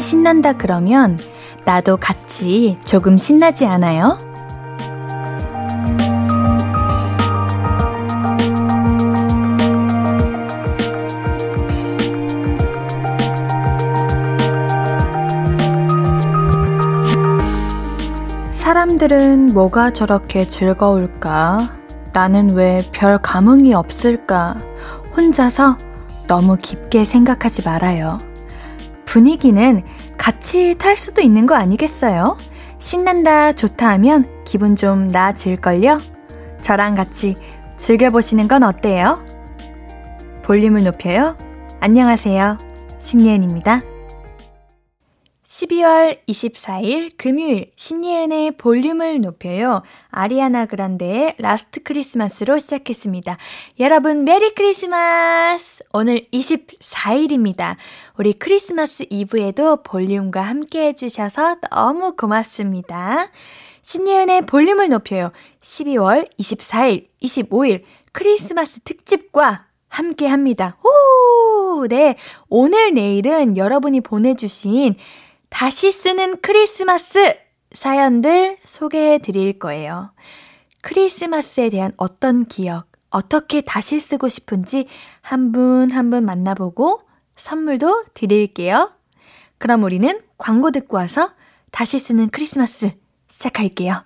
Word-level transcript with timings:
신난다 0.00 0.52
그러면 0.54 1.18
나도 1.64 1.96
같이 1.98 2.78
조금 2.84 3.18
신나지 3.18 3.66
않아요? 3.66 4.18
사람들은 18.52 19.52
뭐가 19.54 19.92
저렇게 19.92 20.46
즐거울까? 20.46 21.76
나는 22.12 22.50
왜 22.50 22.82
별 22.92 23.18
감흥이 23.18 23.74
없을까? 23.74 24.56
혼자서 25.16 25.76
너무 26.26 26.56
깊게 26.56 27.04
생각하지 27.04 27.62
말아요. 27.62 28.18
분위기는 29.04 29.82
같이 30.28 30.74
탈 30.76 30.94
수도 30.94 31.22
있는 31.22 31.46
거 31.46 31.54
아니겠어요? 31.54 32.36
신난다, 32.78 33.54
좋다 33.54 33.88
하면 33.92 34.44
기분 34.44 34.76
좀 34.76 35.08
나아질걸요? 35.08 36.02
저랑 36.60 36.96
같이 36.96 37.34
즐겨보시는 37.78 38.46
건 38.46 38.62
어때요? 38.62 39.24
볼륨을 40.42 40.84
높여요? 40.84 41.34
안녕하세요. 41.80 42.58
신예은입니다. 42.98 43.80
12월 45.48 46.18
24일 46.28 47.12
금요일 47.16 47.70
신예은의 47.74 48.58
볼륨을 48.58 49.22
높여요. 49.22 49.82
아리아나 50.10 50.66
그란데의 50.66 51.36
Last 51.38 51.82
Christmas로 51.82 52.58
시작했습니다. 52.58 53.38
여러분 53.80 54.24
메리 54.24 54.54
크리스마스! 54.54 55.84
오늘 55.94 56.26
24일입니다. 56.32 57.76
우리 58.18 58.32
크리스마스 58.32 59.04
이브에도 59.10 59.84
볼륨과 59.84 60.40
함께 60.42 60.86
해주셔서 60.88 61.58
너무 61.70 62.16
고맙습니다. 62.16 63.30
신예은의 63.82 64.46
볼륨을 64.46 64.88
높여요. 64.88 65.30
12월 65.60 66.28
24일, 66.36 67.06
25일 67.22 67.84
크리스마스 68.12 68.80
특집과 68.80 69.66
함께 69.88 70.26
합니다. 70.26 70.76
오! 70.82 71.86
네. 71.86 72.16
오늘 72.48 72.92
내일은 72.92 73.56
여러분이 73.56 74.00
보내주신 74.00 74.96
다시 75.48 75.92
쓰는 75.92 76.40
크리스마스 76.42 77.36
사연들 77.70 78.58
소개해 78.64 79.18
드릴 79.18 79.60
거예요. 79.60 80.10
크리스마스에 80.82 81.70
대한 81.70 81.92
어떤 81.96 82.46
기억, 82.46 82.88
어떻게 83.10 83.60
다시 83.60 84.00
쓰고 84.00 84.26
싶은지 84.26 84.88
한 85.20 85.52
분 85.52 85.92
한분 85.92 86.24
만나보고 86.24 87.07
선물도 87.38 88.04
드릴게요. 88.14 88.92
그럼 89.58 89.82
우리는 89.82 90.20
광고 90.36 90.70
듣고 90.70 90.96
와서 90.98 91.32
다시 91.70 91.98
쓰는 91.98 92.28
크리스마스 92.30 92.92
시작할게요. 93.28 94.04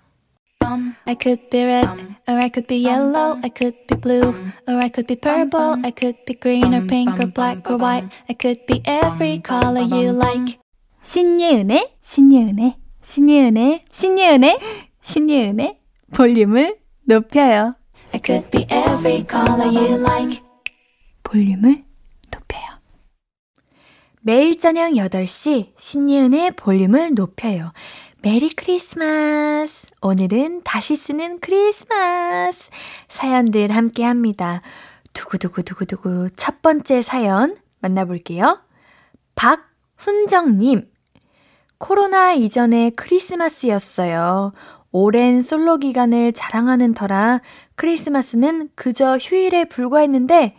I 1.04 1.16
could 1.20 1.50
be 1.50 1.64
red, 1.64 1.88
or 2.28 2.38
I 2.38 2.48
could 2.48 2.66
be 2.66 2.86
yellow, 2.86 3.38
I 3.42 3.50
could 3.50 3.76
be 3.88 4.00
blue, 4.00 4.32
or 4.68 4.76
I 4.78 4.88
could 4.88 5.06
be 5.06 5.16
purple, 5.16 5.76
I 5.84 5.90
could 5.90 6.24
be 6.24 6.38
green 6.38 6.72
or 6.72 6.86
pink 6.86 7.18
or 7.18 7.26
black 7.26 7.68
or 7.68 7.76
white, 7.76 8.08
I 8.28 8.36
could 8.40 8.64
be 8.66 8.80
every 8.86 9.42
color 9.42 9.82
you 9.82 10.12
like. 10.12 10.58
신예은의, 11.02 11.96
신예은의, 12.00 12.76
신예은의, 13.02 13.82
신예은의, 13.90 14.58
신예은의 15.02 15.78
볼륨을 16.14 16.78
높여요. 17.04 17.74
I 18.14 18.20
could 18.24 18.50
be 18.50 18.66
every 18.70 19.26
color 19.28 19.66
you 19.66 19.98
like. 19.98 20.40
볼륨을 21.24 21.60
높여요. 21.60 21.91
매일 24.24 24.56
저녁 24.56 24.92
8시 24.92 25.72
신예은의 25.76 26.52
볼륨을 26.52 27.10
높여요. 27.16 27.72
메리 28.22 28.50
크리스마스! 28.50 29.88
오늘은 30.00 30.62
다시 30.62 30.94
쓰는 30.94 31.40
크리스마스! 31.40 32.70
사연들 33.08 33.74
함께 33.74 34.04
합니다. 34.04 34.60
두구두구두구두구 35.12 36.28
첫 36.36 36.62
번째 36.62 37.02
사연 37.02 37.56
만나볼게요. 37.80 38.62
박훈정님. 39.34 40.88
코로나 41.78 42.32
이전의 42.32 42.92
크리스마스였어요. 42.92 44.52
오랜 44.92 45.42
솔로 45.42 45.78
기간을 45.78 46.32
자랑하는 46.32 46.94
터라 46.94 47.40
크리스마스는 47.74 48.68
그저 48.76 49.16
휴일에 49.16 49.64
불과했는데 49.64 50.54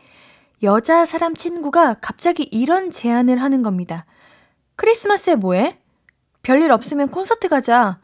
여자 0.63 1.05
사람 1.05 1.35
친구가 1.35 1.95
갑자기 1.95 2.43
이런 2.43 2.89
제안을 2.89 3.41
하는 3.41 3.63
겁니다. 3.63 4.05
크리스마스에 4.77 5.35
뭐해? 5.35 5.77
별일 6.41 6.71
없으면 6.71 7.09
콘서트 7.09 7.49
가자. 7.49 7.99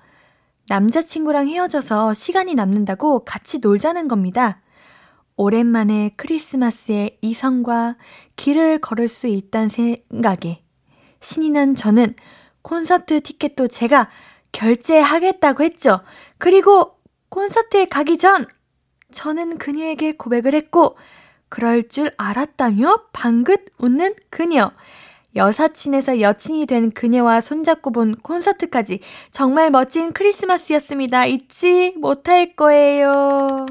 남자친구랑 0.68 1.48
헤어져서 1.48 2.14
시간이 2.14 2.56
남는다고 2.56 3.24
같이 3.24 3.60
놀자는 3.60 4.10
겁니다. 4.10 4.62
오랜만에 5.38 6.12
크리스마스에 6.18 7.18
이성과 7.22 7.96
길을 8.36 8.80
걸을 8.80 9.08
수 9.08 9.28
있다는 9.28 9.70
생각에 9.70 10.62
신이 11.22 11.52
난 11.52 11.76
저는 11.76 12.14
콘서트 12.62 13.22
티켓도 13.22 13.70
제가 13.70 14.10
결제하겠다고 14.52 15.64
했죠. 15.64 16.02
그리고 16.38 16.98
콘서트에 17.30 17.86
가기 17.86 18.18
전 18.18 18.46
저는 19.12 19.60
그녀에게 19.60 20.18
고백을 20.18 20.54
했고 20.54 20.98
그럴 21.50 21.88
줄 21.88 22.12
알았다며 22.18 23.06
방긋 23.12 23.66
웃는 23.80 24.16
그녀. 24.30 24.72
여사친에서 25.36 26.22
여친이 26.22 26.66
된 26.66 26.92
그녀와 26.92 27.42
손잡고 27.42 27.92
본 27.92 28.16
콘서트까지 28.16 29.00
정말 29.32 29.70
멋진 29.70 30.12
크리스마스였습니다. 30.12 31.26
잊지 31.26 31.94
못할 31.98 32.56
거예요. 32.56 33.66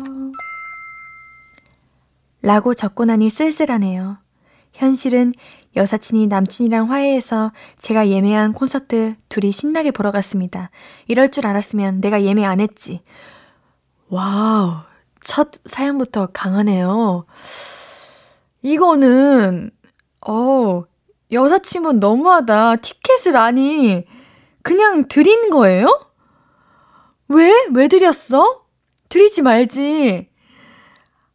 라고 2.42 2.74
적고 2.74 3.04
나니 3.04 3.30
쓸쓸하네요. 3.30 4.18
현실은 4.72 5.32
여사친이 5.76 6.28
남친이랑 6.28 6.90
화해해서 6.90 7.52
제가 7.78 8.08
예매한 8.08 8.52
콘서트 8.52 9.14
둘이 9.28 9.52
신나게 9.52 9.90
보러 9.90 10.12
갔습니다. 10.12 10.70
이럴 11.06 11.30
줄 11.30 11.46
알았으면 11.46 12.00
내가 12.00 12.22
예매 12.22 12.44
안 12.44 12.60
했지. 12.60 13.02
Wow. 14.08 14.87
첫 15.20 15.50
사연부터 15.64 16.28
강하네요. 16.32 17.26
이거는, 18.62 19.70
어, 20.26 20.84
여사친분 21.30 22.00
너무하다. 22.00 22.76
티켓을 22.76 23.36
아니, 23.36 24.04
그냥 24.62 25.08
드린 25.08 25.50
거예요? 25.50 26.06
왜? 27.28 27.52
왜 27.72 27.88
드렸어? 27.88 28.62
드리지 29.08 29.42
말지. 29.42 30.28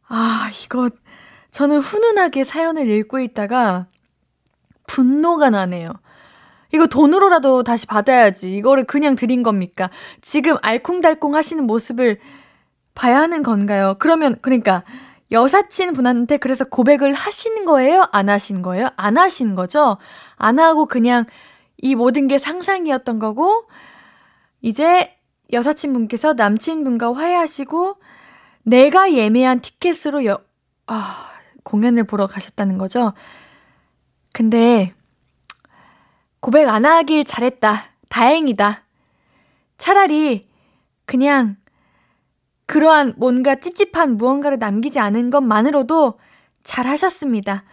아, 0.07 0.50
이거, 0.63 0.89
저는 1.51 1.79
훈훈하게 1.79 2.44
사연을 2.44 2.89
읽고 2.89 3.19
있다가, 3.19 3.88
분노가 4.88 5.50
나네요. 5.50 5.94
이거 6.74 6.88
돈으로라도 6.88 7.63
다시 7.63 7.86
받아야지. 7.86 8.56
이거를 8.56 8.86
그냥 8.86 9.15
드린 9.15 9.44
겁니까? 9.44 9.89
지금 10.21 10.57
알콩달콩 10.62 11.36
하시는 11.36 11.63
모습을 11.65 12.19
봐야 12.94 13.19
하는 13.19 13.44
건가요? 13.44 13.95
그러면, 14.00 14.36
그러니까, 14.42 14.84
여사친 15.31 15.94
분한테 15.94 16.38
그래서 16.38 16.63
고백을 16.66 17.13
하신 17.13 17.66
거예요? 17.66 18.06
안 18.12 18.30
하신 18.30 18.62
거예요? 18.62 18.90
안 18.98 19.18
하신 19.18 19.56
거죠? 19.56 19.98
안 20.36 20.60
하고 20.60 20.86
그냥 20.86 21.25
이 21.78 21.95
모든 21.95 22.28
게 22.28 22.38
상상이었던 22.38 23.19
거고, 23.19 23.68
이제 24.62 25.16
여사친 25.51 25.94
분께서 25.94 26.34
남친 26.34 26.84
분과 26.84 27.13
화해하시고, 27.13 27.98
내가 28.63 29.13
예매한 29.13 29.60
티켓으로 29.60 30.25
여, 30.25 30.39
아, 30.88 31.30
공연을 31.63 32.04
보러 32.06 32.28
가셨다는 32.28 32.78
거죠? 32.78 33.13
근데 34.34 34.94
고백 36.39 36.68
안 36.68 36.86
하길 36.86 37.24
잘했다. 37.24 37.86
다행이다. 38.10 38.84
차라리 39.78 40.50
그냥 41.06 41.56
그러한 42.65 43.13
뭔가 43.18 43.56
찝찝한 43.56 44.18
무언가를 44.18 44.57
남기지 44.60 45.00
않은 45.00 45.30
것만으로도 45.30 46.19
잘 46.63 46.88
하셨습니다. 46.88 47.63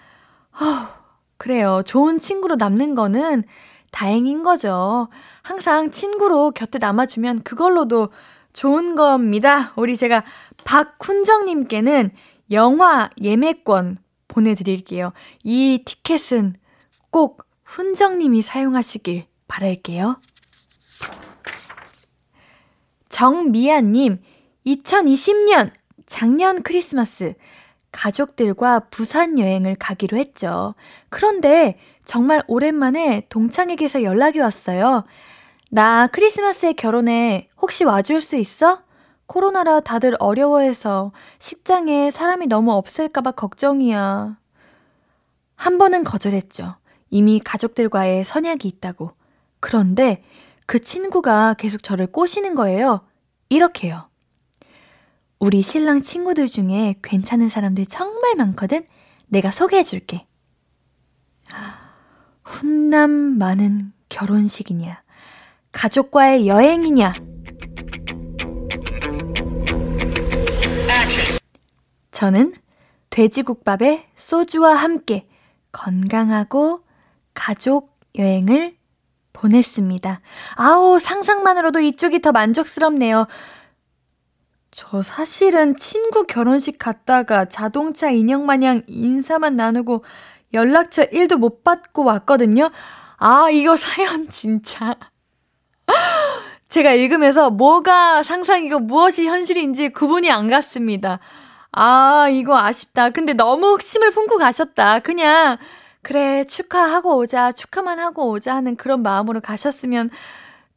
어, 0.52 0.88
그래요. 1.37 1.82
좋은 1.84 2.19
친구로 2.19 2.56
남는 2.56 2.94
거는 2.94 3.44
다행인 3.92 4.42
거죠. 4.42 5.08
항상 5.42 5.90
친구로 5.90 6.50
곁에 6.52 6.78
남아주면 6.78 7.42
그걸로도 7.42 8.10
좋은 8.52 8.96
겁니다. 8.96 9.72
우리 9.76 9.96
제가 9.96 10.25
박훈정님께는 10.64 12.10
영화 12.50 13.10
예매권 13.20 13.98
보내드릴게요. 14.28 15.12
이 15.42 15.82
티켓은 15.84 16.54
꼭 17.10 17.46
훈정님이 17.64 18.42
사용하시길 18.42 19.26
바랄게요. 19.48 20.20
정미아님, 23.08 24.22
2020년 24.66 25.70
작년 26.06 26.62
크리스마스 26.62 27.34
가족들과 27.92 28.80
부산 28.90 29.38
여행을 29.38 29.76
가기로 29.76 30.16
했죠. 30.16 30.74
그런데 31.08 31.78
정말 32.04 32.42
오랜만에 32.46 33.26
동창에게서 33.28 34.02
연락이 34.02 34.40
왔어요. 34.40 35.04
나 35.70 36.06
크리스마스에 36.08 36.72
결혼해. 36.72 37.48
혹시 37.60 37.84
와줄 37.84 38.20
수 38.20 38.36
있어? 38.36 38.82
코로나라 39.26 39.80
다들 39.80 40.16
어려워해서 40.18 41.12
식장에 41.38 42.10
사람이 42.10 42.48
너무 42.48 42.72
없을까봐 42.72 43.32
걱정이야. 43.32 44.36
한 45.54 45.78
번은 45.78 46.04
거절했죠. 46.04 46.76
이미 47.10 47.38
가족들과의 47.38 48.24
선약이 48.24 48.66
있다고. 48.66 49.12
그런데 49.60 50.24
그 50.66 50.80
친구가 50.80 51.54
계속 51.54 51.82
저를 51.82 52.06
꼬시는 52.08 52.54
거예요. 52.54 53.02
이렇게요. 53.48 54.09
우리 55.40 55.62
신랑 55.62 56.02
친구들 56.02 56.46
중에 56.46 56.96
괜찮은 57.02 57.48
사람들 57.48 57.87
정말 57.87 58.34
많거든? 58.37 58.87
내가 59.26 59.50
소개해 59.50 59.82
줄게. 59.82 60.26
훈남 62.44 63.10
많은 63.10 63.94
결혼식이냐? 64.10 65.02
가족과의 65.72 66.46
여행이냐? 66.46 67.14
저는 72.10 72.54
돼지국밥에 73.08 74.08
소주와 74.16 74.75
함께 74.75 75.26
건강하고 75.72 76.84
가족 77.32 77.98
여행을 78.19 78.76
보냈습니다. 79.32 80.20
아우, 80.56 80.98
상상만으로도 80.98 81.81
이쪽이 81.81 82.20
더 82.20 82.31
만족스럽네요. 82.32 83.26
저 84.82 85.02
사실은 85.02 85.76
친구 85.76 86.24
결혼식 86.24 86.78
갔다가 86.78 87.44
자동차 87.44 88.08
인형 88.08 88.46
마냥 88.46 88.82
인사만 88.86 89.54
나누고 89.54 90.06
연락처 90.54 91.02
1도 91.04 91.36
못 91.36 91.62
받고 91.62 92.02
왔거든요. 92.02 92.70
아, 93.18 93.50
이거 93.50 93.76
사연 93.76 94.30
진짜. 94.30 94.96
제가 96.70 96.92
읽으면서 96.92 97.50
뭐가 97.50 98.22
상상이고 98.22 98.78
무엇이 98.78 99.26
현실인지 99.26 99.90
구분이 99.90 100.30
안 100.30 100.48
갔습니다. 100.48 101.18
아, 101.72 102.28
이거 102.30 102.56
아쉽다. 102.56 103.10
근데 103.10 103.34
너무 103.34 103.74
흑심을 103.74 104.12
품고 104.12 104.38
가셨다. 104.38 105.00
그냥, 105.00 105.58
그래, 106.00 106.44
축하하고 106.44 107.18
오자, 107.18 107.52
축하만 107.52 107.98
하고 107.98 108.30
오자 108.30 108.54
하는 108.54 108.76
그런 108.76 109.02
마음으로 109.02 109.42
가셨으면 109.42 110.08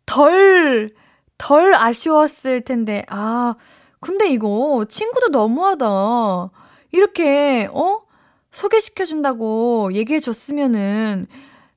덜, 0.05 0.91
덜 1.37 1.73
아쉬웠을 1.73 2.65
텐데, 2.65 3.05
아, 3.07 3.55
근데 4.03 4.27
이거 4.27 4.85
친구도 4.89 5.29
너무하다. 5.29 6.49
이렇게, 6.91 7.69
어? 7.71 8.01
소개시켜준다고 8.51 9.93
얘기해줬으면은, 9.93 11.27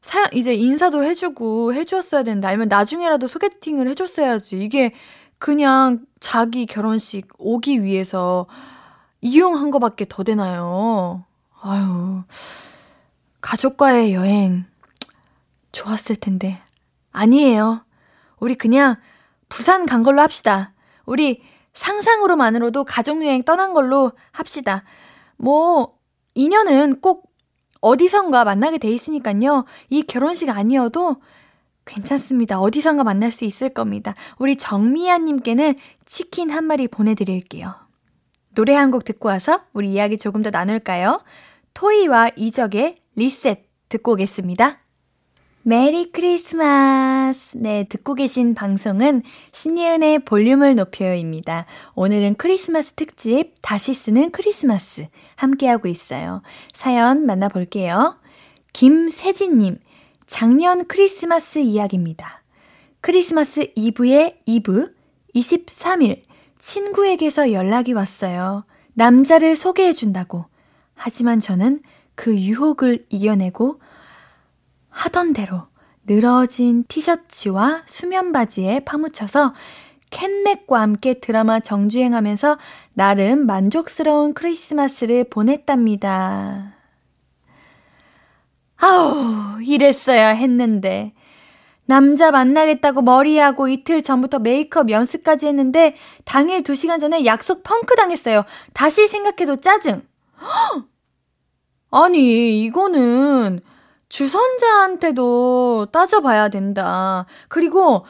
사, 0.00 0.24
이제 0.32 0.52
인사도 0.52 1.04
해주고 1.04 1.72
해주었어야 1.74 2.24
되는데, 2.24 2.48
아니면 2.48 2.66
나중에라도 2.66 3.28
소개팅을 3.28 3.88
해줬어야지. 3.90 4.60
이게 4.60 4.92
그냥 5.38 6.00
자기 6.18 6.66
결혼식 6.66 7.28
오기 7.38 7.84
위해서 7.84 8.46
이용한 9.20 9.70
거밖에 9.70 10.04
더 10.08 10.24
되나요? 10.24 11.24
아유, 11.62 12.24
가족과의 13.40 14.14
여행, 14.14 14.64
좋았을 15.70 16.16
텐데. 16.16 16.60
아니에요. 17.12 17.84
우리 18.40 18.56
그냥 18.56 18.96
부산 19.48 19.86
간 19.86 20.02
걸로 20.02 20.22
합시다. 20.22 20.72
우리 21.04 21.40
상상으로만으로도 21.76 22.84
가족여행 22.84 23.44
떠난 23.44 23.72
걸로 23.72 24.12
합시다. 24.32 24.82
뭐, 25.36 25.94
인연은 26.34 27.00
꼭 27.00 27.30
어디선가 27.80 28.44
만나게 28.44 28.78
돼 28.78 28.90
있으니까요. 28.90 29.64
이 29.90 30.02
결혼식 30.02 30.48
아니어도 30.50 31.16
괜찮습니다. 31.84 32.58
어디선가 32.58 33.04
만날 33.04 33.30
수 33.30 33.44
있을 33.44 33.68
겁니다. 33.68 34.14
우리 34.38 34.56
정미아님께는 34.56 35.76
치킨 36.04 36.50
한 36.50 36.64
마리 36.64 36.88
보내드릴게요. 36.88 37.74
노래 38.54 38.74
한 38.74 38.90
곡 38.90 39.04
듣고 39.04 39.28
와서 39.28 39.60
우리 39.72 39.92
이야기 39.92 40.18
조금 40.18 40.42
더 40.42 40.50
나눌까요? 40.50 41.22
토이와 41.74 42.30
이적의 42.36 42.96
리셋 43.14 43.66
듣고 43.90 44.12
오겠습니다. 44.12 44.80
메리 45.68 46.12
크리스마스! 46.12 47.58
네, 47.58 47.86
듣고 47.88 48.14
계신 48.14 48.54
방송은 48.54 49.24
신예은의 49.50 50.20
볼륨을 50.20 50.76
높여요입니다. 50.76 51.66
오늘은 51.96 52.36
크리스마스 52.36 52.92
특집 52.92 53.54
다시 53.62 53.92
쓰는 53.92 54.30
크리스마스 54.30 55.08
함께하고 55.34 55.88
있어요. 55.88 56.42
사연 56.72 57.26
만나볼게요. 57.26 58.16
김세진님, 58.74 59.80
작년 60.28 60.86
크리스마스 60.86 61.58
이야기입니다. 61.58 62.44
크리스마스 63.00 63.72
이브의 63.74 64.38
이브 64.46 64.94
23일 65.34 66.22
친구에게서 66.60 67.50
연락이 67.50 67.92
왔어요. 67.92 68.64
남자를 68.94 69.56
소개해준다고. 69.56 70.44
하지만 70.94 71.40
저는 71.40 71.80
그 72.14 72.38
유혹을 72.38 73.00
이겨내고 73.08 73.80
하던 74.96 75.34
대로 75.34 75.66
늘어진 76.06 76.84
티셔츠와 76.88 77.82
수면 77.86 78.32
바지에 78.32 78.80
파묻혀서 78.80 79.52
캔맥과 80.10 80.80
함께 80.80 81.14
드라마 81.20 81.60
정주행하면서 81.60 82.58
나름 82.94 83.44
만족스러운 83.46 84.32
크리스마스를 84.32 85.24
보냈답니다. 85.28 86.76
아우, 88.76 89.60
이랬어야 89.62 90.28
했는데. 90.28 91.12
남자 91.84 92.30
만나겠다고 92.30 93.02
머리하고 93.02 93.68
이틀 93.68 94.02
전부터 94.02 94.38
메이크업 94.40 94.90
연습까지 94.90 95.46
했는데 95.46 95.94
당일 96.24 96.62
2시간 96.62 96.98
전에 96.98 97.24
약속 97.26 97.62
펑크 97.62 97.94
당했어요. 97.96 98.44
다시 98.72 99.06
생각해도 99.06 99.56
짜증. 99.56 100.02
아니, 101.90 102.64
이거는 102.64 103.60
주선자한테도 104.08 105.88
따져봐야 105.92 106.48
된다. 106.48 107.26
그리고 107.48 108.06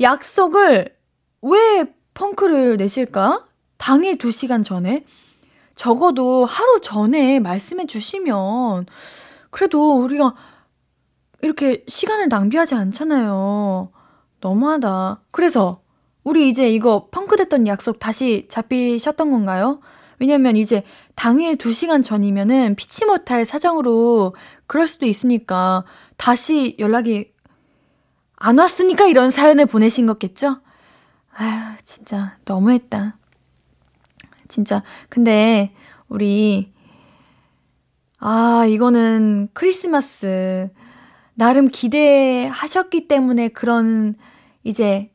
약속을 0.00 0.94
왜 1.42 1.94
펑크를 2.14 2.76
내실까? 2.76 3.46
당일 3.76 4.18
2시간 4.18 4.64
전에? 4.64 5.04
적어도 5.74 6.44
하루 6.44 6.80
전에 6.80 7.38
말씀해 7.38 7.86
주시면 7.86 8.86
그래도 9.50 9.98
우리가 10.00 10.34
이렇게 11.40 11.84
시간을 11.86 12.28
낭비하지 12.28 12.74
않잖아요. 12.74 13.90
너무하다. 14.40 15.22
그래서 15.30 15.80
우리 16.24 16.48
이제 16.48 16.68
이거 16.68 17.08
펑크됐던 17.10 17.66
약속 17.68 18.00
다시 18.00 18.46
잡히셨던 18.48 19.30
건가요? 19.30 19.80
왜냐면 20.18 20.56
이제 20.56 20.82
당일 21.18 21.56
2시간 21.56 22.04
전이면은 22.04 22.76
피치 22.76 23.04
못할 23.04 23.44
사정으로 23.44 24.36
그럴 24.68 24.86
수도 24.86 25.04
있으니까 25.04 25.84
다시 26.16 26.76
연락이 26.78 27.32
안 28.36 28.56
왔으니까 28.56 29.08
이런 29.08 29.32
사연을 29.32 29.66
보내신 29.66 30.06
거겠죠? 30.06 30.60
아휴, 31.34 31.76
진짜 31.82 32.36
너무했다. 32.44 33.18
진짜. 34.46 34.84
근데 35.08 35.74
우리 36.08 36.72
아, 38.20 38.64
이거는 38.68 39.48
크리스마스 39.54 40.70
나름 41.34 41.66
기대하셨기 41.66 43.08
때문에 43.08 43.48
그런 43.48 44.14
이제 44.62 45.10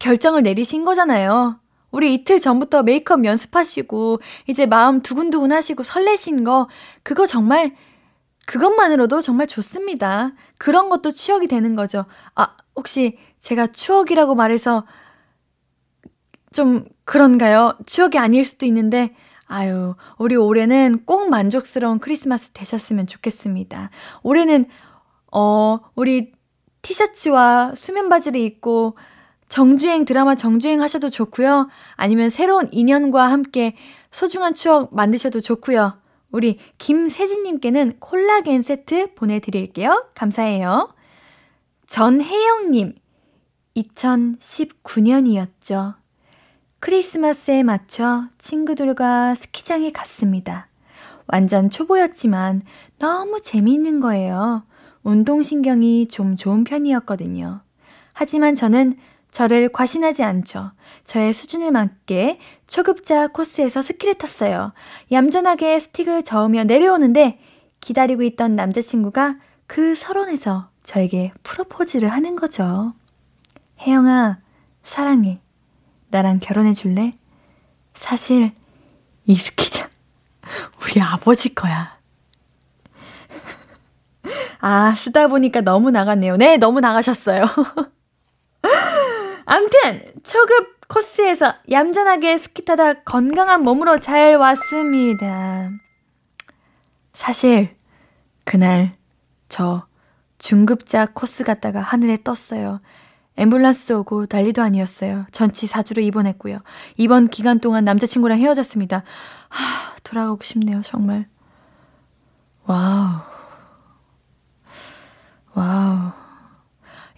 결정을 0.00 0.42
내리신 0.42 0.84
거잖아요. 0.84 1.58
우리 1.90 2.14
이틀 2.14 2.38
전부터 2.38 2.82
메이크업 2.82 3.24
연습하시고 3.24 4.20
이제 4.48 4.66
마음 4.66 5.02
두근두근 5.02 5.52
하시고 5.52 5.82
설레신 5.82 6.44
거 6.44 6.68
그거 7.02 7.26
정말 7.26 7.74
그것만으로도 8.46 9.20
정말 9.20 9.46
좋습니다. 9.46 10.32
그런 10.58 10.88
것도 10.88 11.12
추억이 11.12 11.46
되는 11.48 11.74
거죠. 11.74 12.04
아, 12.34 12.56
혹시 12.74 13.18
제가 13.40 13.68
추억이라고 13.68 14.34
말해서 14.34 14.86
좀 16.52 16.84
그런가요? 17.04 17.76
추억이 17.86 18.18
아닐 18.18 18.44
수도 18.44 18.66
있는데 18.66 19.14
아유, 19.46 19.94
우리 20.18 20.36
올해는 20.36 21.04
꼭 21.04 21.28
만족스러운 21.28 21.98
크리스마스 21.98 22.50
되셨으면 22.50 23.06
좋겠습니다. 23.06 23.90
올해는 24.22 24.66
어, 25.32 25.80
우리 25.94 26.32
티셔츠와 26.82 27.74
수면 27.74 28.08
바지를 28.08 28.40
입고 28.40 28.96
정주행 29.48 30.04
드라마 30.04 30.34
정주행 30.34 30.82
하셔도 30.82 31.08
좋고요. 31.10 31.68
아니면 31.94 32.30
새로운 32.30 32.68
인연과 32.72 33.30
함께 33.30 33.76
소중한 34.10 34.54
추억 34.54 34.92
만드셔도 34.94 35.40
좋고요. 35.40 35.98
우리 36.30 36.58
김세진님께는 36.78 37.98
콜라겐 38.00 38.62
세트 38.62 39.14
보내드릴게요. 39.14 40.06
감사해요. 40.14 40.92
전혜영님, 41.86 42.94
2019년이었죠. 43.76 45.94
크리스마스에 46.80 47.62
맞춰 47.62 48.24
친구들과 48.38 49.34
스키장에 49.34 49.92
갔습니다. 49.92 50.68
완전 51.26 51.70
초보였지만 51.70 52.60
너무 52.98 53.40
재미있는 53.40 54.00
거예요. 54.00 54.64
운동신경이 55.02 56.08
좀 56.08 56.36
좋은 56.36 56.64
편이었거든요. 56.64 57.62
하지만 58.12 58.54
저는 58.54 58.98
저를 59.36 59.68
과신하지 59.68 60.22
않죠. 60.22 60.72
저의 61.04 61.34
수준에 61.34 61.70
맞게 61.70 62.38
초급자 62.66 63.26
코스에서 63.26 63.82
스키를 63.82 64.14
탔어요. 64.14 64.72
얌전하게 65.12 65.78
스틱을 65.78 66.22
저으며 66.22 66.64
내려오는데 66.64 67.38
기다리고 67.82 68.22
있던 68.22 68.56
남자친구가 68.56 69.36
그 69.66 69.94
설원에서 69.94 70.70
저에게 70.82 71.32
프로포즈를 71.42 72.08
하는 72.08 72.34
거죠. 72.34 72.94
혜영아, 73.82 74.38
사랑해. 74.84 75.38
나랑 76.08 76.38
결혼해 76.38 76.72
줄래? 76.72 77.12
사실 77.92 78.52
이 79.26 79.34
스키장 79.34 79.86
우리 80.82 81.02
아버지 81.02 81.54
거야. 81.54 81.98
아, 84.60 84.94
쓰다 84.94 85.26
보니까 85.26 85.60
너무 85.60 85.90
나갔네요. 85.90 86.38
네, 86.38 86.56
너무 86.56 86.80
나가셨어요. 86.80 87.44
암튼, 89.46 90.02
초급 90.24 90.88
코스에서 90.88 91.54
얌전하게 91.70 92.36
스키 92.36 92.64
타다 92.64 93.04
건강한 93.04 93.62
몸으로 93.62 93.98
잘 93.98 94.36
왔습니다. 94.36 95.70
사실, 97.12 97.76
그날, 98.44 98.96
저 99.48 99.86
중급자 100.38 101.06
코스 101.14 101.44
갔다가 101.44 101.80
하늘에 101.80 102.18
떴어요. 102.22 102.80
앰뷸런스 103.36 103.96
오고 104.00 104.26
난리도 104.30 104.62
아니었어요. 104.62 105.26
전치 105.30 105.66
4주로 105.66 106.02
입원했고요. 106.02 106.58
이번 106.96 107.28
기간 107.28 107.60
동안 107.60 107.84
남자친구랑 107.84 108.38
헤어졌습니다. 108.38 109.04
하, 109.48 109.96
돌아가고 110.02 110.42
싶네요, 110.42 110.80
정말. 110.82 111.28
Wow. 112.64 113.20
Wow. 115.54 116.10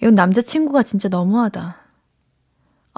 이건 0.02 0.14
남자친구가 0.14 0.82
진짜 0.82 1.08
너무하다. 1.08 1.77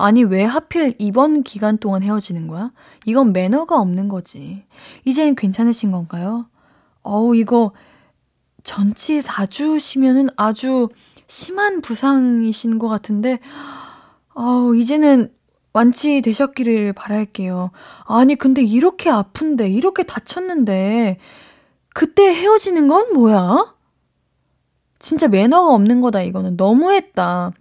아니, 0.01 0.25
왜 0.25 0.45
하필 0.45 0.95
이번 0.99 1.43
기간 1.43 1.79
동안 1.79 2.03
헤어지는 2.03 2.47
거야? 2.47 2.73
이건 3.05 3.33
매너가 3.33 3.79
없는 3.79 4.09
거지. 4.09 4.65
이제는 5.05 5.35
괜찮으신 5.35 5.93
건가요? 5.93 6.47
어우, 7.03 7.37
이거 7.37 7.73
전치 8.63 9.21
4주시면은 9.21 10.33
아주 10.37 10.89
심한 11.27 11.81
부상이신 11.81 12.79
것 12.79 12.89
같은데, 12.89 13.39
어, 14.35 14.75
이제는 14.75 15.33
완치되셨기를 15.73 16.93
바랄게요. 16.95 17.71
아니, 18.07 18.35
근데 18.35 18.63
이렇게 18.63 19.11
아픈데, 19.11 19.69
이렇게 19.69 20.03
다쳤는데, 20.03 21.19
그때 21.95 22.35
헤어지는 22.35 22.89
건 22.89 23.13
뭐야? 23.13 23.75
진짜 24.99 25.29
매너가 25.29 25.73
없는 25.75 26.01
거다, 26.01 26.23
이거는. 26.23 26.57
너무했다. 26.57 27.53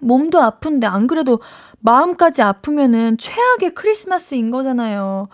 몸도 0.00 0.40
아픈데, 0.40 0.86
안 0.86 1.06
그래도 1.06 1.40
마음까지 1.80 2.42
아프면은 2.42 3.16
최악의 3.18 3.74
크리스마스인 3.74 4.50
거잖아요. 4.50 5.28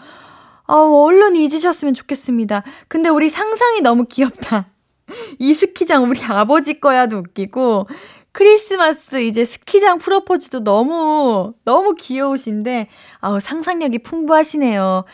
아, 0.66 0.74
얼른 0.74 1.36
잊으셨으면 1.36 1.94
좋겠습니다. 1.94 2.62
근데 2.88 3.08
우리 3.08 3.28
상상이 3.28 3.80
너무 3.80 4.04
귀엽다. 4.04 4.66
이 5.38 5.52
스키장 5.52 6.04
우리 6.04 6.22
아버지 6.24 6.80
거야도 6.80 7.18
웃기고, 7.18 7.88
크리스마스 8.32 9.20
이제 9.20 9.44
스키장 9.44 9.98
프로포즈도 9.98 10.64
너무, 10.64 11.54
너무 11.64 11.94
귀여우신데, 11.94 12.88
아우, 13.20 13.38
상상력이 13.38 14.00
풍부하시네요. 14.00 15.04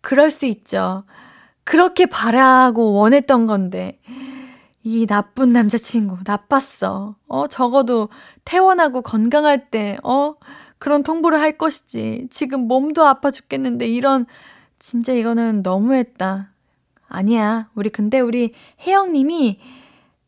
그럴 0.00 0.30
수 0.30 0.46
있죠. 0.46 1.04
그렇게 1.64 2.06
바라고 2.06 2.94
원했던 2.94 3.44
건데, 3.44 4.00
이 4.82 5.06
나쁜 5.06 5.52
남자친구, 5.52 6.18
나빴어. 6.24 7.16
어, 7.28 7.46
적어도 7.48 8.08
퇴원하고 8.44 9.02
건강할 9.02 9.70
때, 9.70 9.98
어, 10.02 10.34
그런 10.78 11.02
통보를 11.02 11.40
할 11.40 11.58
것이지. 11.58 12.28
지금 12.30 12.68
몸도 12.68 13.04
아파 13.04 13.30
죽겠는데, 13.30 13.86
이런, 13.86 14.26
진짜 14.78 15.12
이거는 15.12 15.62
너무했다. 15.62 16.50
아니야. 17.08 17.68
우리 17.74 17.90
근데 17.90 18.20
우리 18.20 18.54
혜영님이 18.86 19.58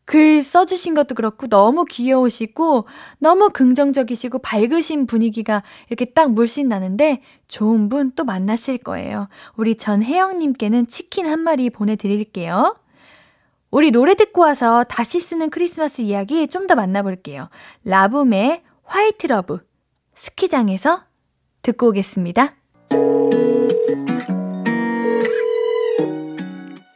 글 0.04 0.42
써주신 0.42 0.94
것도 0.94 1.14
그렇고 1.14 1.46
너무 1.46 1.84
귀여우시고 1.84 2.86
너무 3.18 3.50
긍정적이시고 3.50 4.40
밝으신 4.40 5.06
분위기가 5.06 5.62
이렇게 5.88 6.06
딱 6.06 6.32
물씬 6.32 6.68
나는데 6.68 7.22
좋은 7.46 7.88
분 7.88 8.12
또 8.16 8.24
만나실 8.24 8.78
거예요. 8.78 9.28
우리 9.56 9.76
전혜영님께는 9.76 10.88
치킨 10.88 11.26
한 11.26 11.40
마리 11.40 11.70
보내드릴게요. 11.70 12.76
우리 13.72 13.90
노래 13.90 14.14
듣고 14.14 14.42
와서 14.42 14.84
다시 14.84 15.18
쓰는 15.18 15.48
크리스마스 15.48 16.02
이야기 16.02 16.46
좀 16.46 16.66
더 16.66 16.74
만나볼게요. 16.76 17.48
라붐의 17.84 18.62
White 18.84 19.26
Love 19.28 19.66
스키장에서 20.14 21.04
듣고 21.62 21.88
오겠습니다. 21.88 22.54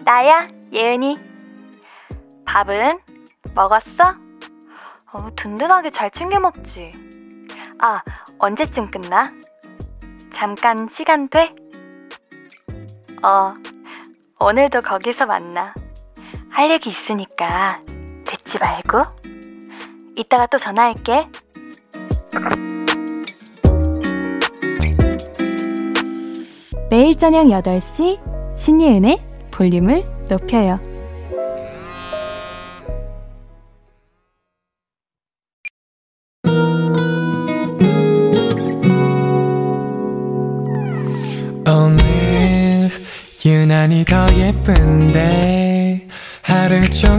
나야, 0.05 0.47
예은이. 0.73 1.17
밥은 2.45 2.99
먹었어? 3.55 4.15
어, 5.13 5.29
든든하게 5.35 5.91
잘 5.91 6.11
챙겨 6.11 6.39
먹지. 6.39 6.93
아, 7.79 8.03
언제쯤 8.39 8.91
끝나? 8.91 9.33
잠깐 10.35 10.89
시간 10.93 11.29
돼? 11.29 11.51
어, 13.23 13.55
오늘도 14.39 14.81
거기서 14.81 15.25
만나. 15.27 15.75
할 16.57 16.71
얘기 16.71 16.89
있으니까 16.89 17.83
듣지 18.25 18.59
말고. 18.59 19.03
이따가 20.17 20.47
또 20.47 20.57
전화할게. 20.57 21.29
매일 26.89 27.19
저녁 27.19 27.45
8시 27.49 28.57
신예은의 28.57 29.23
볼륨을 29.51 30.07
높여요. 30.31 30.81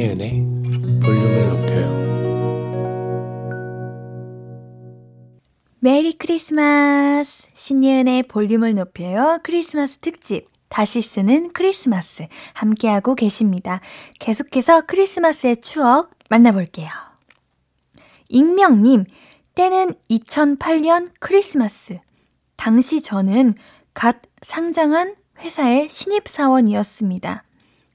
신예은의 0.00 0.30
볼륨을 1.02 1.48
높여요 1.48 2.00
메리 5.80 6.14
크리스마스! 6.16 7.46
신예은의 7.54 8.22
볼륨을 8.22 8.74
높여요. 8.74 9.40
크리스마스 9.42 9.98
특집. 9.98 10.48
다시 10.70 11.02
쓰는 11.02 11.52
크리스마스. 11.52 12.28
함께하고 12.54 13.14
계십니다. 13.14 13.82
계속해서 14.18 14.86
크리스마스의 14.86 15.60
추억 15.60 16.10
만나볼게요. 16.30 16.88
익명님, 18.30 19.04
때는 19.54 19.92
2008년 20.10 21.10
크리스마스. 21.20 21.98
당시 22.56 23.02
저는 23.02 23.52
갓 23.92 24.16
상장한 24.40 25.14
회사의 25.40 25.90
신입사원이었습니다. 25.90 27.42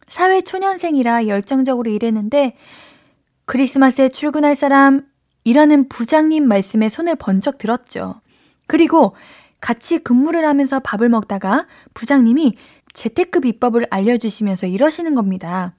사회 0.07 0.41
초년생이라 0.41 1.27
열정적으로 1.27 1.89
일했는데, 1.89 2.55
크리스마스에 3.45 4.09
출근할 4.09 4.55
사람 4.55 5.05
일하는 5.43 5.87
부장님 5.87 6.47
말씀에 6.47 6.89
손을 6.89 7.15
번쩍 7.15 7.57
들었죠. 7.57 8.21
그리고 8.67 9.15
같이 9.61 9.99
근무를 9.99 10.45
하면서 10.45 10.79
밥을 10.79 11.09
먹다가 11.09 11.67
부장님이 11.93 12.57
재테크 12.93 13.39
비법을 13.41 13.87
알려주시면서 13.89 14.67
이러시는 14.67 15.15
겁니다. 15.15 15.75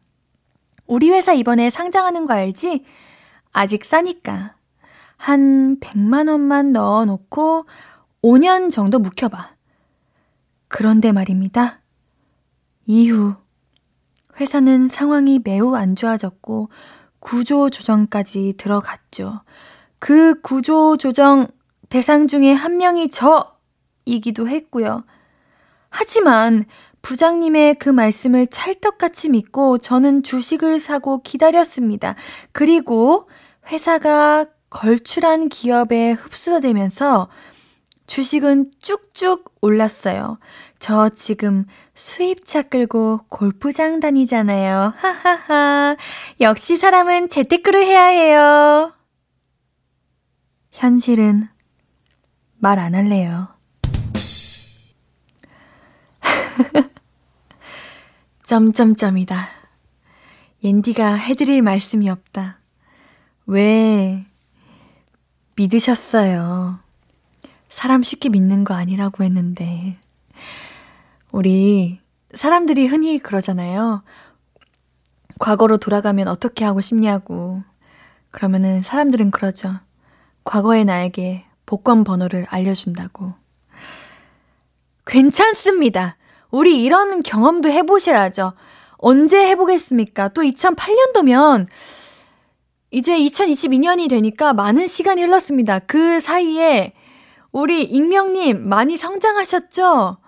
우리 0.87 1.11
회사 1.11 1.33
이번에 1.33 1.71
상장하는 1.71 2.27
거 2.27 2.35
알지? 2.35 2.85
아직 3.53 3.85
싸니까. 3.85 4.55
한 5.17 5.81
100만 5.81 6.29
원만 6.29 6.73
넣어 6.73 7.05
놓고 7.05 7.67
5년 8.23 8.71
정도 8.71 8.99
묵혀봐. 8.99 9.55
그런데 10.69 11.11
말입니다. 11.11 11.81
이후 12.87 13.35
회사는 14.39 14.89
상황이 14.89 15.41
매우 15.43 15.75
안 15.75 15.97
좋아졌고 15.97 16.69
구조 17.21 17.71
조정까지 17.71 18.55
들어갔죠. 18.57 19.41
그 19.99 20.41
구조 20.41 20.97
조정 20.97 21.49
대상 21.89 22.27
중에 22.27 22.53
한 22.53 22.77
명이 22.77 23.11
저이기도 23.11 24.49
했고요. 24.49 25.05
하지만 25.89 26.67
부장님의 27.03 27.77
그 27.77 27.89
말씀을 27.89 28.49
찰떡같이 28.49 29.29
믿고 29.31 29.79
저는 29.79 30.23
주식을 30.23 30.79
사고 30.79 31.23
기다렸습니다. 31.23 32.17
그리고 32.53 33.29
회사가 33.69 34.47
걸출한 34.71 35.49
기업에 35.49 36.13
흡수되면서 36.13 37.29
주식은 38.07 38.73
쭉쭉 38.81 39.53
올랐어요. 39.61 40.39
저 40.79 41.09
지금 41.09 41.65
수입차 41.97 42.61
끌고 42.63 43.21
골프장 43.31 44.01
다니잖아요. 44.01 44.93
하하하. 44.97 45.97
역시 46.41 46.77
사람은 46.77 47.31
재테크를 47.31 47.85
해야 47.87 48.05
해요. 48.05 48.93
현실은 50.73 51.49
말 52.59 52.79
안 52.79 52.95
할래요. 52.95 53.49
점점점이다. 58.45 59.49
옌디가 60.63 61.15
해드릴 61.15 61.63
말씀이 61.63 62.11
없다. 62.11 62.59
왜 63.47 64.27
믿으셨어요? 65.57 66.79
사람 67.71 68.03
쉽게 68.03 68.29
믿는 68.29 68.65
거 68.65 68.75
아니라고 68.75 69.25
했는데. 69.25 69.97
우리 71.33 72.01
사람들이 72.33 72.87
흔히 72.87 73.19
그러잖아요. 73.19 74.03
과거로 75.39 75.77
돌아가면 75.77 76.29
어떻게 76.29 76.65
하고 76.65 76.81
싶냐고. 76.81 77.63
그러면은 78.31 78.83
사람들은 78.83 79.31
그러죠. 79.31 79.75
과거의 80.45 80.85
나에게 80.85 81.45
복권 81.67 82.05
번호를 82.05 82.47
알려준다고. 82.49 83.35
괜찮습니다. 85.07 86.17
우리 86.51 86.83
이런 86.83 87.23
경험도 87.23 87.71
해보셔야죠. 87.71 88.53
언제 88.99 89.47
해보겠습니까? 89.49 90.29
또 90.29 90.43
2008년도면 90.43 91.67
이제 92.91 93.19
2022년이 93.19 94.09
되니까 94.09 94.53
많은 94.53 94.87
시간이 94.87 95.23
흘렀습니다. 95.23 95.81
그 95.81 96.21
사이에 96.21 96.95
우리 97.53 97.83
익명님 97.83 98.69
많이 98.69 98.97
성장하셨죠? 98.97 100.19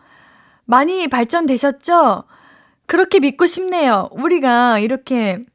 많이 0.69 1.09
발전되셨죠? 1.09 2.25
그렇게 2.85 3.21
믿고 3.21 3.47
싶네요. 3.47 4.11
우리가 4.13 4.79
이렇게 4.79 5.47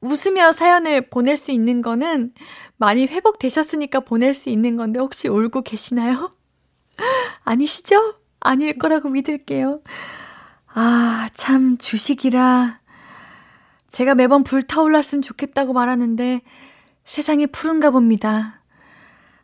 웃으며 0.00 0.50
사연을 0.50 1.08
보낼 1.08 1.36
수 1.36 1.52
있는 1.52 1.82
거는 1.82 2.34
많이 2.78 3.06
회복되셨으니까 3.06 4.00
보낼 4.00 4.34
수 4.34 4.50
있는 4.50 4.76
건데 4.76 4.98
혹시 4.98 5.28
울고 5.28 5.62
계시나요? 5.62 6.30
아니시죠? 7.44 8.16
아닐 8.40 8.76
거라고 8.76 9.08
믿을게요. 9.08 9.82
아, 10.74 11.28
참, 11.34 11.78
주식이라. 11.78 12.80
제가 13.86 14.16
매번 14.16 14.42
불타올랐으면 14.42 15.22
좋겠다고 15.22 15.72
말하는데 15.72 16.42
세상이 17.04 17.46
푸른가 17.46 17.90
봅니다. 17.90 18.62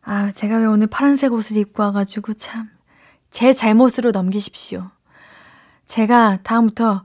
아, 0.02 0.32
제가 0.32 0.58
왜 0.58 0.66
오늘 0.66 0.88
파란색 0.88 1.32
옷을 1.32 1.58
입고 1.58 1.84
와가지고 1.84 2.34
참, 2.34 2.73
제 3.34 3.52
잘못으로 3.52 4.12
넘기십시오. 4.12 4.92
제가 5.86 6.38
다음부터 6.44 7.04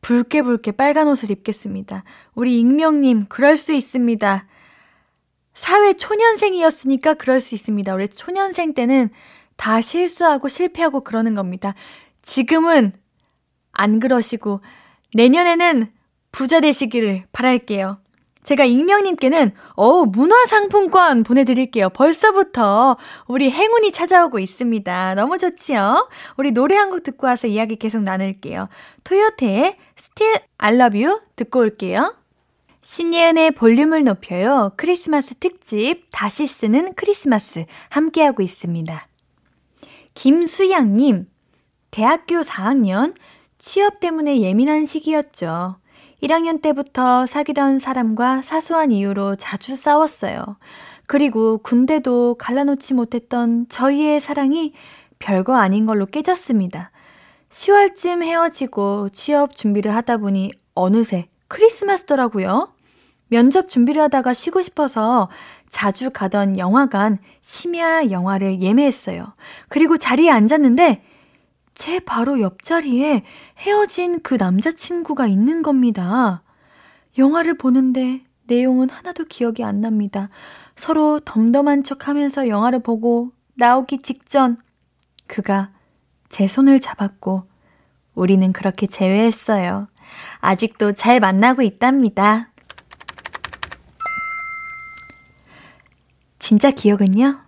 붉게 0.00 0.40
붉게 0.40 0.72
빨간 0.72 1.06
옷을 1.06 1.30
입겠습니다. 1.30 2.02
우리 2.34 2.58
익명님, 2.58 3.26
그럴 3.28 3.58
수 3.58 3.74
있습니다. 3.74 4.46
사회 5.52 5.92
초년생이었으니까 5.92 7.12
그럴 7.12 7.40
수 7.40 7.54
있습니다. 7.54 7.94
우리 7.94 8.08
초년생 8.08 8.72
때는 8.72 9.10
다 9.56 9.82
실수하고 9.82 10.48
실패하고 10.48 11.02
그러는 11.02 11.34
겁니다. 11.34 11.74
지금은 12.22 12.94
안 13.72 14.00
그러시고 14.00 14.62
내년에는 15.12 15.92
부자 16.32 16.60
되시기를 16.60 17.26
바랄게요. 17.32 17.99
제가 18.42 18.64
익명님께는 18.64 19.52
어우 19.74 20.06
문화상품권 20.06 21.22
보내드릴게요. 21.24 21.90
벌써부터 21.90 22.96
우리 23.28 23.50
행운이 23.50 23.92
찾아오고 23.92 24.38
있습니다. 24.38 25.14
너무 25.14 25.38
좋지요? 25.38 26.08
우리 26.36 26.52
노래 26.52 26.76
한 26.76 26.90
곡 26.90 27.02
듣고 27.04 27.26
와서 27.26 27.46
이야기 27.46 27.76
계속 27.76 28.02
나눌게요. 28.02 28.68
토요테의 29.04 29.76
Still 29.96 30.40
I 30.58 30.74
Love 30.74 31.04
You 31.04 31.20
듣고 31.36 31.60
올게요. 31.60 32.16
신예은의 32.82 33.52
볼륨을 33.52 34.04
높여요. 34.04 34.72
크리스마스 34.76 35.34
특집 35.34 36.06
다시 36.10 36.46
쓰는 36.46 36.94
크리스마스 36.94 37.66
함께하고 37.90 38.42
있습니다. 38.42 39.06
김수양님, 40.14 41.28
대학교 41.90 42.40
4학년 42.40 43.14
취업 43.58 44.00
때문에 44.00 44.40
예민한 44.40 44.86
시기였죠. 44.86 45.76
1학년 46.22 46.60
때부터 46.60 47.26
사귀던 47.26 47.78
사람과 47.78 48.42
사소한 48.42 48.92
이유로 48.92 49.36
자주 49.36 49.76
싸웠어요. 49.76 50.56
그리고 51.06 51.58
군대도 51.58 52.36
갈라놓지 52.36 52.94
못했던 52.94 53.66
저희의 53.68 54.20
사랑이 54.20 54.72
별거 55.18 55.56
아닌 55.56 55.86
걸로 55.86 56.06
깨졌습니다. 56.06 56.90
10월쯤 57.50 58.22
헤어지고 58.22 59.08
취업 59.10 59.56
준비를 59.56 59.94
하다 59.94 60.18
보니 60.18 60.52
어느새 60.74 61.26
크리스마스더라고요. 61.48 62.72
면접 63.28 63.68
준비를 63.68 64.02
하다가 64.02 64.34
쉬고 64.34 64.62
싶어서 64.62 65.28
자주 65.68 66.10
가던 66.10 66.58
영화관 66.58 67.18
심야 67.40 68.10
영화를 68.10 68.60
예매했어요. 68.60 69.34
그리고 69.68 69.96
자리에 69.96 70.30
앉았는데 70.30 71.02
제 71.74 72.00
바로 72.00 72.40
옆자리에 72.40 73.24
헤어진 73.58 74.20
그 74.22 74.34
남자친구가 74.34 75.26
있는 75.26 75.62
겁니다. 75.62 76.42
영화를 77.18 77.56
보는데 77.56 78.22
내용은 78.46 78.90
하나도 78.90 79.26
기억이 79.26 79.64
안 79.64 79.80
납니다. 79.80 80.28
서로 80.76 81.20
덤덤한 81.20 81.82
척 81.82 82.08
하면서 82.08 82.48
영화를 82.48 82.80
보고 82.80 83.32
나오기 83.54 83.98
직전 84.02 84.56
그가 85.26 85.70
제 86.28 86.48
손을 86.48 86.80
잡았고 86.80 87.44
우리는 88.14 88.52
그렇게 88.52 88.86
재회했어요. 88.86 89.88
아직도 90.40 90.92
잘 90.92 91.20
만나고 91.20 91.62
있답니다. 91.62 92.50
진짜 96.38 96.70
기억은요? 96.70 97.38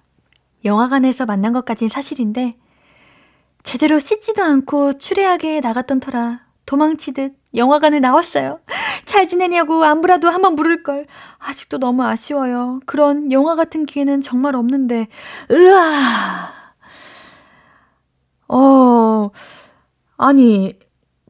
영화관에서 0.64 1.26
만난 1.26 1.52
것까진 1.52 1.88
사실인데 1.88 2.56
제대로 3.62 3.98
씻지도 3.98 4.42
않고 4.42 4.98
추레하게 4.98 5.60
나갔던 5.60 6.00
터라 6.00 6.40
도망치듯 6.66 7.34
영화관에 7.54 8.00
나왔어요. 8.00 8.60
잘 9.04 9.26
지내냐고 9.26 9.84
안부라도 9.84 10.30
한번 10.30 10.54
물을걸. 10.54 11.06
아직도 11.38 11.78
너무 11.78 12.04
아쉬워요. 12.04 12.80
그런 12.86 13.30
영화 13.30 13.56
같은 13.56 13.84
기회는 13.84 14.20
정말 14.20 14.56
없는데. 14.56 15.08
으아! 15.50 16.52
어, 18.48 19.30
아니, 20.16 20.78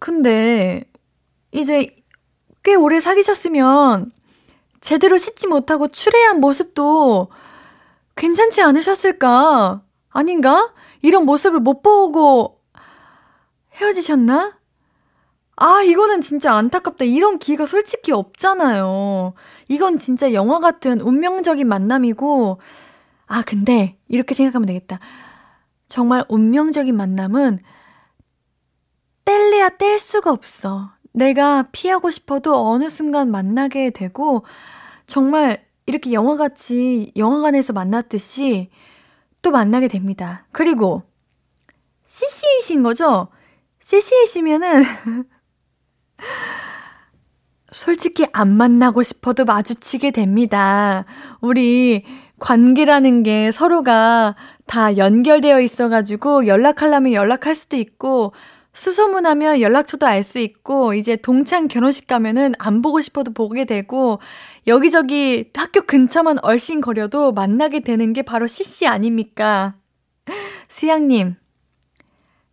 근데, 0.00 0.84
이제 1.52 1.96
꽤 2.62 2.74
오래 2.74 3.00
사귀셨으면 3.00 4.12
제대로 4.80 5.18
씻지 5.18 5.46
못하고 5.46 5.88
추레한 5.88 6.40
모습도 6.40 7.30
괜찮지 8.16 8.62
않으셨을까? 8.62 9.82
아닌가? 10.10 10.72
이런 11.02 11.26
모습을 11.26 11.60
못 11.60 11.82
보고 11.82 12.60
헤어지셨나? 13.74 14.58
아, 15.56 15.82
이거는 15.82 16.20
진짜 16.20 16.54
안타깝다. 16.54 17.04
이런 17.04 17.38
기회가 17.38 17.66
솔직히 17.66 18.12
없잖아요. 18.12 19.34
이건 19.68 19.98
진짜 19.98 20.32
영화 20.32 20.58
같은 20.60 21.00
운명적인 21.00 21.68
만남이고, 21.68 22.60
아, 23.26 23.42
근데 23.42 23.98
이렇게 24.08 24.34
생각하면 24.34 24.66
되겠다. 24.66 24.98
정말 25.88 26.24
운명적인 26.28 26.96
만남은 26.96 27.58
뗄래야 29.24 29.70
뗄 29.70 29.98
수가 29.98 30.32
없어. 30.32 30.92
내가 31.12 31.68
피하고 31.72 32.10
싶어도 32.10 32.68
어느 32.68 32.88
순간 32.88 33.30
만나게 33.30 33.90
되고, 33.90 34.44
정말 35.06 35.64
이렇게 35.86 36.12
영화같이 36.12 37.12
영화관에서 37.16 37.72
만났듯이 37.72 38.70
또 39.42 39.50
만나게 39.50 39.88
됩니다. 39.88 40.46
그리고 40.52 41.02
CC이신 42.06 42.82
거죠? 42.82 43.28
CC이시면은 43.80 44.82
솔직히 47.72 48.26
안 48.32 48.56
만나고 48.56 49.02
싶어도 49.02 49.44
마주치게 49.44 50.10
됩니다. 50.12 51.04
우리 51.40 52.04
관계라는 52.38 53.22
게 53.22 53.50
서로가 53.50 54.36
다 54.66 54.96
연결되어 54.96 55.60
있어가지고 55.60 56.46
연락하려면 56.46 57.12
연락할 57.12 57.54
수도 57.54 57.76
있고 57.76 58.32
수소문하면 58.74 59.60
연락처도 59.60 60.06
알 60.06 60.22
수 60.22 60.38
있고 60.38 60.94
이제 60.94 61.16
동창 61.16 61.68
결혼식 61.68 62.06
가면은 62.06 62.52
안 62.58 62.80
보고 62.82 63.00
싶어도 63.00 63.32
보게 63.32 63.64
되고 63.64 64.18
여기저기 64.66 65.50
학교 65.54 65.82
근처만 65.82 66.38
얼씬거려도 66.42 67.32
만나게 67.32 67.80
되는 67.80 68.12
게 68.12 68.22
바로 68.22 68.46
CC 68.46 68.86
아닙니까? 68.86 69.74
수양님, 70.68 71.36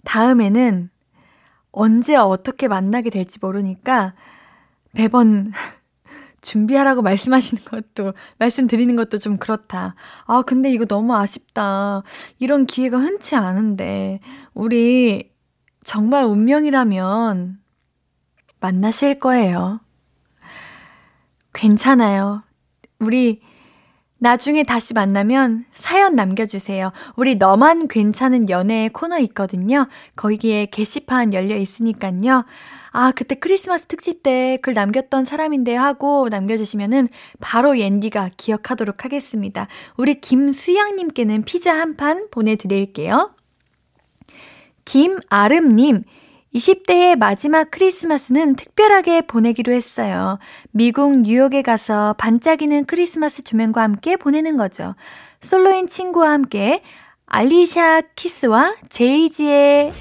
다음에는 0.05 0.89
언제 1.71 2.15
어떻게 2.15 2.67
만나게 2.67 3.09
될지 3.09 3.37
모르니까 3.41 4.15
매번 4.91 5.51
준비하라고 6.41 7.01
말씀하시는 7.01 7.63
것도, 7.65 8.13
말씀드리는 8.37 8.95
것도 8.95 9.17
좀 9.17 9.37
그렇다. 9.37 9.95
아, 10.25 10.41
근데 10.41 10.71
이거 10.71 10.85
너무 10.85 11.13
아쉽다. 11.15 12.03
이런 12.39 12.65
기회가 12.65 12.97
흔치 12.97 13.35
않은데, 13.35 14.19
우리 14.53 15.31
정말 15.83 16.23
운명이라면 16.23 17.59
만나실 18.61 19.19
거예요. 19.19 19.81
괜찮아요. 21.53 22.43
우리 22.99 23.41
나중에 24.21 24.63
다시 24.63 24.93
만나면 24.93 25.65
사연 25.73 26.15
남겨주세요. 26.15 26.91
우리 27.15 27.35
너만 27.35 27.87
괜찮은 27.87 28.49
연애 28.49 28.89
코너 28.89 29.17
있거든요. 29.19 29.87
거기에 30.17 30.65
게시판 30.67 31.33
열려 31.33 31.55
있으니까요. 31.55 32.43
아, 32.91 33.11
그때 33.15 33.35
크리스마스 33.35 33.85
특집 33.85 34.23
때 34.23 34.57
글 34.61 34.73
남겼던 34.73 35.23
사람인데 35.23 35.75
하고 35.75 36.27
남겨주시면은 36.29 37.07
바로 37.39 37.79
옌디가 37.79 38.31
기억하도록 38.35 39.05
하겠습니다. 39.05 39.67
우리 39.95 40.19
김수양님께는 40.19 41.43
피자 41.43 41.73
한 41.79 41.95
판 41.95 42.27
보내드릴게요. 42.31 43.33
김아름님, 44.85 46.03
20대의 46.53 47.15
마지막 47.15 47.69
크리스마스는 47.69 48.55
특별하게 48.55 49.21
보내기로 49.21 49.71
했어요. 49.71 50.39
미국 50.71 51.19
뉴욕에 51.19 51.61
가서 51.61 52.15
반짝이는 52.17 52.85
크리스마스 52.85 53.43
조명과 53.43 53.81
함께 53.81 54.15
보내는 54.15 54.57
거죠. 54.57 54.95
솔로인 55.41 55.87
친구와 55.87 56.31
함께 56.31 56.81
알리샤 57.27 58.01
키스와 58.15 58.75
제이지의 58.89 59.93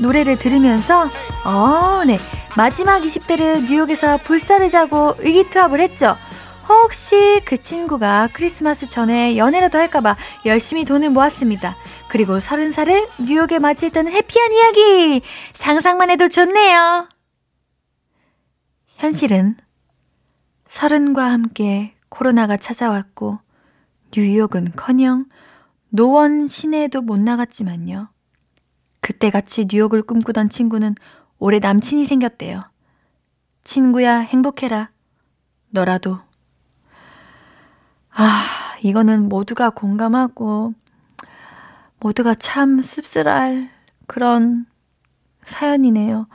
노래를 0.00 0.38
들으면서 0.38 1.06
어, 1.44 2.04
네. 2.06 2.18
마지막 2.56 3.02
20대를 3.02 3.68
뉴욕에서 3.68 4.18
불사를 4.18 4.68
자고 4.68 5.14
의기투합을 5.18 5.80
했죠. 5.80 6.16
혹시 6.68 7.40
그 7.44 7.58
친구가 7.58 8.28
크리스마스 8.32 8.88
전에 8.88 9.36
연애라도 9.36 9.78
할까봐 9.78 10.16
열심히 10.46 10.84
돈을 10.84 11.10
모았습니다. 11.10 11.76
그리고 12.08 12.40
서른 12.40 12.72
살을 12.72 13.06
뉴욕에 13.18 13.58
맞이했다는 13.58 14.12
해피한 14.12 14.52
이야기! 14.52 15.22
상상만 15.54 16.10
해도 16.10 16.28
좋네요. 16.28 17.08
현실은 18.96 19.56
서른과 20.68 21.24
함께 21.24 21.94
코로나가 22.10 22.56
찾아왔고 22.56 23.38
뉴욕은 24.14 24.72
커녕 24.76 25.26
노원 25.90 26.46
시내에도 26.46 27.00
못 27.00 27.18
나갔지만요. 27.18 28.08
그때 29.00 29.30
같이 29.30 29.66
뉴욕을 29.70 30.02
꿈꾸던 30.02 30.48
친구는 30.50 30.94
올해 31.38 31.60
남친이 31.60 32.04
생겼대요. 32.04 32.64
친구야, 33.64 34.18
행복해라. 34.18 34.90
너라도. 35.70 36.27
아, 38.20 38.42
이거는 38.82 39.28
모두가 39.28 39.70
공감하고, 39.70 40.74
모두가 42.00 42.34
참 42.34 42.82
씁쓸할 42.82 43.70
그런 44.08 44.66
사연이네요. 45.42 46.26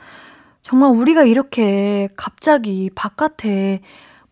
정말 0.62 0.90
우리가 0.92 1.24
이렇게 1.24 2.08
갑자기 2.16 2.90
바깥에 2.94 3.82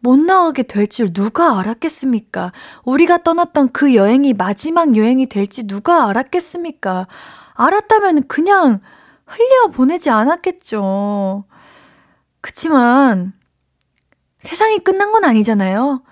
못 0.00 0.18
나가게 0.18 0.62
될 0.64 0.86
줄 0.86 1.12
누가 1.12 1.58
알았겠습니까? 1.58 2.52
우리가 2.84 3.18
떠났던 3.18 3.72
그 3.72 3.94
여행이 3.94 4.32
마지막 4.32 4.96
여행이 4.96 5.26
될지 5.26 5.66
누가 5.66 6.08
알았겠습니까? 6.08 7.06
알았다면 7.54 8.28
그냥 8.28 8.80
흘려 9.26 9.68
보내지 9.68 10.08
않았겠죠. 10.08 11.44
그치만 12.40 13.34
세상이 14.38 14.78
끝난 14.80 15.12
건 15.12 15.24
아니잖아요. 15.24 16.02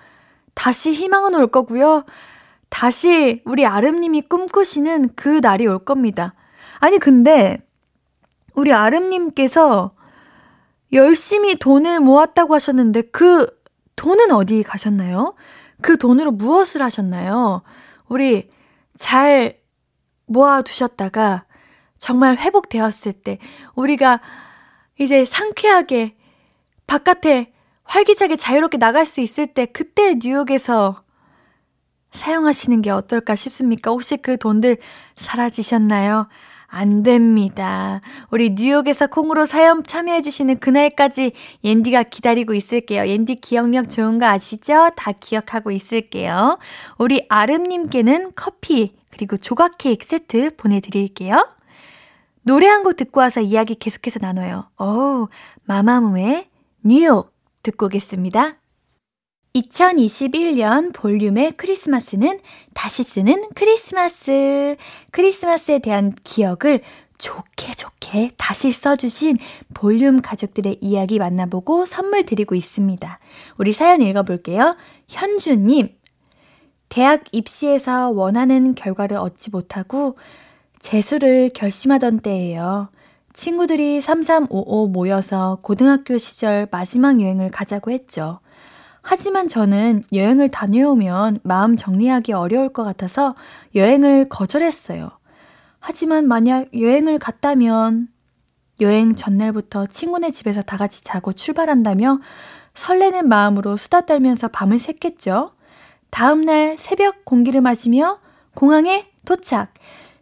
다시 0.53 0.93
희망은 0.93 1.35
올 1.35 1.47
거고요. 1.47 2.05
다시 2.69 3.41
우리 3.45 3.65
아름님이 3.65 4.23
꿈꾸시는 4.23 5.09
그 5.15 5.39
날이 5.41 5.67
올 5.67 5.79
겁니다. 5.79 6.33
아니, 6.79 6.99
근데 6.99 7.57
우리 8.53 8.73
아름님께서 8.73 9.93
열심히 10.93 11.55
돈을 11.55 11.99
모았다고 11.99 12.53
하셨는데 12.55 13.03
그 13.11 13.47
돈은 13.95 14.31
어디 14.31 14.63
가셨나요? 14.63 15.35
그 15.81 15.97
돈으로 15.97 16.31
무엇을 16.31 16.81
하셨나요? 16.81 17.61
우리 18.07 18.49
잘 18.95 19.57
모아두셨다가 20.25 21.45
정말 21.97 22.37
회복되었을 22.37 23.13
때 23.13 23.37
우리가 23.75 24.21
이제 24.99 25.23
상쾌하게 25.25 26.15
바깥에 26.87 27.50
활기차게 27.91 28.37
자유롭게 28.37 28.77
나갈 28.77 29.05
수 29.05 29.19
있을 29.19 29.47
때 29.47 29.65
그때 29.65 30.15
뉴욕에서 30.15 31.03
사용하시는 32.11 32.81
게 32.81 32.89
어떨까 32.89 33.35
싶습니까? 33.35 33.91
혹시 33.91 34.15
그 34.15 34.37
돈들 34.37 34.77
사라지셨나요? 35.15 36.29
안 36.67 37.03
됩니다. 37.03 37.99
우리 38.29 38.51
뉴욕에서 38.51 39.07
콩으로 39.07 39.45
사연 39.45 39.83
참여해주시는 39.83 40.59
그날까지 40.59 41.33
옌디가 41.65 42.03
기다리고 42.03 42.53
있을게요. 42.53 43.07
옌디 43.07 43.35
기억력 43.35 43.89
좋은 43.89 44.19
거 44.19 44.25
아시죠? 44.25 44.89
다 44.95 45.11
기억하고 45.11 45.71
있을게요. 45.71 46.59
우리 46.97 47.25
아름님께는 47.27 48.31
커피, 48.37 48.95
그리고 49.09 49.35
조각 49.35 49.77
케이크 49.77 50.05
세트 50.05 50.55
보내드릴게요. 50.55 51.45
노래 52.43 52.67
한 52.67 52.83
곡 52.83 52.95
듣고 52.95 53.19
와서 53.19 53.41
이야기 53.41 53.75
계속해서 53.75 54.19
나눠요. 54.21 54.69
오, 54.79 55.27
마마무의 55.65 56.47
뉴욕 56.83 57.30
듣고 57.63 57.87
오겠습니다. 57.87 58.57
2021년 59.55 60.93
볼륨의 60.93 61.53
크리스마스는 61.53 62.39
다시 62.73 63.03
쓰는 63.03 63.49
크리스마스. 63.53 64.77
크리스마스에 65.11 65.79
대한 65.79 66.15
기억을 66.23 66.81
좋게 67.17 67.73
좋게 67.73 68.31
다시 68.37 68.71
써주신 68.71 69.37
볼륨 69.73 70.21
가족들의 70.21 70.79
이야기 70.81 71.19
만나보고 71.19 71.85
선물 71.85 72.25
드리고 72.25 72.55
있습니다. 72.55 73.19
우리 73.57 73.73
사연 73.73 74.01
읽어볼게요. 74.01 74.75
현주님, 75.07 75.89
대학 76.89 77.23
입시에서 77.31 78.09
원하는 78.09 78.73
결과를 78.73 79.17
얻지 79.17 79.51
못하고 79.51 80.17
재수를 80.79 81.51
결심하던 81.53 82.21
때예요. 82.21 82.89
친구들이 83.33 84.01
3355 84.01 84.87
모여서 84.87 85.59
고등학교 85.61 86.17
시절 86.17 86.67
마지막 86.71 87.21
여행을 87.21 87.51
가자고 87.51 87.91
했죠. 87.91 88.39
하지만 89.01 89.47
저는 89.47 90.03
여행을 90.13 90.49
다녀오면 90.49 91.39
마음 91.43 91.75
정리하기 91.75 92.33
어려울 92.33 92.69
것 92.69 92.83
같아서 92.83 93.35
여행을 93.73 94.29
거절했어요. 94.29 95.09
하지만 95.79 96.27
만약 96.27 96.67
여행을 96.77 97.17
갔다면 97.17 98.09
여행 98.79 99.15
전날부터 99.15 99.87
친구네 99.87 100.31
집에서 100.31 100.61
다 100.61 100.77
같이 100.77 101.03
자고 101.03 101.33
출발한다며 101.33 102.19
설레는 102.75 103.27
마음으로 103.27 103.77
수다 103.77 104.01
떨면서 104.01 104.47
밤을 104.49 104.77
샜겠죠. 104.77 105.51
다음날 106.09 106.77
새벽 106.77 107.25
공기를 107.25 107.61
마시며 107.61 108.19
공항에 108.53 109.07
도착. 109.25 109.73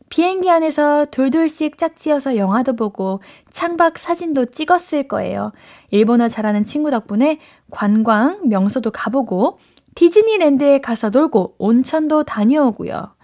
비행기 0.09 0.49
안에서 0.49 1.05
둘둘씩 1.05 1.77
짝지어서 1.77 2.35
영화도 2.35 2.75
보고 2.75 3.21
창밖 3.51 3.97
사진도 3.97 4.45
찍었을 4.45 5.07
거예요. 5.07 5.51
일본어 5.91 6.27
잘하는 6.27 6.63
친구 6.63 6.91
덕분에 6.91 7.39
관광, 7.69 8.47
명소도 8.49 8.91
가보고 8.91 9.59
디즈니랜드에 9.95 10.81
가서 10.81 11.09
놀고 11.09 11.55
온천도 11.57 12.23
다녀오고요. 12.23 13.15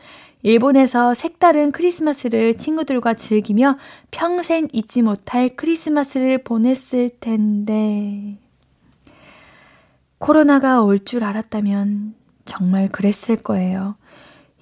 일본에서 0.43 1.15
색다른 1.15 1.71
크리스마스를 1.71 2.55
친구들과 2.55 3.15
즐기며 3.15 3.77
평생 4.11 4.67
잊지 4.71 5.01
못할 5.01 5.55
크리스마스를 5.55 6.43
보냈을 6.43 7.11
텐데. 7.19 8.37
코로나가 10.19 10.81
올 10.81 10.99
줄 10.99 11.23
알았다면 11.23 12.13
정말 12.45 12.89
그랬을 12.89 13.37
거예요. 13.37 13.95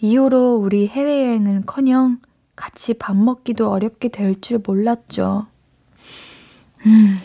이후로 0.04 0.56
우리 0.58 0.90
해외여행은 0.90 1.66
커녕 1.66 2.20
같이 2.58 2.94
밥 2.94 3.16
먹기도 3.16 3.72
어렵게 3.72 4.10
될 4.10 4.36
줄 4.42 4.60
몰랐죠. 4.60 5.48
음, 6.86 7.16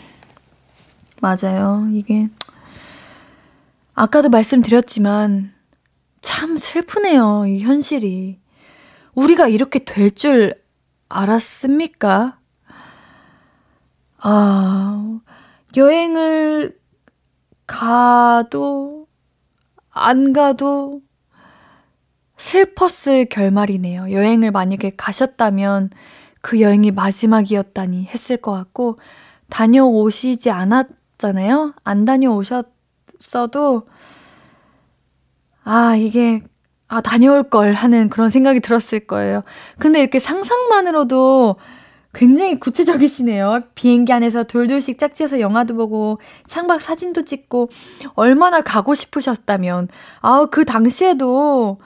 맞아요. 1.19 1.89
이게, 1.91 2.29
아까도 3.93 4.29
말씀드렸지만, 4.29 5.53
참 6.21 6.55
슬프네요, 6.55 7.47
이 7.47 7.59
현실이. 7.59 8.39
우리가 9.13 9.49
이렇게 9.49 9.79
될 9.83 10.09
줄 10.15 10.53
알았습니까? 11.09 12.39
아, 14.19 15.19
여행을 15.75 16.79
가도, 17.67 19.05
안 19.89 20.31
가도 20.31 21.01
슬펐을 22.39 23.25
결말이네요. 23.29 24.11
여행을 24.11 24.51
만약에 24.51 24.93
가셨다면 24.95 25.91
그 26.41 26.61
여행이 26.61 26.91
마지막이었다니 26.91 28.05
했을 28.05 28.37
것 28.37 28.53
같고, 28.53 28.97
다녀오시지 29.49 30.49
않았잖아요? 30.49 31.73
안 31.83 32.05
다녀오셨어도, 32.05 33.87
아, 35.65 35.95
이게, 35.97 36.41
아, 36.87 37.01
다녀올 37.01 37.49
걸 37.49 37.73
하는 37.73 38.09
그런 38.09 38.29
생각이 38.29 38.61
들었을 38.61 39.01
거예요. 39.01 39.43
근데 39.77 39.99
이렇게 39.99 40.19
상상만으로도 40.19 41.57
굉장히 42.13 42.59
구체적이시네요. 42.59 43.63
비행기 43.75 44.13
안에서 44.13 44.43
돌돌씩 44.43 44.97
짝지어서 44.97 45.41
영화도 45.41 45.75
보고 45.75 46.19
창밖 46.47 46.81
사진도 46.81 47.23
찍고 47.23 47.69
얼마나 48.15 48.61
가고 48.61 48.95
싶으셨다면 48.95 49.89
아, 50.21 50.47
그 50.49 50.65
당시에도 50.65 51.79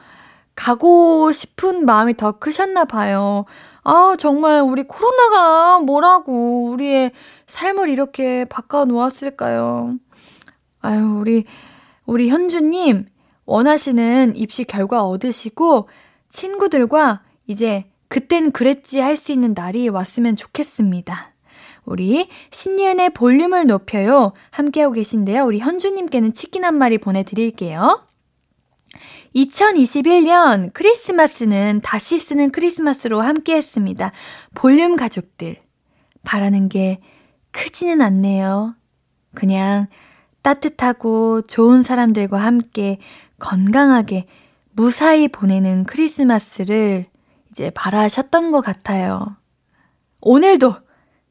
가고 0.64 1.34
싶은 1.34 1.86
마음이 1.86 2.16
더 2.16 2.32
크셨나 2.32 2.86
봐요. 2.86 3.44
아, 3.84 4.16
정말 4.18 4.62
우리 4.62 4.84
코로나가 4.84 5.80
뭐라고 5.80 6.72
우리의 6.72 7.12
삶을 7.48 7.90
이렇게 7.90 8.46
바꿔 8.46 8.86
놓았을까요? 8.86 9.98
아유, 10.80 11.18
우리 11.20 11.44
우리 12.06 12.30
현주님 12.30 13.08
원하시는 13.46 14.38
입시 14.38 14.64
결과 14.64 15.04
얻으시고 15.04 15.90
친구들과 16.30 17.24
이제 17.46 17.84
그땐 18.08 18.54
그랬지 18.54 19.02
할 19.02 19.18
수 19.18 19.34
있는 19.34 19.54
날이 19.54 19.90
왔으면 19.90 20.38
좋겠습니다. 20.38 21.34
우리 21.84 22.30
신예은의 22.52 23.10
볼륨을 23.10 23.68
높여요. 23.68 24.32
함께하고 24.52 24.94
계신데요. 24.94 25.44
우리 25.44 25.60
현주님께는 25.60 26.32
치킨 26.32 26.64
한 26.64 26.76
마리 26.76 27.00
보내드릴게요. 27.00 28.08
2021년 29.36 30.72
크리스마스는 30.74 31.82
다시 31.84 32.20
쓰는 32.20 32.52
크리스마스로 32.52 33.22
함께 33.22 33.56
했습니다. 33.56 34.12
볼륨 34.54 34.96
가족들. 34.96 35.58
바라는 36.24 36.70
게 36.70 37.00
크지는 37.52 38.02
않네요. 38.02 38.76
그냥 39.34 39.88
따뜻하고 40.42 41.42
좋은 41.44 41.82
사람들과 41.82 42.38
함께 42.38 43.00
건강하게 43.40 44.28
무사히 44.72 45.28
보내는 45.28 45.86
크리스마스를 45.86 47.06
이제 47.52 47.70
바라셨던 47.72 48.52
것 48.52 48.62
같아요. 48.62 49.36
오늘도 50.22 50.76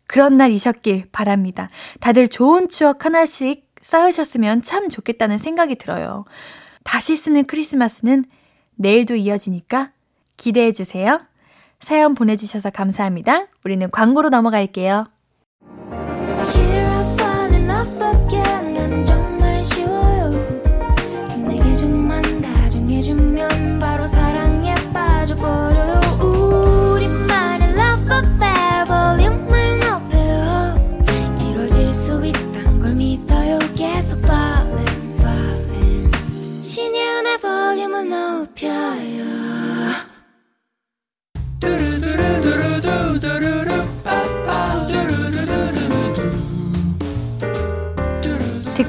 그런 0.06 0.36
날이셨길 0.36 1.06
바랍니다. 1.10 1.70
다들 2.00 2.28
좋은 2.28 2.68
추억 2.68 3.04
하나씩 3.04 3.72
쌓으셨으면 3.80 4.62
참 4.62 4.88
좋겠다는 4.88 5.38
생각이 5.38 5.76
들어요. 5.76 6.24
다시 6.84 7.16
쓰는 7.16 7.44
크리스마스는 7.44 8.24
내일도 8.76 9.14
이어지니까 9.14 9.92
기대해 10.36 10.72
주세요. 10.72 11.20
사연 11.80 12.14
보내주셔서 12.14 12.70
감사합니다. 12.70 13.46
우리는 13.64 13.90
광고로 13.90 14.28
넘어갈게요. 14.28 15.11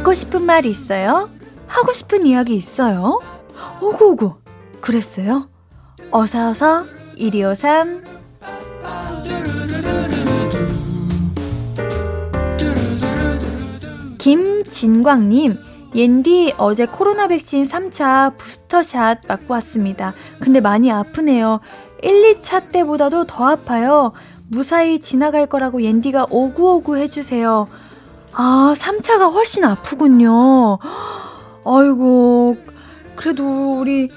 듣고 0.04 0.14
싶은 0.14 0.42
말 0.42 0.66
있어요? 0.66 1.30
하고 1.66 1.94
싶은 1.94 2.26
이야기 2.26 2.56
있어요? 2.56 3.22
오구오구 3.82 4.36
그랬어요? 4.82 5.50
어서어서 6.12 6.84
1253 7.18 8.04
김진광님 14.18 15.58
옌디 15.96 16.56
어제 16.58 16.86
코로나 16.86 17.30
백신 17.30 17.64
3차 17.64 18.36
부스터샷 18.38 19.22
맞고 19.26 19.54
왔습니다. 19.54 20.14
근데 20.42 20.60
많이 20.60 20.92
아프네요. 20.92 21.62
1, 22.02 22.40
2차 22.40 22.72
때보다도 22.74 23.26
더 23.26 23.46
아파요. 23.52 24.12
무사히 24.50 25.00
지나갈 25.00 25.46
거라고 25.46 25.82
옌디가 25.82 26.28
오구오구 26.30 26.98
해주세요. 26.98 27.68
아, 28.34 28.74
3차가 28.78 29.32
훨씬 29.32 29.64
아프군요. 29.64 30.80
아이고, 31.66 32.58
그래도 33.16 33.80
우리 33.80 34.10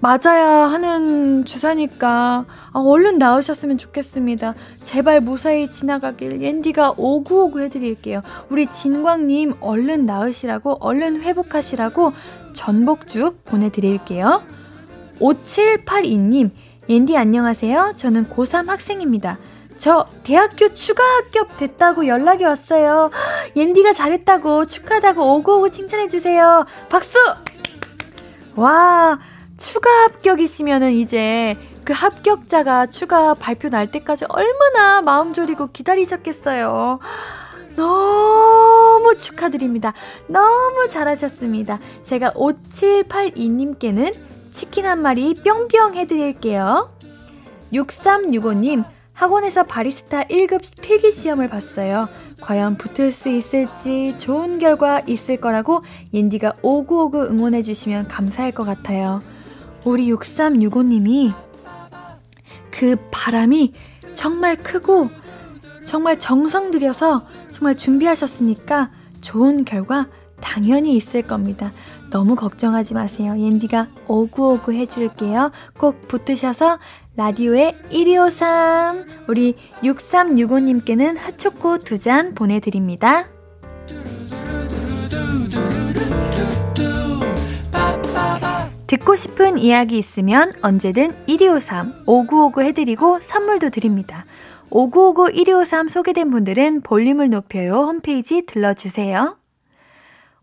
맞아야 0.00 0.48
하는 0.48 1.44
주사니까 1.44 2.44
아, 2.72 2.78
얼른 2.80 3.18
나으셨으면 3.18 3.78
좋겠습니다. 3.78 4.54
제발 4.82 5.20
무사히 5.20 5.70
지나가길 5.70 6.42
옌디가 6.42 6.94
오구오구 6.96 7.60
해드릴게요. 7.60 8.22
우리 8.50 8.66
진광님 8.66 9.54
얼른 9.60 10.06
나으시라고 10.06 10.78
얼른 10.80 11.22
회복하시라고 11.22 12.12
전복죽 12.52 13.44
보내드릴게요. 13.44 14.42
5782님 15.20 16.50
옌디 16.88 17.16
안녕하세요. 17.16 17.92
저는 17.94 18.28
고3 18.28 18.66
학생입니다. 18.66 19.38
저 19.82 20.06
대학교 20.22 20.72
추가 20.74 21.02
합격 21.02 21.56
됐다고 21.56 22.06
연락이 22.06 22.44
왔어요. 22.44 23.10
옌디가 23.56 23.92
잘했다고 23.92 24.66
축하다고 24.66 25.34
오고오고 25.34 25.70
칭찬해주세요. 25.70 26.66
박수! 26.88 27.18
와, 28.54 29.18
추가 29.56 29.90
합격이시면은 30.04 30.92
이제 30.92 31.58
그 31.82 31.92
합격자가 31.92 32.86
추가 32.86 33.34
발표 33.34 33.70
날 33.70 33.90
때까지 33.90 34.26
얼마나 34.28 35.02
마음 35.02 35.32
졸이고 35.32 35.72
기다리셨겠어요. 35.72 37.00
너무 37.74 39.16
축하드립니다. 39.18 39.94
너무 40.28 40.86
잘하셨습니다. 40.86 41.80
제가 42.04 42.30
5782님께는 42.34 44.14
치킨 44.52 44.86
한 44.86 45.02
마리 45.02 45.34
뿅뿅 45.34 45.94
해드릴게요. 45.96 46.88
6365님, 47.72 48.84
학원에서 49.12 49.64
바리스타 49.64 50.24
1급 50.24 50.80
필기 50.80 51.12
시험을 51.12 51.48
봤어요. 51.48 52.08
과연 52.40 52.76
붙을 52.76 53.12
수 53.12 53.28
있을지 53.28 54.16
좋은 54.18 54.58
결과 54.58 55.00
있을 55.00 55.36
거라고 55.36 55.82
옌디가 56.12 56.54
오구오구 56.62 57.22
응원해 57.24 57.62
주시면 57.62 58.08
감사할 58.08 58.52
것 58.52 58.64
같아요. 58.64 59.20
우리 59.84 60.12
6365님이 60.12 61.34
그 62.70 62.96
바람이 63.10 63.72
정말 64.14 64.56
크고 64.56 65.10
정말 65.84 66.18
정성 66.18 66.70
들여서 66.70 67.26
정말 67.50 67.76
준비하셨으니까 67.76 68.90
좋은 69.20 69.64
결과 69.64 70.08
당연히 70.40 70.96
있을 70.96 71.22
겁니다. 71.22 71.72
너무 72.10 72.34
걱정하지 72.34 72.94
마세요. 72.94 73.34
옌디가 73.38 73.88
오구오구 74.06 74.72
해줄게요. 74.72 75.50
꼭 75.78 76.08
붙으셔서 76.08 76.78
라디오의 77.14 77.76
1253 77.90 79.26
우리 79.28 79.54
6365님께는 79.82 81.18
핫초코 81.18 81.78
두 81.78 81.98
잔 81.98 82.34
보내드립니다. 82.34 83.28
듣고 88.86 89.14
싶은 89.14 89.58
이야기 89.58 89.98
있으면 89.98 90.52
언제든 90.62 91.14
1253 91.26 92.04
5959 92.06 92.62
해드리고 92.62 93.20
선물도 93.20 93.68
드립니다. 93.70 94.24
5959 94.70 95.32
1253 95.34 95.88
소개된 95.88 96.30
분들은 96.30 96.80
볼륨을 96.80 97.28
높여요 97.28 97.74
홈페이지 97.74 98.42
들러주세요. 98.46 99.36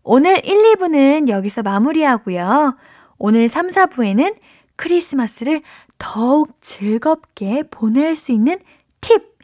오늘 0.04 0.44
1, 0.44 0.76
2부는 0.76 1.28
여기서 1.28 1.62
마무리하고요. 1.62 2.76
오늘 3.18 3.48
3, 3.48 3.68
4부에는 3.68 4.34
크리스마스를 4.76 5.62
더욱 6.00 6.50
즐겁게 6.60 7.62
보낼 7.62 8.16
수 8.16 8.32
있는 8.32 8.58
팁, 9.00 9.36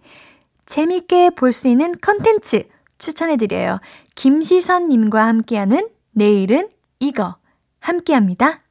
재밌게 0.65 1.31
볼 1.31 1.53
수 1.53 1.69
있는 1.69 1.93
컨텐츠 2.01 2.65
추천해드려요. 2.99 3.79
김시선님과 4.17 5.25
함께하는 5.25 5.89
내일은 6.13 6.69
이거 6.99 7.37
함께합니다. 7.79 8.63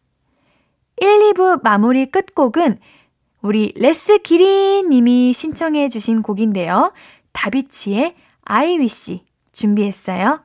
1, 1.00 1.34
2부 1.34 1.62
마무리 1.64 2.10
끝곡은 2.10 2.80
우리 3.42 3.72
레스 3.76 4.18
기리 4.18 4.82
님이 4.84 5.32
신청해 5.34 5.90
주신 5.90 6.24
곡인데요. 6.24 6.92
다비치의 7.34 8.16
wish 8.50 9.22
준비했어요. 9.52 10.45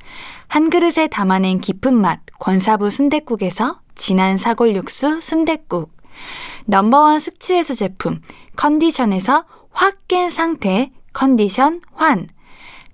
한 0.51 0.69
그릇에 0.69 1.07
담아낸 1.07 1.61
깊은 1.61 1.93
맛 1.93 2.19
권사부 2.37 2.89
순댓국에서 2.89 3.79
진한 3.95 4.35
사골 4.35 4.75
육수 4.75 5.21
순댓국, 5.21 5.95
넘버원 6.65 7.21
숙취해소 7.21 7.73
제품 7.73 8.19
컨디션에서 8.57 9.45
확 9.71 10.09
깬 10.09 10.29
상태 10.29 10.91
컨디션 11.13 11.79
환, 11.93 12.27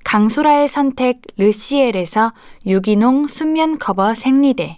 강소라의 0.05 0.67
선택 0.67 1.21
르시엘에서 1.37 2.31
유기농 2.67 3.25
순면 3.25 3.79
커버 3.79 4.13
생리대, 4.13 4.77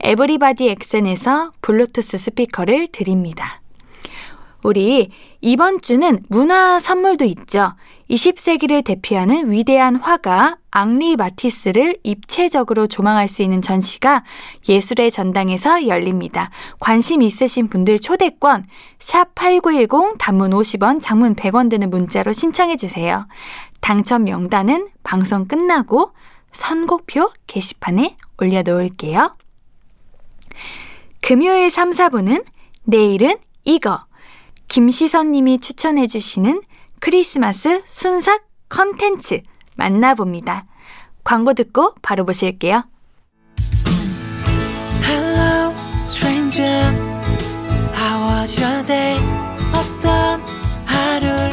everybody 0.00 0.68
엑센에서 0.68 1.52
블루투스 1.62 2.18
스피커를 2.18 2.88
드립니다. 2.92 3.62
우리 4.62 5.10
이번 5.40 5.80
주는 5.80 6.22
문화 6.28 6.78
선물도 6.78 7.24
있죠. 7.24 7.72
20세기를 8.12 8.84
대표하는 8.84 9.50
위대한 9.50 9.96
화가 9.96 10.58
앙리 10.70 11.16
마티스를 11.16 11.96
입체적으로 12.02 12.86
조망할 12.86 13.26
수 13.26 13.42
있는 13.42 13.62
전시가 13.62 14.22
예술의 14.68 15.10
전당에서 15.10 15.86
열립니다. 15.86 16.50
관심 16.78 17.22
있으신 17.22 17.68
분들 17.68 18.00
초대권 18.00 18.66
샵 18.98 19.34
8910 19.34 20.18
단문 20.18 20.50
50원, 20.50 21.00
장문 21.02 21.34
100원 21.34 21.70
드는 21.70 21.88
문자로 21.88 22.32
신청해 22.32 22.76
주세요. 22.76 23.26
당첨 23.80 24.24
명단은 24.24 24.88
방송 25.02 25.46
끝나고 25.46 26.12
선곡표 26.52 27.30
게시판에 27.46 28.16
올려 28.38 28.62
놓을게요. 28.62 29.34
금요일 31.22 31.70
3, 31.70 31.92
4분은 31.92 32.44
내일은 32.84 33.36
이거 33.64 34.04
김시선 34.68 35.32
님이 35.32 35.58
추천해 35.58 36.06
주시는 36.06 36.60
크리스마스 37.02 37.82
순삭 37.84 38.46
컨텐츠 38.68 39.42
만나봅니다. 39.74 40.66
광고 41.24 41.52
듣고 41.52 41.96
바로 42.00 42.24
보실게요. 42.24 42.84
Hello, 45.02 45.74
stranger. 46.06 46.94
How 47.92 48.38
was 48.38 48.60
your 48.62 48.86
day? 48.86 49.18
어떤 49.74 50.40
하루를 50.86 51.50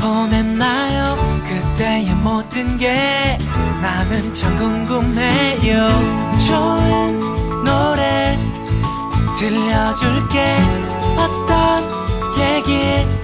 보냈나요? 0.00 1.16
그때의 1.46 2.12
모든 2.16 2.76
게 2.76 3.38
나는 3.80 4.34
참 4.34 4.58
궁금해요. 4.58 5.88
좋은 6.48 7.20
노래 7.62 8.36
들려줄게. 9.38 10.58
어떤 11.18 11.84
얘기 12.36 13.23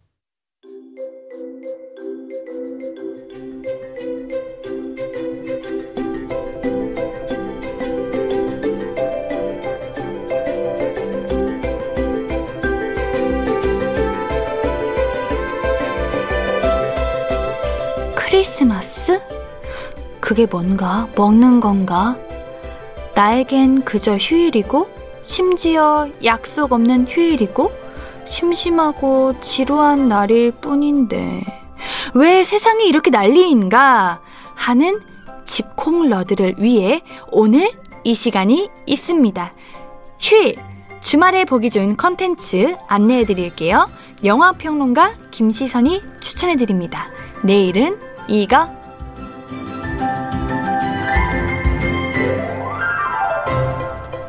크리스마스? 18.61 19.19
그게 20.19 20.45
뭔가? 20.45 21.07
먹는 21.15 21.61
건가? 21.61 22.15
나에겐 23.15 23.83
그저 23.83 24.17
휴일이고, 24.17 24.87
심지어 25.23 26.07
약속 26.23 26.71
없는 26.71 27.07
휴일이고, 27.07 27.71
심심하고 28.25 29.39
지루한 29.41 30.09
날일 30.09 30.51
뿐인데, 30.51 31.43
왜 32.13 32.43
세상이 32.43 32.87
이렇게 32.87 33.09
난리인가? 33.09 34.21
하는 34.53 34.99
집콩러들을 35.45 36.55
위해 36.59 37.01
오늘 37.31 37.71
이 38.03 38.13
시간이 38.13 38.69
있습니다. 38.85 39.53
휴일, 40.19 40.55
주말에 41.01 41.45
보기 41.45 41.71
좋은 41.71 41.97
컨텐츠 41.97 42.75
안내해 42.87 43.25
드릴게요. 43.25 43.89
영화평론가 44.23 45.13
김시선이 45.31 46.03
추천해 46.19 46.55
드립니다. 46.57 47.09
내일은 47.43 48.10
이거 48.27 48.69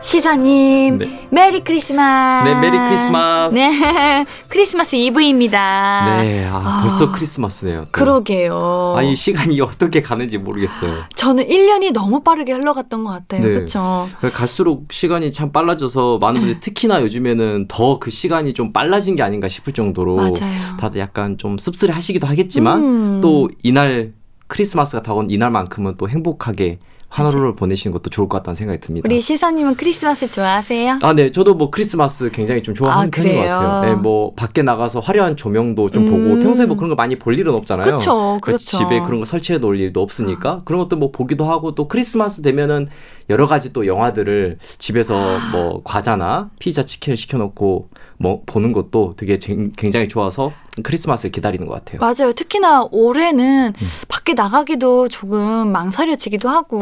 시선님 0.02 0.98
네. 0.98 1.28
메리 1.30 1.62
크리스마스 1.62 2.48
네, 2.48 2.54
메리 2.60 2.76
크리스마스. 2.76 3.54
네 3.54 4.26
크리스마스 4.48 4.96
이브입니다 4.96 6.16
네, 6.22 6.44
아, 6.46 6.56
아. 6.56 6.80
벌써 6.82 7.12
크리스마스네요. 7.12 7.84
또. 7.84 7.90
그러게요 7.92 8.94
아, 8.96 9.02
이 9.02 9.14
시간이 9.14 9.60
어떻게 9.62 10.02
가는지 10.02 10.38
모르겠어요. 10.38 10.92
저는 11.14 11.46
1년이 11.46 11.92
너무 11.92 12.20
빠르게 12.22 12.52
흘러갔던 12.52 13.04
것 13.04 13.10
같아요 13.10 13.42
네. 13.42 13.48
그렇죠 13.54 14.08
갈수록 14.34 14.86
시간이 14.90 15.30
참 15.30 15.52
빨라져서 15.52 16.18
많은 16.18 16.40
분들이 16.40 16.60
특히나 16.60 17.00
요즘에는 17.02 17.66
더 17.68 17.92
그 18.00 18.10
시간이 18.10 18.54
좀 18.54 18.72
빨라진 18.72 19.14
게 19.14 19.22
아닌가 19.22 19.48
싶을 19.48 19.72
정도로 19.72 20.16
맞아요 20.16 20.32
다들 20.80 20.98
약간 21.00 21.38
좀 21.38 21.58
씁쓸해 21.58 21.92
하시기도 21.92 22.26
하겠지만 22.26 22.80
음. 22.82 23.20
또 23.22 23.48
이날 23.62 24.12
크리스마스가 24.48 25.02
다가온 25.02 25.30
이날만큼은 25.30 25.94
또 25.98 26.08
행복하게 26.08 26.78
한 26.80 26.91
하루를 27.12 27.54
보내시는 27.54 27.92
것도 27.92 28.08
좋을 28.08 28.26
것 28.26 28.38
같다는 28.38 28.56
생각이 28.56 28.80
듭니다. 28.80 29.06
우리 29.06 29.20
시선님은 29.20 29.76
크리스마스 29.76 30.30
좋아하세요? 30.30 30.98
아, 31.02 31.12
네. 31.12 31.30
저도 31.30 31.54
뭐 31.54 31.70
크리스마스 31.70 32.30
굉장히 32.30 32.62
좀 32.62 32.74
좋아하는 32.74 33.08
아, 33.08 33.10
편인 33.10 33.36
것? 33.36 33.42
같아요. 33.42 33.84
네, 33.84 33.94
뭐 33.94 34.32
밖에 34.34 34.62
나가서 34.62 35.00
화려한 35.00 35.36
조명도 35.36 35.90
좀 35.90 36.06
음. 36.06 36.10
보고 36.10 36.42
평소에 36.42 36.64
뭐 36.64 36.76
그런 36.76 36.88
거 36.88 36.94
많이 36.94 37.16
볼 37.18 37.38
일은 37.38 37.52
없잖아요. 37.54 37.98
그쵸 37.98 38.38
그 38.40 38.46
그렇죠 38.52 38.78
집에 38.78 39.00
그런 39.00 39.20
거 39.20 39.26
설치해 39.26 39.58
놓을 39.58 39.78
일도 39.78 40.00
없으니까 40.00 40.62
그런 40.64 40.80
것도 40.80 40.96
뭐 40.96 41.10
보기도 41.12 41.44
하고 41.44 41.74
또 41.74 41.86
크리스마스 41.86 42.40
되면은 42.40 42.88
여러 43.30 43.46
가지 43.46 43.72
또 43.72 43.86
영화들을 43.86 44.58
집에서 44.78 45.14
아. 45.16 45.50
뭐 45.52 45.80
과자나 45.84 46.50
피자 46.58 46.82
치킨을 46.82 47.16
시켜놓고 47.16 47.88
뭐 48.18 48.42
보는 48.46 48.72
것도 48.72 49.14
되게 49.16 49.38
쟁- 49.38 49.72
굉장히 49.76 50.08
좋아서 50.08 50.52
크리스마스를 50.82 51.30
기다리는 51.32 51.66
것 51.66 51.74
같아요. 51.74 52.00
맞아요. 52.00 52.32
특히나 52.32 52.86
올해는 52.90 53.72
음. 53.76 53.86
밖에 54.08 54.34
나가기도 54.34 55.08
조금 55.08 55.70
망설여지기도 55.72 56.48
하고. 56.48 56.80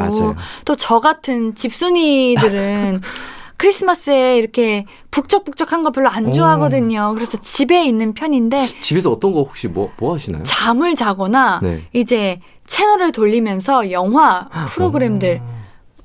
또 0.64 0.74
저 0.76 1.00
같은 1.00 1.54
집순이들은 1.54 3.00
크리스마스에 3.56 4.38
이렇게 4.38 4.86
북적북적한 5.10 5.82
거 5.82 5.90
별로 5.90 6.08
안 6.08 6.26
오. 6.26 6.32
좋아하거든요. 6.32 7.12
그래서 7.14 7.38
집에 7.42 7.84
있는 7.84 8.14
편인데 8.14 8.64
집에서 8.80 9.10
어떤 9.12 9.32
거 9.32 9.40
혹시 9.42 9.68
뭐, 9.68 9.90
뭐 9.98 10.14
하시나요? 10.14 10.42
잠을 10.44 10.94
자거나 10.94 11.60
네. 11.62 11.82
이제 11.92 12.40
채널을 12.66 13.12
돌리면서 13.12 13.90
영화 13.90 14.48
프로그램들 14.68 15.42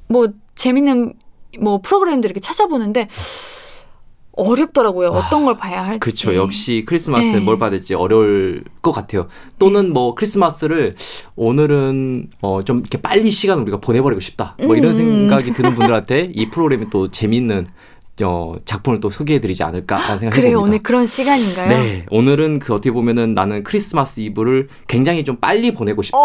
뭐 0.07 0.27
재밌는 0.55 1.13
뭐 1.59 1.79
프로그램들 1.81 2.29
이렇게 2.29 2.39
찾아보는데 2.39 3.07
어렵더라고요. 4.37 5.09
어떤 5.09 5.45
걸 5.45 5.55
봐야 5.55 5.85
할지. 5.85 5.99
그렇죠. 5.99 6.35
역시 6.35 6.83
크리스마스에 6.85 7.33
네. 7.35 7.39
뭘 7.39 7.57
받을지 7.57 7.93
어려울 7.93 8.65
것 8.81 8.91
같아요. 8.91 9.27
또는 9.57 9.93
뭐 9.93 10.13
크리스마스를 10.13 10.93
오늘은 11.37 12.29
어 12.41 12.61
좀 12.65 12.79
이렇게 12.79 12.97
빨리 13.01 13.31
시간 13.31 13.59
우리가 13.59 13.77
보내버리고 13.79 14.19
싶다. 14.19 14.57
뭐 14.65 14.75
이런 14.75 14.91
음. 14.91 14.95
생각이 14.95 15.53
드는 15.53 15.75
분들한테 15.75 16.31
이 16.33 16.49
프로그램이 16.49 16.89
또 16.89 17.09
재밌는 17.11 17.67
어 18.23 18.55
작품을 18.65 18.99
또 18.99 19.09
소개해드리지 19.09 19.63
않을까라는 19.63 20.19
생각이 20.19 20.35
그래요. 20.41 20.57
듭니다. 20.57 20.63
오늘 20.69 20.83
그런 20.83 21.07
시간인가요? 21.07 21.69
네, 21.69 22.05
오늘은 22.11 22.59
그 22.59 22.73
어떻게 22.73 22.91
보면은 22.91 23.35
나는 23.35 23.63
크리스마스 23.63 24.19
이브를 24.19 24.67
굉장히 24.87 25.23
좀 25.23 25.37
빨리 25.37 25.73
보내고 25.73 26.01
싶다. 26.01 26.17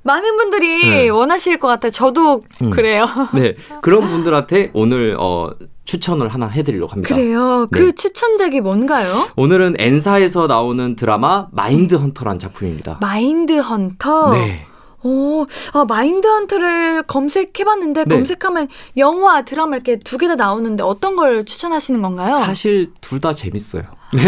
어, 0.00 0.10
많은 0.10 0.36
분들이 0.36 0.88
네. 0.88 1.08
원하실 1.08 1.58
것 1.58 1.68
같아요. 1.68 1.90
저도 1.90 2.42
음. 2.62 2.70
그래요. 2.70 3.06
네, 3.34 3.56
그런 3.82 4.06
분들한테 4.08 4.70
오늘 4.72 5.16
어 5.18 5.50
추천을 5.84 6.28
하나 6.28 6.46
해드리려고 6.46 6.92
합니다. 6.92 7.14
그래요. 7.14 7.66
네. 7.70 7.78
그 7.78 7.94
추천작이 7.94 8.60
뭔가요? 8.60 9.28
오늘은 9.36 9.76
엔사에서 9.78 10.46
나오는 10.46 10.96
드라마 10.96 11.48
마인드 11.52 11.94
헌터라는 11.96 12.38
작품입니다. 12.38 12.98
마인드 13.00 13.58
헌터. 13.58 14.30
네. 14.32 14.66
오, 15.02 15.46
아, 15.72 15.84
마인드 15.86 16.26
헌터를 16.26 17.02
검색해봤는데 17.04 18.04
네. 18.04 18.14
검색하면 18.14 18.68
영화, 18.96 19.42
드라마 19.44 19.76
이렇게 19.76 19.96
두 19.98 20.18
개 20.18 20.28
다 20.28 20.34
나오는데 20.36 20.82
어떤 20.82 21.16
걸 21.16 21.44
추천하시는 21.44 22.00
건가요? 22.02 22.34
사실 22.36 22.92
둘 23.00 23.20
다 23.20 23.32
재밌어요. 23.32 23.82
네. 24.12 24.22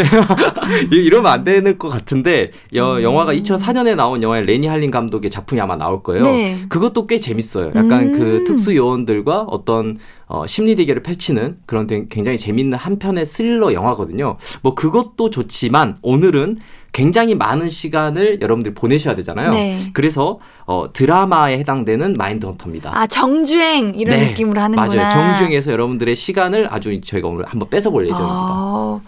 이러면 0.97 1.33
안 1.33 1.43
되는 1.45 1.77
것 1.77 1.89
같은데 1.89 2.53
여, 2.75 2.99
음. 2.99 3.03
영화가 3.03 3.35
2004년에 3.35 3.97
나온 3.97 4.23
영화에 4.23 4.43
레니 4.43 4.67
할린 4.69 4.91
감독의 4.93 5.31
작품이 5.31 5.61
아마 5.61 5.77
나올 5.77 6.03
거예요. 6.03 6.23
네. 6.23 6.57
그것도 6.69 7.07
꽤 7.09 7.19
재밌어요. 7.19 7.69
약간 7.75 8.15
음. 8.15 8.19
그 8.19 8.45
특수 8.47 8.77
요원들과 8.77 9.41
어떤 9.49 9.99
어, 10.27 10.47
심리 10.47 10.77
대결을 10.77 11.03
펼치는 11.03 11.59
그런 11.67 11.87
되- 11.89 12.07
굉장히 12.09 12.39
재밌는 12.39 12.79
한 12.79 12.99
편의 12.99 13.27
스릴러 13.27 13.73
영화거든요. 13.75 14.37
뭐 14.63 14.75
그것도 14.75 15.31
좋지만 15.31 15.99
오늘은 16.03 16.59
굉장히 16.93 17.35
많은 17.35 17.71
시간을 17.71 18.41
여러분들 18.43 18.75
보내셔야 18.75 19.15
되잖아요. 19.17 19.53
네. 19.53 19.79
그래서 19.95 20.39
어, 20.67 20.93
드라마에 20.93 21.59
해당되는 21.59 22.15
마인드 22.19 22.45
헌터입니다. 22.45 22.91
아, 22.95 23.07
정주행 23.07 23.95
이런 23.97 24.19
네, 24.19 24.29
느낌으로 24.29 24.61
하는구나. 24.61 24.95
맞아요. 24.95 25.11
정중에서 25.11 25.73
여러분들의 25.73 26.15
시간을 26.15 26.69
아주 26.71 27.01
저희가 27.01 27.29
오늘 27.29 27.47
한번 27.47 27.71
뺏어볼 27.71 28.07
예정입니다. 28.09 28.31
아, 28.31 29.01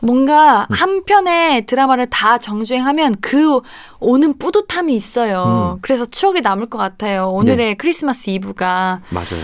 뭔가 0.00 0.66
음. 0.70 0.74
한 0.74 1.04
편의 1.04 1.66
드라마를 1.66 2.06
다 2.06 2.38
정주행하면 2.38 3.16
그 3.20 3.60
오는 3.98 4.38
뿌듯함이 4.38 4.94
있어요. 4.94 5.74
음. 5.76 5.78
그래서 5.82 6.06
추억이 6.06 6.42
남을 6.42 6.66
것 6.66 6.78
같아요. 6.78 7.30
오늘의 7.30 7.76
크리스마스 7.76 8.30
이브가. 8.30 9.00
맞아요. 9.10 9.42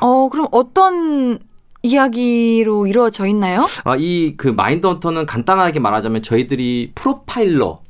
어, 0.00 0.28
그럼 0.28 0.48
어떤 0.50 1.38
이야기로 1.82 2.86
이루어져 2.86 3.26
있나요? 3.26 3.66
아, 3.84 3.96
이 3.98 4.34
그 4.36 4.48
마인드 4.48 4.86
헌터는 4.86 5.26
간단하게 5.26 5.80
말하자면 5.80 6.22
저희들이 6.22 6.92
프로파일러. 6.94 7.80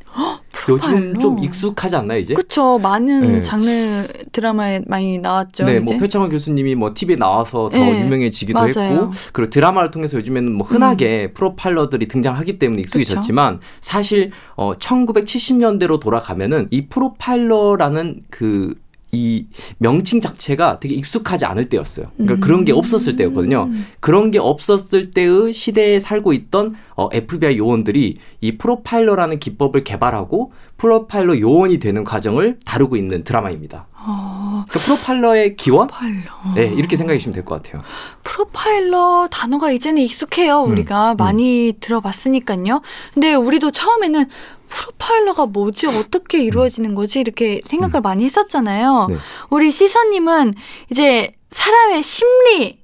요즘? 0.68 1.18
좀 1.18 1.42
익숙하지 1.42 1.96
않나요, 1.96 2.20
이제? 2.20 2.34
그쵸. 2.34 2.78
많은 2.78 3.32
네. 3.32 3.40
장르 3.40 4.06
드라마에 4.30 4.82
많이 4.86 5.18
나왔죠. 5.18 5.64
네, 5.64 5.78
이제. 5.82 5.92
뭐 5.92 5.98
표창원 5.98 6.30
교수님이 6.30 6.74
뭐 6.76 6.92
TV에 6.94 7.16
나와서 7.16 7.68
더 7.68 7.78
네, 7.78 8.02
유명해지기도 8.04 8.56
맞아요. 8.58 8.70
음. 8.76 8.96
했고, 9.08 9.10
그리고 9.32 9.50
드라마를 9.50 9.90
통해서 9.90 10.18
요즘에는 10.18 10.52
뭐 10.54 10.64
흔하게 10.66 11.32
프로파일러들이 11.32 12.06
등장하기 12.06 12.58
때문에 12.60 12.82
익숙해졌지만 12.82 13.58
사실 13.80 14.30
어 14.54 14.74
1970년대로 14.74 15.98
돌아가면은 15.98 16.68
이 16.70 16.86
프로파일러라는 16.86 18.22
그 18.30 18.74
이 19.14 19.46
명칭 19.76 20.22
자체가 20.22 20.80
되게 20.80 20.94
익숙하지 20.94 21.44
않을 21.44 21.68
때였어요. 21.68 22.06
그러니까 22.16 22.34
음. 22.36 22.40
그런 22.40 22.64
게 22.64 22.72
없었을 22.72 23.14
때였거든요. 23.16 23.68
그런 24.00 24.30
게 24.30 24.38
없었을 24.38 25.10
때의 25.10 25.52
시대에 25.52 26.00
살고 26.00 26.32
있던 26.32 26.74
어, 26.96 27.10
FBI 27.12 27.58
요원들이 27.58 28.16
이 28.40 28.56
프로파일러라는 28.56 29.38
기법을 29.38 29.84
개발하고 29.84 30.52
프로파일러 30.78 31.38
요원이 31.40 31.78
되는 31.78 32.04
과정을 32.04 32.58
다루고 32.64 32.96
있는 32.96 33.22
드라마입니다. 33.22 33.86
어, 33.94 34.64
그러니까 34.66 34.78
프로파일러의 34.86 35.56
기원? 35.56 35.88
프로파일러. 35.88 36.54
네, 36.54 36.74
이렇게 36.74 36.96
생각해 36.96 37.18
주시면 37.18 37.34
될 37.34 37.44
것 37.44 37.62
같아요. 37.62 37.82
프로파일러 38.22 39.28
단어가 39.30 39.70
이제는 39.72 40.00
익숙해요. 40.02 40.64
음, 40.64 40.70
우리가 40.70 41.12
음. 41.12 41.16
많이 41.18 41.74
들어봤으니까요. 41.80 42.80
근데 43.12 43.34
우리도 43.34 43.72
처음에는 43.72 44.24
프로파일러가 44.72 45.46
뭐지? 45.46 45.86
어떻게 45.86 46.42
이루어지는 46.42 46.94
거지? 46.94 47.20
이렇게 47.20 47.60
생각을 47.64 48.00
많이 48.00 48.24
했었잖아요. 48.24 49.06
네. 49.10 49.16
우리 49.50 49.70
시사님은 49.70 50.54
이제 50.90 51.34
사람의 51.50 52.02
심리 52.02 52.80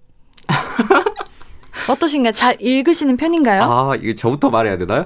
어떠신가요? 1.89 2.33
잘 2.33 2.57
읽으시는 2.61 3.17
편인가요? 3.17 3.63
아, 3.63 3.95
이거 4.01 4.15
저부터 4.15 4.51
말해야 4.51 4.79
되나요? 4.79 5.05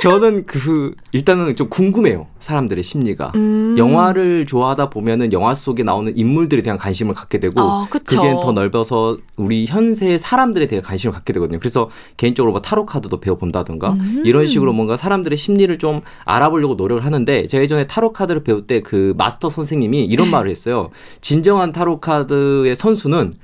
저는 0.00 0.46
그 0.46 0.94
일단은 1.12 1.56
좀 1.56 1.68
궁금해요. 1.68 2.26
사람들의 2.40 2.84
심리가. 2.84 3.32
음. 3.36 3.74
영화를 3.78 4.44
좋아하다 4.46 4.90
보면은 4.90 5.32
영화 5.32 5.54
속에 5.54 5.82
나오는 5.82 6.14
인물들에 6.14 6.60
대한 6.62 6.78
관심을 6.78 7.14
갖게 7.14 7.38
되고 7.40 7.58
아. 7.60 7.86
그게 7.90 8.16
더 8.16 8.52
넓어서 8.52 9.16
우리 9.36 9.64
현세 9.66 10.18
사람들에 10.18 10.66
대해 10.66 10.82
관심을 10.82 11.14
갖게 11.14 11.32
되거든요. 11.32 11.58
그래서 11.58 11.88
개인적으로 12.18 12.52
뭐 12.52 12.60
타로 12.60 12.84
카드도 12.84 13.20
배워 13.20 13.38
본다든가 13.38 13.92
음. 13.92 14.22
이런 14.26 14.46
식으로 14.46 14.72
뭔가 14.74 14.96
사람들의 14.98 15.36
심리를 15.38 15.76
좀 15.78 16.02
알아보려고 16.24 16.74
노력을 16.74 17.02
하는데 17.04 17.46
제가 17.46 17.62
예전에 17.62 17.86
타로 17.86 18.12
카드를 18.12 18.44
배울 18.44 18.66
때 18.66 18.80
그 18.84 19.14
마스터 19.16 19.48
선생님이 19.48 20.04
이런 20.04 20.28
말을 20.30 20.50
했어요. 20.50 20.90
진정한 21.22 21.72
타로 21.72 22.00
카드의 22.00 22.76
선수는 22.76 23.34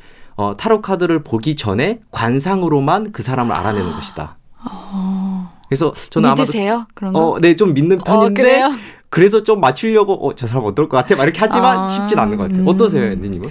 어, 0.41 0.57
타로 0.57 0.81
카드를 0.81 1.23
보기 1.23 1.55
전에 1.55 2.01
관상으로만 2.11 3.13
그 3.13 3.23
사람을 3.23 3.55
알아내는 3.55 3.93
것이다. 3.93 4.39
어, 4.65 5.53
그래서 5.69 5.93
저는 6.09 6.31
아마도 6.31 6.45
믿으세요? 6.45 6.87
그런 6.95 7.13
거? 7.13 7.33
어, 7.33 7.41
네, 7.41 7.55
좀 7.55 7.75
믿는 7.75 8.01
어, 8.01 8.05
편인데 8.05 8.43
그래요? 8.43 8.73
그래서 9.11 9.43
좀 9.43 9.61
맞추려고 9.61 10.27
어, 10.27 10.35
저 10.35 10.47
사람 10.47 10.65
어떨 10.65 10.89
것 10.89 10.97
같아? 10.97 11.15
막 11.17 11.25
이렇게 11.25 11.41
하지만 11.41 11.81
아, 11.81 11.89
쉽진 11.89 12.19
않는 12.19 12.39
것 12.39 12.45
같아요. 12.45 12.63
음. 12.63 12.69
어떠세요, 12.69 13.05
앤디님은? 13.13 13.51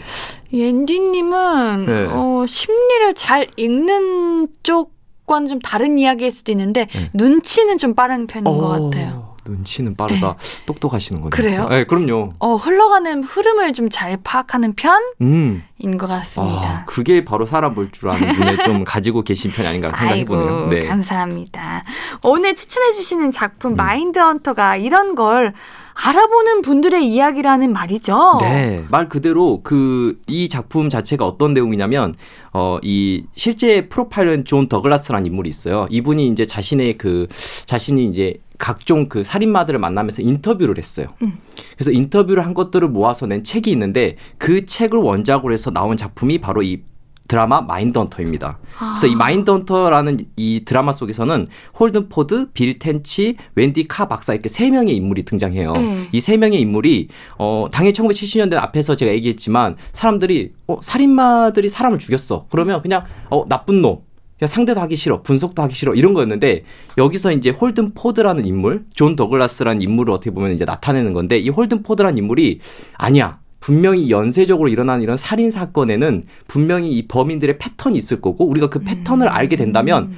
옌디님은 0.52 1.86
네. 1.86 2.08
어, 2.10 2.46
심리를 2.48 3.14
잘 3.14 3.46
읽는 3.56 4.48
쪽과는 4.64 5.48
좀 5.48 5.60
다른 5.60 6.00
이야기일 6.00 6.32
수도 6.32 6.52
있는데 6.52 6.88
네. 6.92 7.12
눈치는 7.14 7.78
좀 7.78 7.94
빠른 7.94 8.26
편인 8.26 8.46
것 8.46 8.68
같아요. 8.68 9.36
눈치는 9.50 9.95
빠르다. 9.95 10.36
똑똑하시는 10.66 11.22
거네요. 11.22 11.30
그래요? 11.32 11.68
네, 11.70 11.84
그럼요. 11.84 12.34
어, 12.39 12.56
흘러가는 12.56 13.24
흐름을 13.24 13.74
좀 13.74 13.89
잘 13.89 14.18
파악하는 14.24 14.74
편인 14.76 15.04
음. 15.22 15.64
것 15.97 16.08
같습니다. 16.08 16.70
아, 16.70 16.86
그게 16.86 17.26
바로 17.26 17.45
사람 17.45 17.74
볼 17.74 17.89
줄 17.91 18.10
아는 18.10 18.36
분에 18.36 18.58
좀 18.64 18.84
가지고 18.86 19.24
계신 19.24 19.52
편이 19.52 19.68
아닌가 19.68 19.91
생각해 19.91 20.26
보네요. 20.26 20.47
아이고, 20.58 20.68
네. 20.70 20.86
감사합니다. 20.86 21.84
오늘 22.24 22.56
추천해주시는 22.56 23.26
음. 23.26 23.32
작품 23.32 23.76
마인드 23.76 24.20
헌터가 24.20 24.78
이런 24.78 25.16
걸 25.16 25.54
알아보는 26.02 26.62
분들의 26.62 27.06
이야기라는 27.06 27.74
말이죠. 27.74 28.38
네. 28.41 28.86
말 28.89 29.10
그대로 29.10 29.62
그 29.64 30.18
이 30.28 30.47
작품 30.47 30.88
자체가 30.89 31.26
어떤 31.26 31.54
내용이냐면 31.54 32.16
어 32.54 32.80
이 32.84 33.26
실제 33.36 33.88
프로파일러인 33.89 34.45
존 34.45 34.70
더글라스라는 34.70 35.26
인물이 35.26 35.50
있어요. 35.50 35.88
이분이 35.89 36.28
이제 36.30 36.45
자신의 36.45 36.97
그 36.97 37.28
자신이 37.66 38.06
이제 38.06 38.36
각종 38.60 39.07
그 39.10 39.24
살인마들을 39.24 39.80
만나면서 39.80 40.22
인터뷰를 40.22 40.78
했어요. 40.78 41.07
음. 41.24 41.34
그래서 41.76 41.91
인터뷰를 41.91 42.45
한 42.45 42.53
것들을 42.53 42.88
모아서 42.89 43.26
낸 43.26 43.43
책이 43.43 43.72
있는데 43.72 44.18
그 44.38 44.68
책을 44.68 44.99
원작으로 44.99 45.51
해서 45.53 45.72
나온 45.72 45.97
작품이 45.97 46.39
바로 46.39 46.62
이 46.62 46.84
드라마 47.30 47.62
마인드 47.62 47.97
헌터입니다. 47.97 48.57
그래서 48.78 49.07
이 49.07 49.16
마인드 49.16 49.49
헌터라는 49.49 50.26
이 50.36 50.66
드라마 50.66 50.91
속에서는 50.91 51.47
홀든 51.80 52.10
포드, 52.10 52.49
빌 52.53 52.80
텐치, 52.80 53.38
웬디 53.55 53.88
카 53.88 54.07
박사 54.07 54.34
이렇게 54.34 54.49
세 54.49 54.70
명의 54.72 54.95
인물이 54.95 55.24
등장해요. 55.24 55.74
네. 55.74 56.10
이 56.12 56.20
세 56.20 56.38
명의 56.38 56.60
인물이 56.60 57.07
어 57.38 57.68
당연히 57.72 57.93
1970년대 57.93 58.55
앞에서 58.55 58.95
제가 58.95 59.12
얘기했지만 59.14 59.78
사람들이 59.93 60.53
어 60.68 60.80
살인마들이 60.82 61.70
사람을 61.70 61.99
죽였어. 61.99 62.47
그러면 62.49 62.82
그냥 62.82 63.03
어 63.30 63.45
나쁜 63.47 63.82
놈. 63.84 63.99
그냥 64.40 64.48
상대도 64.48 64.80
하기 64.82 64.96
싫어, 64.96 65.22
분석도 65.22 65.62
하기 65.64 65.76
싫어 65.76 65.94
이런 65.94 66.14
거였는데 66.14 66.64
여기서 66.98 67.34
이제 67.34 67.50
홀든 67.50 67.94
포드라는 67.94 68.46
인물, 68.46 68.86
존 68.94 69.18
더글라스라는 69.18 69.82
인물을 69.82 70.14
어떻게 70.14 70.32
보면 70.32 70.54
이제 70.54 70.64
나타내는 70.64 71.12
건데 71.14 71.38
이 71.38 71.50
홀든 71.50 71.84
포드라는 71.84 72.18
인물이 72.18 72.62
아니야. 72.94 73.40
분명히 73.60 74.10
연쇄적으로 74.10 74.70
일어나는 74.70 75.04
이런 75.04 75.18
살인 75.18 75.52
사건에는 75.52 76.24
분명히 76.48 76.94
이 76.94 77.08
범인들의 77.08 77.58
패턴이 77.58 77.98
있을 77.98 78.22
거고 78.22 78.48
우리가 78.48 78.70
그 78.70 78.80
패턴을 78.80 79.28
알게 79.28 79.58
된다면 79.58 80.14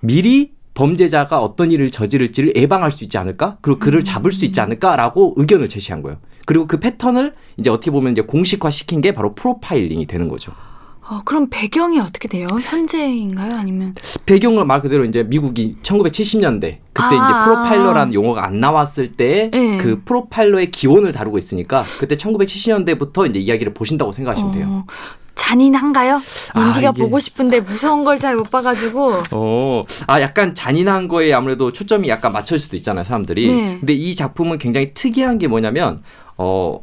미리 0.00 0.52
범죄자가 0.72 1.38
어떤 1.38 1.70
일을 1.70 1.90
저지를지를 1.90 2.56
예방할 2.56 2.90
수 2.90 3.04
있지 3.04 3.18
않을까? 3.18 3.58
그리고 3.60 3.78
그를 3.78 4.02
잡을 4.02 4.32
수 4.32 4.46
있지 4.46 4.58
않을까라고 4.62 5.34
의견을 5.36 5.68
제시한 5.68 6.00
거예요. 6.00 6.18
그리고 6.46 6.66
그 6.66 6.80
패턴을 6.80 7.34
이제 7.58 7.68
어떻게 7.68 7.90
보면 7.90 8.12
이제 8.12 8.22
공식화 8.22 8.70
시킨 8.70 9.02
게 9.02 9.12
바로 9.12 9.34
프로파일링이 9.34 10.06
되는 10.06 10.28
거죠. 10.28 10.52
어, 11.12 11.20
그럼 11.26 11.48
배경이 11.50 12.00
어떻게 12.00 12.26
돼요? 12.28 12.46
현재인가요? 12.62 13.52
아니면 13.54 13.94
배경은 14.24 14.66
말 14.66 14.80
그대로 14.80 15.04
이제 15.04 15.22
미국이 15.22 15.76
1970년대 15.82 16.78
그때 16.94 17.06
아. 17.16 17.40
이제 17.40 17.44
프로파일러라는 17.44 18.14
용어가 18.14 18.44
안 18.46 18.60
나왔을 18.60 19.12
때 19.12 19.50
네. 19.52 19.76
그 19.76 20.00
프로파일러의 20.04 20.70
기원을 20.70 21.12
다루고 21.12 21.36
있으니까 21.38 21.82
그때 21.98 22.14
1970년대부터 22.16 23.28
이제 23.28 23.38
이야기를 23.40 23.74
보신다고 23.74 24.12
생각하시면 24.12 24.52
돼요. 24.52 24.66
어, 24.68 24.84
잔인한가요? 25.34 26.20
아, 26.54 26.60
인디가 26.68 26.90
이게- 26.90 27.02
보고 27.02 27.18
싶은데 27.18 27.60
무서운 27.60 28.04
걸 28.04 28.18
잘 28.18 28.36
못 28.36 28.50
봐가지고 28.50 29.22
어, 29.32 29.84
아, 30.06 30.20
약간 30.20 30.54
잔인한 30.54 31.08
거에 31.08 31.32
아무래도 31.32 31.72
초점이 31.72 32.08
약간 32.08 32.32
맞춰질 32.32 32.58
수도 32.60 32.76
있잖아요, 32.76 33.04
사람들이. 33.04 33.46
네. 33.52 33.76
근데 33.80 33.92
이 33.92 34.14
작품은 34.14 34.58
굉장히 34.58 34.94
특이한 34.94 35.38
게 35.38 35.48
뭐냐면, 35.48 36.02
어, 36.38 36.80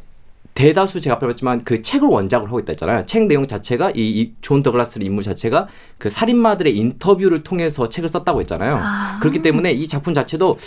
대다수 0.60 1.00
제가 1.00 1.16
앞에 1.16 1.26
봤지만 1.26 1.64
그 1.64 1.80
책을 1.80 2.06
원작으로 2.06 2.48
하고 2.48 2.60
있다 2.60 2.72
했잖아요. 2.72 3.06
책 3.06 3.26
내용 3.26 3.46
자체가 3.46 3.92
이 3.94 4.32
존 4.42 4.62
더글라스의 4.62 5.06
인물 5.06 5.22
자체가 5.22 5.68
그 5.96 6.10
살인마들의 6.10 6.76
인터뷰를 6.76 7.42
통해서 7.42 7.88
책을 7.88 8.10
썼다고 8.10 8.40
했잖아요. 8.40 8.78
아. 8.78 9.18
그렇기 9.20 9.40
때문에 9.40 9.72
이 9.72 9.88
작품 9.88 10.12
자체도 10.12 10.58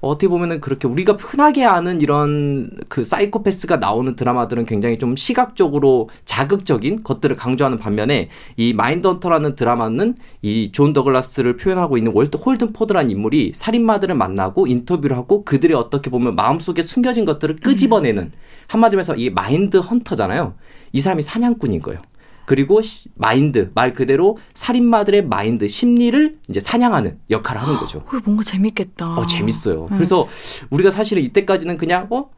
어떻게 0.00 0.28
보면은 0.28 0.60
그렇게 0.60 0.88
우리가 0.88 1.14
흔하게 1.14 1.64
아는 1.64 2.00
이런 2.00 2.70
그 2.88 3.04
사이코패스가 3.04 3.76
나오는 3.76 4.16
드라마들은 4.16 4.64
굉장히 4.64 4.98
좀 4.98 5.14
시각적으로 5.16 6.08
자극적인 6.24 7.02
것들을 7.02 7.36
강조하는 7.36 7.76
반면에 7.78 8.30
이 8.56 8.72
마인드 8.72 9.06
헌터라는 9.06 9.56
드라마는 9.56 10.14
이 10.42 10.70
존 10.72 10.92
더글라스를 10.92 11.56
표현하고 11.56 11.98
있는 11.98 12.12
월트 12.14 12.38
홀든 12.38 12.72
포드라는 12.72 13.10
인물이 13.10 13.52
살인마들을 13.54 14.14
만나고 14.14 14.66
인터뷰를 14.66 15.16
하고 15.16 15.44
그들의 15.44 15.76
어떻게 15.76 16.10
보면 16.10 16.34
마음속에 16.34 16.82
숨겨진 16.82 17.24
것들을 17.24 17.56
끄집어내는 17.56 18.30
한마디로 18.68 19.00
해서 19.00 19.14
이게 19.14 19.30
마인드 19.30 19.76
헌터잖아요. 19.78 20.54
이 20.92 21.00
사람이 21.00 21.22
사냥꾼인 21.22 21.80
거예요. 21.82 22.00
그리고 22.46 22.80
시- 22.82 23.08
마인드 23.14 23.70
말 23.74 23.92
그대로 23.94 24.36
살인마들의 24.54 25.26
마인드 25.26 25.68
심리를 25.68 26.38
이제 26.48 26.60
사냥하는 26.60 27.18
역할을 27.30 27.60
하는 27.62 27.76
거죠. 27.76 27.98
어, 27.98 28.18
뭔가 28.24 28.42
재밌겠다. 28.42 29.18
어, 29.18 29.26
재밌어요. 29.26 29.86
네. 29.90 29.96
그래서 29.96 30.26
우리가 30.70 30.90
사실은 30.90 31.22
이때까지는 31.24 31.76
그냥, 31.76 32.06
어? 32.10 32.30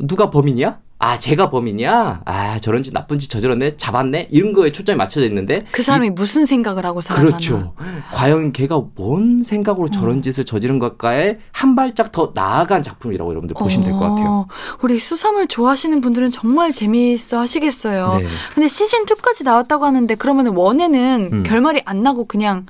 누가 0.00 0.30
범인이야? 0.30 0.78
아, 1.02 1.18
쟤가 1.18 1.48
범인이야? 1.48 2.22
아, 2.26 2.58
저런 2.58 2.82
짓 2.82 2.92
나쁜 2.92 3.18
짓 3.18 3.30
저질렀네? 3.30 3.78
잡았네? 3.78 4.28
이런 4.30 4.52
거에 4.52 4.70
초점이 4.70 4.98
맞춰져 4.98 5.24
있는데. 5.28 5.64
그 5.72 5.82
사람이 5.82 6.10
무슨 6.10 6.44
생각을 6.44 6.84
하고 6.84 7.00
이- 7.00 7.02
살아가나. 7.02 7.28
그렇죠. 7.30 7.72
과연 8.12 8.52
걔가 8.52 8.82
뭔 8.96 9.42
생각으로 9.42 9.88
저런 9.88 10.18
어. 10.18 10.20
짓을 10.20 10.44
저지른 10.44 10.78
걸까에 10.78 11.38
한 11.52 11.74
발짝 11.74 12.12
더 12.12 12.32
나아간 12.34 12.82
작품이라고 12.82 13.30
여러분들 13.30 13.54
보시면 13.54 13.86
될 13.86 13.94
것 13.94 14.00
같아요. 14.00 14.26
어, 14.28 14.46
우리 14.82 14.98
수사물 14.98 15.46
좋아하시는 15.46 15.98
분들은 16.02 16.30
정말 16.30 16.70
재미있어 16.70 17.38
하시겠어요. 17.40 18.18
네. 18.20 18.26
근데 18.54 18.68
시즌 18.68 19.06
2까지 19.06 19.42
나왔다고 19.44 19.86
하는데 19.86 20.14
그러면 20.16 20.48
원에는 20.48 21.28
음. 21.32 21.42
결말이 21.44 21.80
안 21.86 22.02
나고 22.02 22.26
그냥 22.26 22.66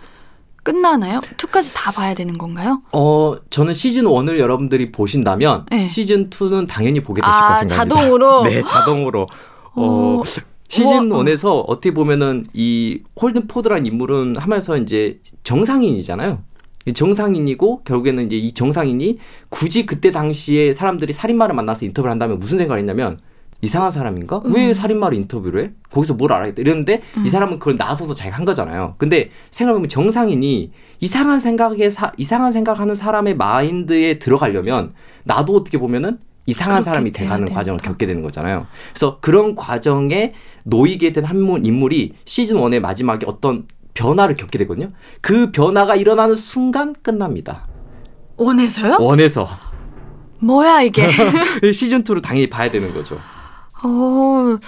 끝나나요? 0.62 1.20
2까지 1.36 1.72
다 1.74 1.90
봐야 1.90 2.14
되는 2.14 2.36
건가요? 2.36 2.82
어, 2.92 3.36
저는 3.50 3.74
시즌 3.74 4.04
1을 4.04 4.38
여러분들이 4.38 4.92
보신다면 4.92 5.66
네. 5.70 5.88
시즌 5.88 6.30
2는 6.30 6.66
당연히 6.68 7.00
보게 7.00 7.20
되실 7.22 7.32
아, 7.32 7.40
거라 7.40 7.58
생각합니다. 7.60 7.94
자동으로? 7.96 8.42
네, 8.48 8.62
자동으로. 8.62 9.26
어, 9.74 10.22
어, 10.22 10.22
시즌 10.68 11.08
뭐, 11.08 11.22
1에서 11.22 11.64
어떻게 11.66 11.92
보면은 11.92 12.46
이 12.52 13.02
홀든 13.20 13.48
포드라는 13.48 13.86
인물은 13.86 14.36
하면서 14.36 14.76
이제 14.76 15.20
정상인이잖아요. 15.44 16.42
이 16.86 16.92
정상인이고 16.92 17.82
결국에는 17.84 18.26
이제 18.26 18.36
이 18.36 18.52
정상인이 18.52 19.18
굳이 19.48 19.84
그때 19.84 20.10
당시에 20.10 20.72
사람들이 20.72 21.12
살인마를 21.12 21.54
만나서 21.54 21.84
인터뷰를 21.84 22.10
한다면 22.10 22.38
무슨 22.38 22.58
생각을 22.58 22.78
했냐면 22.78 23.18
이상한 23.62 23.90
사람인가? 23.90 24.40
왜 24.44 24.68
음. 24.68 24.72
살인마를 24.72 25.16
인터뷰를 25.18 25.64
해? 25.64 25.70
거기서 25.92 26.14
뭘 26.14 26.32
알아야겠다. 26.32 26.60
이랬는데 26.62 27.02
음. 27.18 27.26
이 27.26 27.28
사람은 27.28 27.58
그걸 27.58 27.74
나서서 27.76 28.14
자기가 28.14 28.36
한 28.36 28.44
거잖아요. 28.44 28.94
근데 28.96 29.30
생각해보면 29.50 29.88
정상인이 29.88 30.72
이상한 31.00 31.40
생각에 31.40 31.90
사, 31.90 32.12
이상한 32.16 32.52
생각하는 32.52 32.94
사람의 32.94 33.36
마인드에 33.36 34.18
들어가려면 34.18 34.92
나도 35.24 35.54
어떻게 35.56 35.78
보면은 35.78 36.18
이상한 36.46 36.82
사람이 36.82 37.12
돼가는. 37.12 37.52
과정을 37.52 37.78
겪게 37.80 38.06
되는 38.06 38.22
거잖아요. 38.22 38.66
그래서 38.92 39.18
그런 39.20 39.54
과정에 39.54 40.32
놓이게 40.64 41.12
된 41.12 41.24
한 41.26 41.36
인물이 41.64 42.14
시즌 42.24 42.56
1의 42.56 42.80
마지막에 42.80 43.26
어떤 43.28 43.66
변화를 43.94 44.36
겪게 44.36 44.56
되거든요. 44.58 44.88
그 45.20 45.52
변화가 45.52 45.96
일어나는 45.96 46.34
순간 46.34 46.94
끝납니다. 47.02 47.68
원에서요? 48.36 48.96
원에서 49.00 49.48
뭐야 50.40 50.80
이게? 50.82 51.08
시즌 51.72 52.02
2를 52.02 52.22
당연히 52.22 52.48
봐야 52.48 52.70
되는 52.70 52.92
거죠. 52.94 53.18
어, 53.82 54.58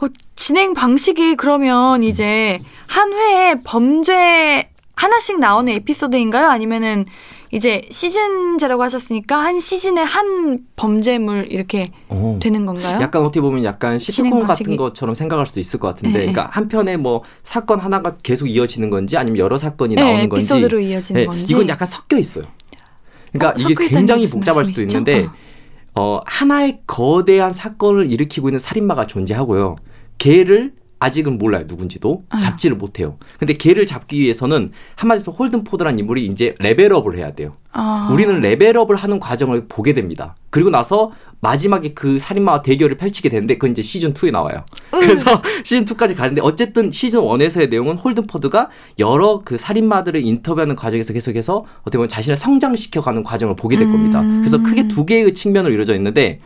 어, 0.00 0.06
진행 0.36 0.74
방식이 0.74 1.36
그러면 1.36 2.02
이제 2.02 2.60
한 2.86 3.12
회에 3.12 3.54
범죄 3.64 4.68
하나씩 4.94 5.38
나오는 5.40 5.72
에피소드인가요? 5.72 6.48
아니면은 6.48 7.06
이제 7.50 7.82
시즌제라고 7.90 8.82
하셨으니까 8.82 9.36
한 9.36 9.60
시즌에 9.60 10.00
한 10.02 10.60
범죄물 10.76 11.48
이렇게 11.50 11.84
어. 12.08 12.38
되는 12.40 12.64
건가요? 12.64 12.98
약간 13.02 13.22
어떻게 13.22 13.42
보면 13.42 13.62
약간 13.64 13.98
시트콤 13.98 14.44
같은 14.44 14.76
것처럼 14.76 15.14
생각할 15.14 15.46
수도 15.46 15.60
있을 15.60 15.78
것 15.78 15.88
같은데, 15.88 16.12
네. 16.12 16.18
그러니까 16.32 16.48
한 16.50 16.68
편에 16.68 16.96
뭐 16.96 17.22
사건 17.42 17.78
하나가 17.80 18.16
계속 18.22 18.46
이어지는 18.46 18.88
건지 18.88 19.18
아니면 19.18 19.38
여러 19.38 19.58
사건이 19.58 19.96
네, 19.96 20.02
나오는 20.02 20.28
건지, 20.30 20.46
에피소드로 20.46 20.80
이어지는 20.80 21.20
네, 21.20 21.26
건지. 21.26 21.44
이건 21.48 21.68
약간 21.68 21.86
섞여 21.86 22.16
있어요. 22.16 22.44
그러니까 23.32 23.50
어, 23.62 23.68
이게 23.70 23.86
굉장히 23.86 24.28
복잡할 24.28 24.64
수도? 24.64 24.80
있는데, 24.80 25.24
어. 25.24 25.32
어, 25.94 26.20
하나의 26.24 26.80
거대한 26.86 27.52
사건을 27.52 28.10
일으키고 28.12 28.48
있는 28.48 28.58
살인마가 28.58 29.06
존재하고요. 29.06 29.76
걔를 30.18 30.72
아직은 31.02 31.38
몰라요, 31.38 31.64
누군지도. 31.66 32.22
아유. 32.28 32.40
잡지를 32.40 32.76
못해요. 32.76 33.16
근데 33.38 33.54
걔를 33.54 33.86
잡기 33.86 34.20
위해서는 34.20 34.70
한마디로 34.94 35.32
홀든 35.32 35.64
포드라는 35.64 35.98
인물이 35.98 36.24
이제 36.26 36.54
레벨업을 36.60 37.18
해야 37.18 37.32
돼요. 37.32 37.56
아. 37.72 38.08
우리는 38.12 38.40
레벨업을 38.40 38.94
하는 38.94 39.18
과정을 39.18 39.66
보게 39.66 39.94
됩니다. 39.94 40.36
그리고 40.50 40.70
나서 40.70 41.10
마지막에 41.40 41.92
그 41.92 42.20
살인마와 42.20 42.62
대결을 42.62 42.98
펼치게 42.98 43.30
되는데 43.30 43.54
그건 43.54 43.72
이제 43.72 43.82
시즌 43.82 44.12
2에 44.12 44.30
나와요. 44.30 44.64
그래서 44.92 45.42
시즌 45.64 45.84
2까지 45.84 46.14
가는데 46.14 46.40
어쨌든 46.40 46.92
시즌 46.92 47.20
1에서의 47.20 47.68
내용은 47.68 47.96
홀든 47.96 48.28
포드가 48.28 48.68
여러 49.00 49.42
그 49.44 49.58
살인마들을 49.58 50.22
인터뷰하는 50.24 50.76
과정에서 50.76 51.12
계속해서 51.12 51.64
어떻게 51.80 51.98
보면 51.98 52.08
자신을 52.08 52.36
성장시켜가는 52.36 53.24
과정을 53.24 53.56
보게 53.56 53.76
될 53.76 53.88
겁니다. 53.88 54.20
음. 54.20 54.38
그래서 54.38 54.58
크게 54.62 54.86
두 54.86 55.04
개의 55.04 55.34
측면으로 55.34 55.72
이루어져 55.72 55.96
있는데 55.96 56.38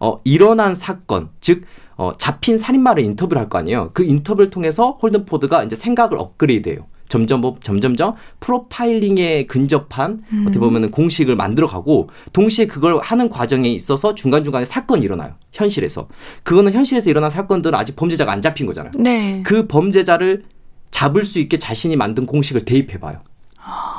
어, 0.00 0.20
일어난 0.24 0.74
사건, 0.74 1.28
즉 1.40 1.62
어, 1.96 2.12
잡힌 2.16 2.58
살인마를 2.58 3.02
인터뷰를 3.02 3.40
할 3.40 3.48
거 3.48 3.58
아니에요. 3.58 3.90
그 3.92 4.02
인터뷰를 4.04 4.50
통해서 4.50 4.98
홀든 5.02 5.26
포드가 5.26 5.64
이제 5.64 5.76
생각을 5.76 6.16
업그레이드해요. 6.18 6.86
점점 7.08 7.42
점점점 7.60 8.14
프로파일링에 8.40 9.44
근접한 9.46 10.24
음. 10.32 10.42
어떻게 10.46 10.58
보면은 10.58 10.90
공식을 10.90 11.36
만들어가고 11.36 12.08
동시에 12.32 12.66
그걸 12.66 12.98
하는 13.02 13.28
과정에 13.28 13.68
있어서 13.68 14.14
중간 14.14 14.44
중간에 14.44 14.64
사건이 14.64 15.04
일어나요. 15.04 15.34
현실에서 15.52 16.08
그거는 16.42 16.72
현실에서 16.72 17.10
일어난 17.10 17.28
사건들은 17.28 17.78
아직 17.78 17.96
범죄자가 17.96 18.32
안 18.32 18.40
잡힌 18.40 18.66
거잖아요. 18.66 18.92
네. 18.98 19.42
그 19.44 19.66
범죄자를 19.66 20.44
잡을 20.90 21.26
수 21.26 21.38
있게 21.38 21.58
자신이 21.58 21.96
만든 21.96 22.24
공식을 22.24 22.62
대입해봐요. 22.64 23.18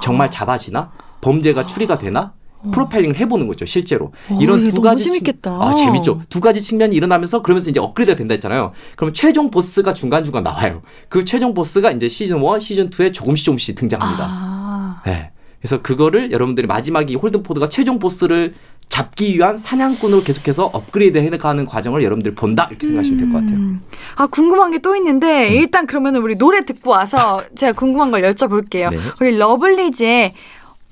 정말 0.02 0.32
잡아지나? 0.32 0.92
범죄가 1.22 1.68
추리가 1.68 1.98
되나? 2.00 2.34
프로파일링을 2.72 3.16
해보는 3.18 3.48
거죠, 3.48 3.66
실제로. 3.66 4.12
어, 4.30 4.40
이런 4.42 4.70
두 4.72 4.82
가지. 4.82 5.04
측- 5.04 5.12
재밌겠다. 5.12 5.52
아, 5.52 5.74
재밌죠. 5.74 6.22
두 6.30 6.40
가지 6.40 6.62
측면이 6.62 6.96
일어나면서 6.96 7.42
그러면서 7.42 7.70
이제 7.70 7.80
업그레이드가 7.80 8.16
된다 8.16 8.34
했잖아요. 8.34 8.72
그럼 8.96 9.14
최종 9.14 9.50
보스가 9.52 9.94
중간 9.94 10.24
중간 10.24 10.44
나와요. 10.44 10.82
그 11.10 11.26
최종 11.26 11.54
보스가 11.54 11.92
이제 11.92 12.08
시즌 12.10 12.38
1, 12.44 12.60
시즌 12.62 12.90
2에 12.90 13.14
조금씩 13.14 13.46
조금씩 13.46 13.76
등장합니다. 13.76 14.26
아. 14.28 15.02
네. 15.06 15.32
그래서 15.60 15.82
그거를 15.82 16.32
여러분들이 16.32 16.68
마지막에 16.68 17.14
이 17.14 17.16
홀든포드가 17.16 17.70
최종 17.70 17.98
보스를 18.00 18.54
잡기 18.90 19.36
위한 19.38 19.56
사냥꾼으로 19.58 20.22
계속해서 20.24 20.66
업그레이드 20.66 21.18
해가는 21.18 21.66
과정을 21.66 22.04
여러분들이 22.04 22.36
본다 22.36 22.68
이렇게 22.70 22.86
생각하시면 22.86 23.20
될 23.20 23.32
것 23.32 23.40
같아요. 23.40 23.56
음. 23.56 23.82
아 24.18 24.28
궁금한 24.28 24.72
게 24.72 24.80
또 24.80 24.96
있는데 24.98 25.48
일단 25.56 25.88
그러면 25.88 26.18
우리 26.18 26.38
노래 26.38 26.66
듣고 26.66 26.92
와서 26.92 27.42
제가 27.56 27.72
궁금한 27.74 28.12
걸 28.12 28.22
여쭤볼게요. 28.24 28.92
네. 28.92 28.98
우리 29.22 29.38
러블리즈의 29.38 30.34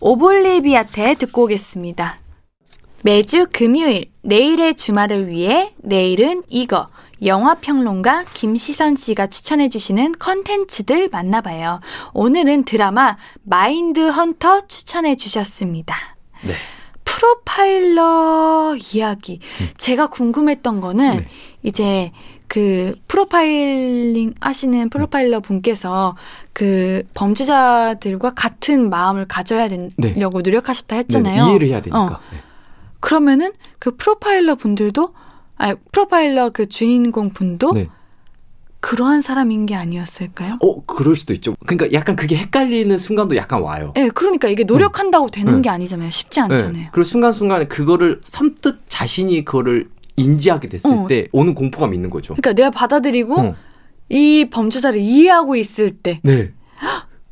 오볼리비아테 0.02 1.14
듣고 1.14 1.44
오겠습니다. 1.44 2.18
매주 3.04 3.48
금요일 3.52 4.12
내일의 4.24 4.76
주말을 4.76 5.28
위해 5.28 5.74
내일은 5.78 6.44
이거 6.50 6.88
영화 7.24 7.54
평론가 7.56 8.26
김시선 8.34 8.96
씨가 8.96 9.28
추천해 9.28 9.70
주시는 9.70 10.16
컨텐츠들 10.18 11.10
만나봐요. 11.12 11.82
오늘은 12.14 12.66
드라마 12.66 13.18
마인드 13.44 14.00
헌터 14.00 14.68
추천해 14.68 15.16
주셨습니다. 15.16 15.96
네. 16.44 16.56
프로파일러 17.06 18.76
이야기. 18.94 19.40
제가 19.78 20.08
궁금했던 20.08 20.82
거는 20.82 21.18
네. 21.18 21.28
이제 21.62 22.12
그 22.52 22.96
프로파일링 23.08 24.34
하시는 24.42 24.90
프로파일러 24.90 25.40
분께서 25.40 26.18
그 26.52 27.02
범죄자들과 27.14 28.34
같은 28.34 28.90
마음을 28.90 29.26
가져야 29.26 29.70
되려고 29.70 30.42
노력하셨다 30.42 30.98
했잖아요. 30.98 31.46
네, 31.46 31.50
이해를 31.50 31.68
해야 31.70 31.82
되니까. 31.82 32.04
어. 32.04 32.20
네. 32.30 32.40
그러면은 33.00 33.54
그 33.80 33.96
프로파일러 33.96 34.56
분들도 34.56 35.14
아 35.56 35.76
프로파일러 35.94 36.50
그 36.50 36.68
주인공 36.68 37.30
분도 37.30 37.72
네. 37.72 37.88
그러한 38.82 39.22
사람인 39.22 39.66
게 39.66 39.76
아니었을까요? 39.76 40.58
어, 40.62 40.86
그럴 40.86 41.16
수도 41.16 41.34
있죠. 41.36 41.56
그러니까 41.66 41.98
약간 41.98 42.18
그게 42.18 42.36
헷갈리는 42.36 42.98
순간도 42.98 43.38
약간 43.38 43.62
와요. 43.62 43.94
네, 43.96 44.10
그러니까 44.10 44.50
이게 44.50 44.66
노력한다고 44.66 45.30
되는 45.30 45.56
네. 45.56 45.62
게 45.62 45.70
아니잖아요. 45.70 46.10
쉽지 46.10 46.42
않잖아요. 46.42 46.74
네. 46.74 46.90
그리고 46.92 47.08
순간순간에 47.08 47.68
그거를 47.70 48.20
섬뜩 48.26 48.82
자신이 48.90 49.46
그거를 49.46 49.88
인지하게 50.16 50.70
됐을 50.70 50.94
어. 50.94 51.08
때 51.08 51.28
오는 51.32 51.54
공포감이 51.56 51.96
있는 51.96 52.10
거죠. 52.10 52.34
그러니까 52.34 52.54
내가 52.54 52.70
받아들이고 52.72 53.40
어. 53.40 53.56
이 54.10 54.50
범죄자를 54.52 55.00
이해하고 55.00 55.56
있을 55.56 55.92
때 55.92 56.20
네. 56.24 56.52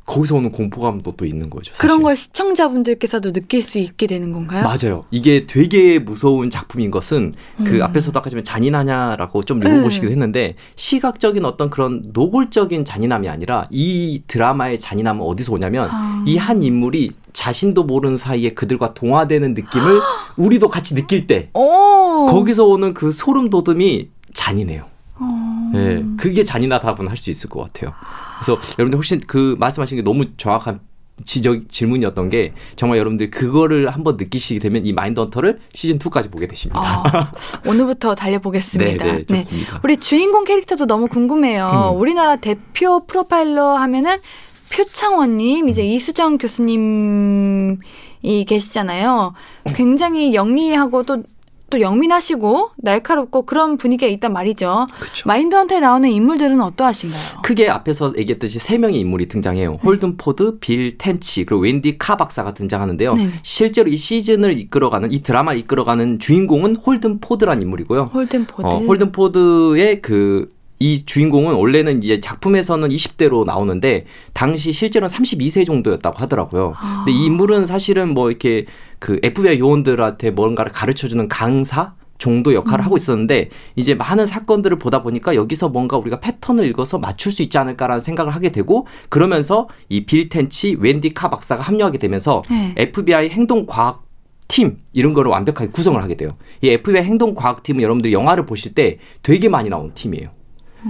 거기서 0.09 0.37
오는 0.37 0.51
공포감도 0.51 1.13
또 1.17 1.25
있는 1.25 1.51
거죠. 1.51 1.71
사실. 1.71 1.81
그런 1.81 2.01
걸 2.01 2.15
시청자분들께서도 2.15 3.31
느낄 3.31 3.61
수 3.61 3.77
있게 3.77 4.07
되는 4.07 4.31
건가요? 4.31 4.63
맞아요. 4.63 5.05
이게 5.11 5.45
되게 5.45 5.99
무서운 5.99 6.49
작품인 6.49 6.89
것은 6.89 7.35
그 7.63 7.75
음. 7.75 7.83
앞에서도 7.83 8.17
아까 8.17 8.27
전에 8.31 8.41
잔인하냐라고 8.41 9.43
좀 9.43 9.59
네. 9.59 9.69
물어보시기도 9.69 10.11
했는데 10.11 10.55
시각적인 10.77 11.45
어떤 11.45 11.69
그런 11.69 12.09
노골적인 12.11 12.85
잔인함이 12.85 13.29
아니라 13.29 13.65
이 13.69 14.23
드라마의 14.25 14.79
잔인함은 14.79 15.21
어디서 15.23 15.53
오냐면 15.53 15.89
아. 15.91 16.23
이한 16.25 16.63
인물이 16.63 17.11
자신도 17.33 17.83
모르는 17.83 18.17
사이에 18.17 18.55
그들과 18.55 18.95
동화되는 18.95 19.53
느낌을 19.53 20.01
우리도 20.37 20.69
같이 20.69 20.95
느낄 20.95 21.27
때 21.27 21.49
오. 21.53 22.25
거기서 22.31 22.65
오는 22.65 22.95
그 22.95 23.11
소름 23.11 23.51
돋음이 23.51 24.09
잔인해요. 24.33 24.85
어. 25.19 25.71
예, 25.75 26.03
그게 26.17 26.43
잔인하다고는 26.43 27.11
할 27.11 27.17
수 27.17 27.29
있을 27.29 27.47
것 27.49 27.61
같아요. 27.61 27.93
그래서 28.39 28.59
여러분들 28.77 28.97
혹시 28.97 29.19
그 29.19 29.55
말씀하신 29.59 29.97
게 29.97 30.01
너무 30.01 30.25
정확한 30.37 30.79
지적 31.25 31.69
질문이었던 31.69 32.29
게 32.29 32.53
정말 32.75 32.97
여러분들 32.97 33.29
그거를 33.29 33.89
한번 33.89 34.17
느끼시게 34.17 34.59
되면 34.59 34.85
이 34.85 34.93
마인드 34.93 35.19
헌터를 35.19 35.59
시즌 35.73 35.99
2까지 35.99 36.31
보게 36.31 36.47
되십니다. 36.47 36.79
아, 36.81 37.31
오늘부터 37.65 38.15
달려보겠습니다. 38.15 39.05
네, 39.05 39.11
네, 39.11 39.23
좋습니다. 39.25 39.81
우리 39.83 39.97
주인공 39.97 40.45
캐릭터도 40.45 40.85
너무 40.85 41.07
궁금해요. 41.07 41.91
음. 41.93 41.99
우리나라 41.99 42.35
대표 42.35 43.05
프로파일러 43.05 43.75
하면은 43.75 44.17
표창원님, 44.71 45.67
이제 45.69 45.83
이수정 45.83 46.37
교수님이 46.37 47.77
계시잖아요. 48.47 49.33
굉장히 49.75 50.33
영리하고 50.33 51.03
또, 51.03 51.23
또 51.69 51.81
영민하시고 51.81 52.71
날카롭고 52.77 53.45
그런 53.45 53.77
분위기가 53.77 54.09
있단 54.11 54.33
말이죠. 54.33 54.85
그렇죠. 54.99 55.27
마인드헌터에 55.27 55.79
나오는 55.79 56.09
인물들은 56.09 56.59
어떠하신가요? 56.61 57.41
크게 57.43 57.69
앞에서 57.69 58.13
얘기했듯이 58.17 58.59
세 58.59 58.77
명의 58.77 58.99
인물이 58.99 59.27
등장해요. 59.27 59.79
홀든 59.83 60.17
포드, 60.17 60.59
빌 60.59 60.97
텐치, 60.97 61.45
그리고 61.45 61.63
웬디 61.63 61.97
카 61.97 62.17
박사가 62.17 62.53
등장하는데요. 62.53 63.13
네. 63.15 63.29
실제로 63.43 63.89
이 63.89 63.97
시즌을 63.97 64.57
이끌어가는 64.59 65.11
이 65.11 65.21
드라마를 65.21 65.59
이끌어가는 65.59 66.19
주인공은 66.19 66.77
홀든 66.77 67.19
포드란 67.19 67.61
인물이고요. 67.61 68.11
홀든포드. 68.13 68.67
어, 68.67 68.79
홀든 68.79 69.11
포드의 69.11 70.01
그 70.01 70.49
이 70.79 71.05
주인공은 71.05 71.55
원래는 71.55 72.03
이제 72.03 72.19
작품에서는 72.21 72.87
20대로 72.89 73.45
나오는데 73.45 74.05
당시 74.33 74.71
실제로는 74.71 75.13
32세 75.13 75.65
정도였다고 75.65 76.17
하더라고요. 76.17 76.73
아. 76.77 77.03
근데 77.05 77.17
이 77.17 77.25
인물은 77.25 77.65
사실은 77.65 78.13
뭐 78.13 78.29
이렇게 78.29 78.65
그 78.97 79.19
FBI 79.21 79.59
요원들한테 79.59 80.31
뭔가를 80.31 80.71
가르쳐 80.71 81.07
주는 81.07 81.27
강사 81.27 81.93
정도 82.17 82.53
역할을 82.53 82.83
음. 82.83 82.85
하고 82.85 82.97
있었는데 82.97 83.49
이제 83.75 83.93
많은 83.95 84.25
사건들을 84.25 84.77
보다 84.77 85.01
보니까 85.01 85.35
여기서 85.35 85.69
뭔가 85.69 85.97
우리가 85.97 86.19
패턴을 86.19 86.65
읽어서 86.65 86.97
맞출 86.97 87.31
수 87.31 87.41
있지 87.43 87.57
않을까라는 87.57 88.01
생각을 88.01 88.33
하게 88.33 88.51
되고 88.51 88.87
그러면서 89.09 89.67
이 89.89 90.05
빌 90.05 90.27
텐치, 90.29 90.75
웬디 90.79 91.13
카 91.13 91.29
박사가 91.29 91.61
합류하게 91.61 91.97
되면서 91.97 92.43
네. 92.49 92.73
FBI 92.77 93.29
행동 93.29 93.65
과학 93.65 94.03
팀 94.49 94.79
이런 94.93 95.13
거를 95.13 95.31
완벽하게 95.31 95.71
구성을 95.71 96.01
하게 96.01 96.15
돼요. 96.15 96.31
이 96.61 96.69
FBI 96.69 97.03
행동 97.03 97.35
과학 97.35 97.63
팀은 97.63 97.81
여러분들이 97.81 98.11
영화를 98.13 98.45
보실 98.45 98.73
때 98.73 98.97
되게 99.23 99.47
많이 99.47 99.69
나오는 99.69 99.93
팀이에요. 99.93 100.29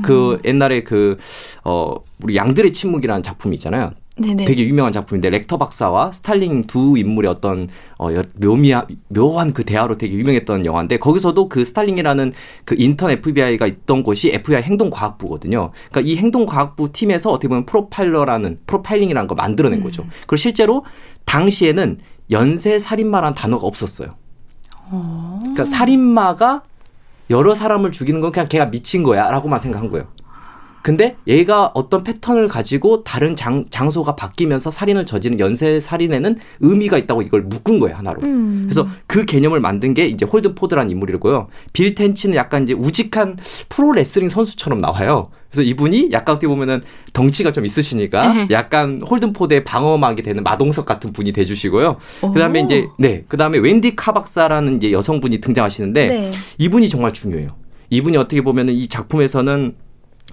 그 0.04 0.40
옛날에 0.46 0.84
그 0.84 1.18
어 1.66 1.96
우리 2.24 2.36
양들의 2.36 2.72
침묵이라는 2.74 3.22
작품이 3.24 3.56
있잖아요. 3.56 3.92
네네. 4.18 4.46
되게 4.46 4.66
유명한 4.68 4.92
작품인데 4.92 5.30
렉터 5.30 5.58
박사와 5.58 6.12
스탈링 6.12 6.66
두 6.66 6.98
인물의 6.98 7.32
어떤 7.32 7.70
어 7.98 8.14
여- 8.14 8.24
묘미한 8.40 8.86
묘한 9.08 9.54
그 9.54 9.64
대화로 9.64 9.98
되게 9.98 10.14
유명했던 10.16 10.66
영화인데 10.66 11.00
거기서도 11.00 11.48
그 11.50 11.64
스탈링이라는 11.64 12.34
그 12.66 12.76
인턴 12.78 13.12
FBI가 13.12 13.66
있던 13.68 14.04
곳이 14.04 14.30
FBI 14.34 14.62
행동과학부거든요. 14.64 15.72
그러니까 15.90 16.02
이 16.12 16.18
행동과학부 16.18 16.92
팀에서 16.92 17.32
어떻게 17.32 17.48
보면 17.48 17.66
프로파일러라는 17.66 18.60
프로파일링이라는 18.68 19.28
걸 19.28 19.36
만들어낸 19.36 19.82
거죠. 19.84 20.06
그리고 20.22 20.36
실제로 20.36 20.84
당시에는 21.26 22.00
연쇄 22.32 22.78
살인마라는 22.80 23.36
단어가 23.36 23.66
없었어요. 23.68 24.16
어. 24.92 25.38
그러니까 25.42 25.66
살인마가 25.66 26.64
여러 27.30 27.54
사람을 27.54 27.92
죽이는 27.92 28.22
건 28.22 28.32
그냥 28.32 28.48
걔가 28.48 28.66
미친 28.66 29.04
거야라고만 29.04 29.60
생각한 29.60 29.90
거예요. 29.90 30.08
근데 30.82 31.16
얘가 31.28 31.72
어떤 31.74 32.04
패턴을 32.04 32.48
가지고 32.48 33.04
다른 33.04 33.36
장, 33.36 33.66
장소가 33.70 34.16
바뀌면서 34.16 34.72
살인을 34.72 35.06
저지른 35.06 35.40
연쇄 35.40 35.80
살인에는 35.80 36.38
의미가 36.62 36.98
있다고 36.98 37.22
이걸 37.22 37.42
묶은 37.42 37.80
거예요 37.80 37.98
하나로. 37.98 38.22
음. 38.22 38.62
그래서 38.64 38.88
그 39.08 39.26
개념을 39.26 39.60
만든 39.60 39.94
게 39.94 40.08
이제 40.08 40.26
홀든 40.26 40.56
포드라는 40.56 40.92
인물이고요. 40.92 41.48
빌 41.74 41.96
텐치는 41.96 42.36
약간 42.36 42.64
이제 42.64 42.74
우직한 42.74 43.38
프로 43.68 43.92
레슬링 43.92 44.30
선수처럼 44.30 44.80
나와요. 44.80 45.30
그래서 45.50 45.64
이분이 45.64 46.10
약간 46.12 46.36
어떻게 46.36 46.48
보면은 46.48 46.82
덩치가 47.12 47.52
좀 47.52 47.66
있으시니까 47.66 48.24
에헤. 48.24 48.48
약간 48.52 49.02
홀든 49.02 49.34
포드의 49.34 49.64
방어막이 49.64 50.22
되는 50.22 50.44
마동석 50.44 50.86
같은 50.86 51.12
분이 51.12 51.32
돼주시고요. 51.34 51.98
그다음에 52.22 52.62
오. 52.62 52.66
이제 52.66 52.88
네 53.00 53.24
그다음에 53.28 53.58
웬디 53.58 53.96
카 53.96 54.14
박사라는 54.14 54.78
이제 54.78 54.92
여성분이 54.92 55.42
등장하시는데 55.42 56.08
네. 56.08 56.32
이분이 56.60 56.88
정말 56.88 57.14
중요해요. 57.14 57.56
이분이 57.90 58.18
어떻게 58.18 58.42
보면은 58.42 58.76
이 58.76 58.88
작품에서는 58.88 59.76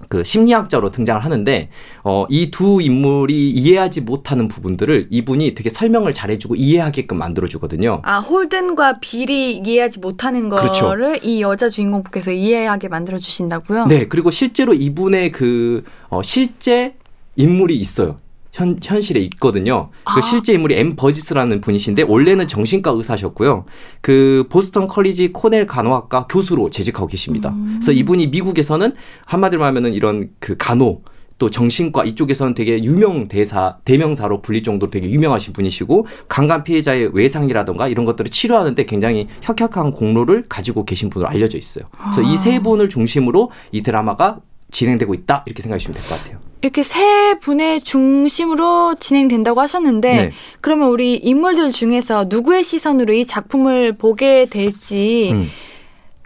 그 0.09 0.23
심리학자로 0.23 0.91
등장을 0.91 1.23
하는데 1.23 1.69
어, 2.03 2.25
이 2.29 2.51
두 2.51 2.81
인물이 2.81 3.49
이해하지 3.51 4.01
못하는 4.01 4.47
부분들을 4.47 5.05
이분이 5.09 5.53
되게 5.53 5.69
설명을 5.69 6.13
잘해주고 6.13 6.55
이해하게끔 6.55 7.17
만들어주거든요. 7.17 8.01
아 8.03 8.19
홀든과 8.19 8.99
빌이 8.99 9.57
이해하지 9.65 9.99
못하는 9.99 10.49
그렇죠. 10.49 10.85
거를 10.85 11.19
이 11.23 11.41
여자 11.41 11.69
주인공께서 11.69 12.31
이해하게 12.31 12.87
만들어 12.87 13.17
주신다고요? 13.17 13.87
네, 13.87 14.07
그리고 14.07 14.31
실제로 14.31 14.73
이분의 14.73 15.31
그 15.31 15.83
어, 16.09 16.21
실제 16.23 16.95
인물이 17.35 17.75
있어요. 17.77 18.19
현, 18.57 18.77
현실에 18.81 19.19
있거든요. 19.21 19.89
아. 20.05 20.15
그 20.15 20.21
실제 20.21 20.53
인물이 20.53 20.75
엠 20.75 20.95
버지스라는 20.95 21.61
분이신데 21.61 22.03
원래는 22.03 22.47
정신과 22.47 22.91
의사셨고요. 22.91 23.65
그 24.01 24.45
보스턴 24.49 24.87
커리지 24.87 25.31
코넬 25.31 25.67
간호학과 25.67 26.25
교수로 26.27 26.71
재직하고 26.71 27.05
계십니다. 27.07 27.49
음. 27.49 27.75
그래서 27.75 27.91
이분이 27.91 28.27
미국에서는 28.27 28.93
한마디로 29.25 29.63
하면은 29.63 29.93
이런 29.93 30.31
그 30.39 30.57
간호 30.57 31.01
또 31.37 31.51
정신과 31.51 32.03
이쪽에서는 32.05 32.55
되게 32.55 32.83
유명 32.83 33.27
대사 33.27 33.77
대명사로 33.85 34.41
불릴 34.41 34.63
정도로 34.63 34.89
되게 34.89 35.07
유명하신 35.07 35.53
분이시고 35.53 36.07
강간 36.27 36.63
피해자의 36.63 37.11
외상이라던가 37.13 37.87
이런 37.89 38.05
것들을 38.05 38.31
치료하는데 38.31 38.83
굉장히 38.87 39.27
혁혁한 39.43 39.91
공로를 39.91 40.45
가지고 40.49 40.83
계신 40.83 41.11
분으로 41.11 41.29
알려져 41.29 41.59
있어요. 41.59 41.85
그래서 42.11 42.23
이 42.23 42.35
세 42.35 42.59
분을 42.63 42.89
중심으로 42.89 43.51
이 43.71 43.83
드라마가 43.83 44.39
진행되고 44.71 45.13
있다 45.13 45.43
이렇게 45.45 45.61
생각하시면 45.61 45.93
될 46.01 46.09
것 46.09 46.17
같아요. 46.17 46.46
이렇게 46.61 46.81
세 46.83 47.37
분의 47.39 47.81
중심으로 47.81 48.95
진행된다고 48.99 49.61
하셨는데 49.61 50.13
네. 50.13 50.31
그러면 50.61 50.89
우리 50.89 51.15
인물들 51.15 51.71
중에서 51.71 52.25
누구의 52.29 52.63
시선으로 52.63 53.13
이 53.13 53.25
작품을 53.25 53.93
보게 53.93 54.45
될지 54.45 55.29
음. 55.33 55.49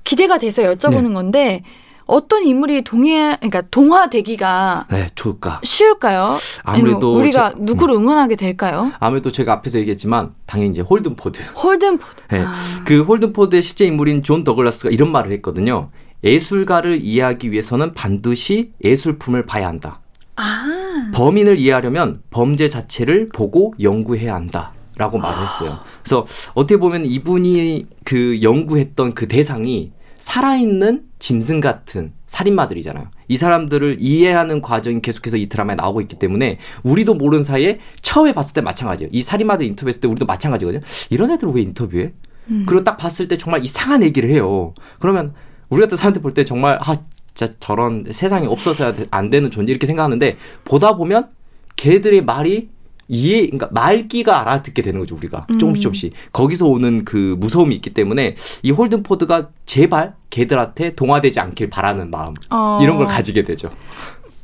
기대가 0.03 0.37
돼서 0.39 0.63
여쭤보는 0.63 1.13
건데 1.13 1.63
어떤 2.05 2.43
인물이 2.43 2.83
동해 2.83 3.35
그러니까 3.39 3.61
동화되기가 3.71 4.87
네, 4.89 5.09
좋을까? 5.15 5.61
쉬울까요? 5.63 6.37
아무래도 6.63 7.13
우리가 7.13 7.51
저- 7.51 7.57
누구를 7.59 7.95
응원하게 7.95 8.35
될까요? 8.35 8.91
아무래도 8.99 9.31
제가 9.31 9.53
앞에서 9.53 9.79
얘기했지만 9.79 10.33
당연히 10.45 10.71
이제 10.71 10.81
홀든 10.81 11.15
포드. 11.15 11.41
홀든 11.55 11.92
포드. 11.92 12.23
네. 12.31 12.43
아. 12.45 12.53
그 12.85 13.03
홀든 13.03 13.31
포드의 13.31 13.61
실제 13.61 13.85
인물인 13.85 14.23
존 14.23 14.43
더글라스가 14.43 14.89
이런 14.89 15.11
말을 15.11 15.31
했거든요. 15.33 15.89
예술가를 16.23 16.99
이해하기 17.01 17.51
위해서는 17.51 17.93
반드시 17.93 18.71
예술품을 18.83 19.43
봐야 19.43 19.67
한다. 19.67 20.00
아. 20.35 21.11
범인을 21.13 21.57
이해하려면 21.59 22.21
범죄 22.29 22.67
자체를 22.67 23.29
보고 23.29 23.73
연구해야 23.81 24.33
한다. 24.35 24.71
라고 24.97 25.17
말을 25.17 25.41
했어요. 25.43 25.79
그래서 26.03 26.27
어떻게 26.53 26.77
보면 26.77 27.05
이분이 27.05 27.85
그 28.03 28.39
연구했던 28.43 29.13
그 29.15 29.27
대상이 29.27 29.91
살아있는 30.19 31.03
짐승 31.17 31.59
같은 31.59 32.13
살인마들이잖아요. 32.27 33.07
이 33.27 33.37
사람들을 33.37 33.97
이해하는 33.99 34.61
과정이 34.61 35.01
계속해서 35.01 35.37
이 35.37 35.47
드라마에 35.49 35.75
나오고 35.75 36.01
있기 36.01 36.19
때문에 36.19 36.59
우리도 36.83 37.15
모르는 37.15 37.43
사이에 37.43 37.79
처음에 38.01 38.33
봤을 38.33 38.53
때 38.53 38.61
마찬가지예요. 38.61 39.09
이 39.11 39.21
살인마들 39.23 39.65
인터뷰했을 39.65 40.01
때 40.01 40.07
우리도 40.07 40.25
마찬가지거든요. 40.27 40.81
이런 41.09 41.31
애들 41.31 41.47
왜 41.49 41.61
인터뷰해? 41.63 42.11
음. 42.51 42.65
그리고 42.67 42.83
딱 42.83 42.97
봤을 42.97 43.27
때 43.27 43.37
정말 43.37 43.63
이상한 43.63 44.03
얘기를 44.03 44.29
해요. 44.29 44.73
그러면 44.99 45.33
우리 45.69 45.81
같은 45.81 45.97
사람들 45.97 46.21
볼 46.21 46.33
때 46.33 46.45
정말 46.45 46.77
아 46.81 46.95
진짜 47.33 47.53
저런 47.59 48.05
세상에 48.11 48.47
없어서야 48.47 48.93
돼- 48.95 49.07
안 49.11 49.29
되는 49.29 49.49
존재 49.51 49.71
이렇게 49.71 49.87
생각하는데 49.87 50.37
보다 50.63 50.95
보면 50.95 51.29
걔들의 51.75 52.23
말이 52.23 52.69
이해, 53.07 53.41
그러니까 53.47 53.67
말기가 53.71 54.39
알아듣게 54.39 54.81
되는 54.81 54.99
거죠 55.01 55.15
우리가 55.15 55.45
음. 55.51 55.59
조금씩 55.59 55.83
조금씩 55.83 56.13
거기서 56.31 56.67
오는 56.67 57.03
그 57.03 57.35
무서움이 57.39 57.75
있기 57.75 57.89
때문에 57.93 58.35
이 58.63 58.71
홀든 58.71 59.03
포드가 59.03 59.49
제발 59.65 60.13
걔들한테 60.29 60.95
동화되지 60.95 61.39
않길 61.41 61.69
바라는 61.69 62.09
마음 62.09 62.33
어. 62.49 62.79
이런 62.81 62.95
걸 62.97 63.07
가지게 63.07 63.43
되죠. 63.43 63.69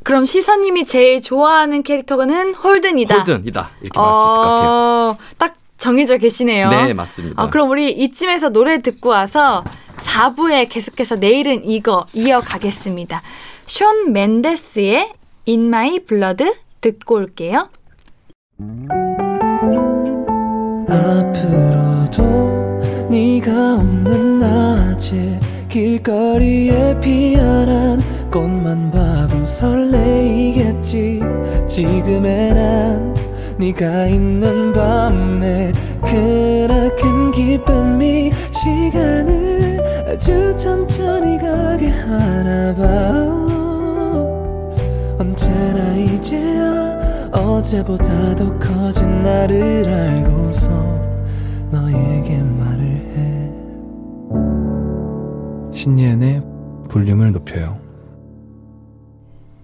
그럼 0.03 0.25
시사님이 0.25 0.83
제일 0.85 1.21
좋아하는 1.21 1.83
캐릭터는 1.83 2.55
홀든이다. 2.55 3.15
홀든이다 3.23 3.69
이렇게 3.81 3.99
말할 3.99 4.13
수 4.13 4.25
있을 4.31 4.35
것 4.37 4.41
같아요. 4.43 4.69
어, 4.69 5.17
딱 5.37 5.53
정해져 5.77 6.17
계시네요. 6.17 6.69
네 6.69 6.93
맞습니다. 6.93 7.41
어, 7.41 7.49
그럼 7.49 7.69
우리 7.69 7.91
이쯤에서 7.91 8.49
노래 8.49 8.81
듣고 8.81 9.09
와서 9.09 9.63
4부에 10.07 10.67
계속해서 10.69 11.17
내일은 11.17 11.63
이거 11.63 12.05
이어가겠습니다. 12.13 13.21
숀 13.65 14.11
맨데스의 14.11 15.11
In 15.47 15.67
My 15.67 15.99
Blood 15.99 16.45
듣고 16.81 17.15
올게요. 17.15 17.69
앞으로도 20.89 22.23
네가 23.09 23.75
없는 23.75 24.39
낮에 24.39 25.39
길거리에 25.69 26.99
피어난 26.99 28.01
꽃만 28.31 28.91
봐도 28.91 29.45
설레이겠지 29.45 31.21
지금의 31.67 32.53
난 32.53 33.15
네가 33.57 34.07
있는 34.07 34.71
밤에 34.71 35.73
크나큰 36.03 37.31
기쁨이 37.31 38.31
시간을 38.51 39.46
아주 40.07 40.55
천천히 40.55 41.37
가게 41.37 41.89
하나 41.89 42.73
봐 42.73 42.83
언제나 45.19 45.95
이제야 45.95 47.29
어제보다 47.33 48.33
더 48.35 48.57
커진 48.57 49.21
나를 49.21 49.85
알고서 49.85 50.69
너에게 51.71 52.41
말을 52.41 52.83
해 52.85 53.51
신예은의 55.73 56.41
볼륨을 56.89 57.33
높여요 57.33 57.77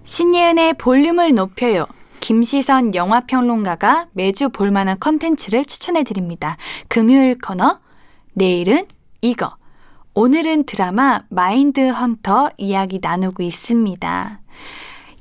신예은의 0.04 0.74
볼륨을 0.74 1.34
높여요. 1.34 1.86
김시선 2.20 2.94
영화평론가가 2.94 4.08
매주 4.12 4.50
볼만한 4.50 4.98
컨텐츠를 5.00 5.64
추천해드립니다. 5.64 6.58
금요일 6.88 7.38
코너, 7.38 7.80
내일은 8.34 8.86
이거. 9.22 9.56
오늘은 10.14 10.64
드라마 10.64 11.22
마인드 11.28 11.80
헌터 11.88 12.50
이야기 12.56 13.00
나누고 13.02 13.42
있습니다. 13.42 14.40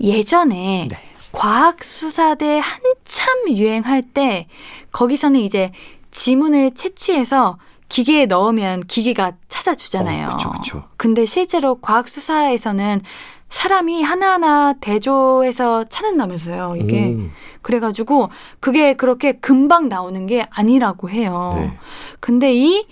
예전에 0.01 0.87
네. 0.89 0.97
과학수사대 1.31 2.59
한참 2.59 3.49
유행할 3.49 4.03
때 4.03 4.47
거기서는 4.91 5.39
이제 5.39 5.71
지문을 6.11 6.73
채취해서 6.75 7.57
기계에 7.89 8.27
넣으면 8.27 8.81
기계가 8.81 9.33
찾아주잖아요. 9.47 10.27
어, 10.27 10.37
그쵸, 10.37 10.51
그쵸. 10.51 10.83
근데 10.95 11.25
실제로 11.25 11.75
과학수사에서는 11.75 13.01
사람이 13.49 14.03
하나하나 14.03 14.73
대조해서 14.73 15.83
찾는다면서요, 15.85 16.75
이게. 16.79 17.15
오, 17.15 17.29
그래가지고 17.61 18.29
그게 18.59 18.93
그렇게 18.93 19.33
금방 19.33 19.89
나오는 19.89 20.25
게 20.25 20.45
아니라고 20.49 21.09
해요. 21.09 21.53
네. 21.55 21.77
근데 22.19 22.53
이 22.53 22.87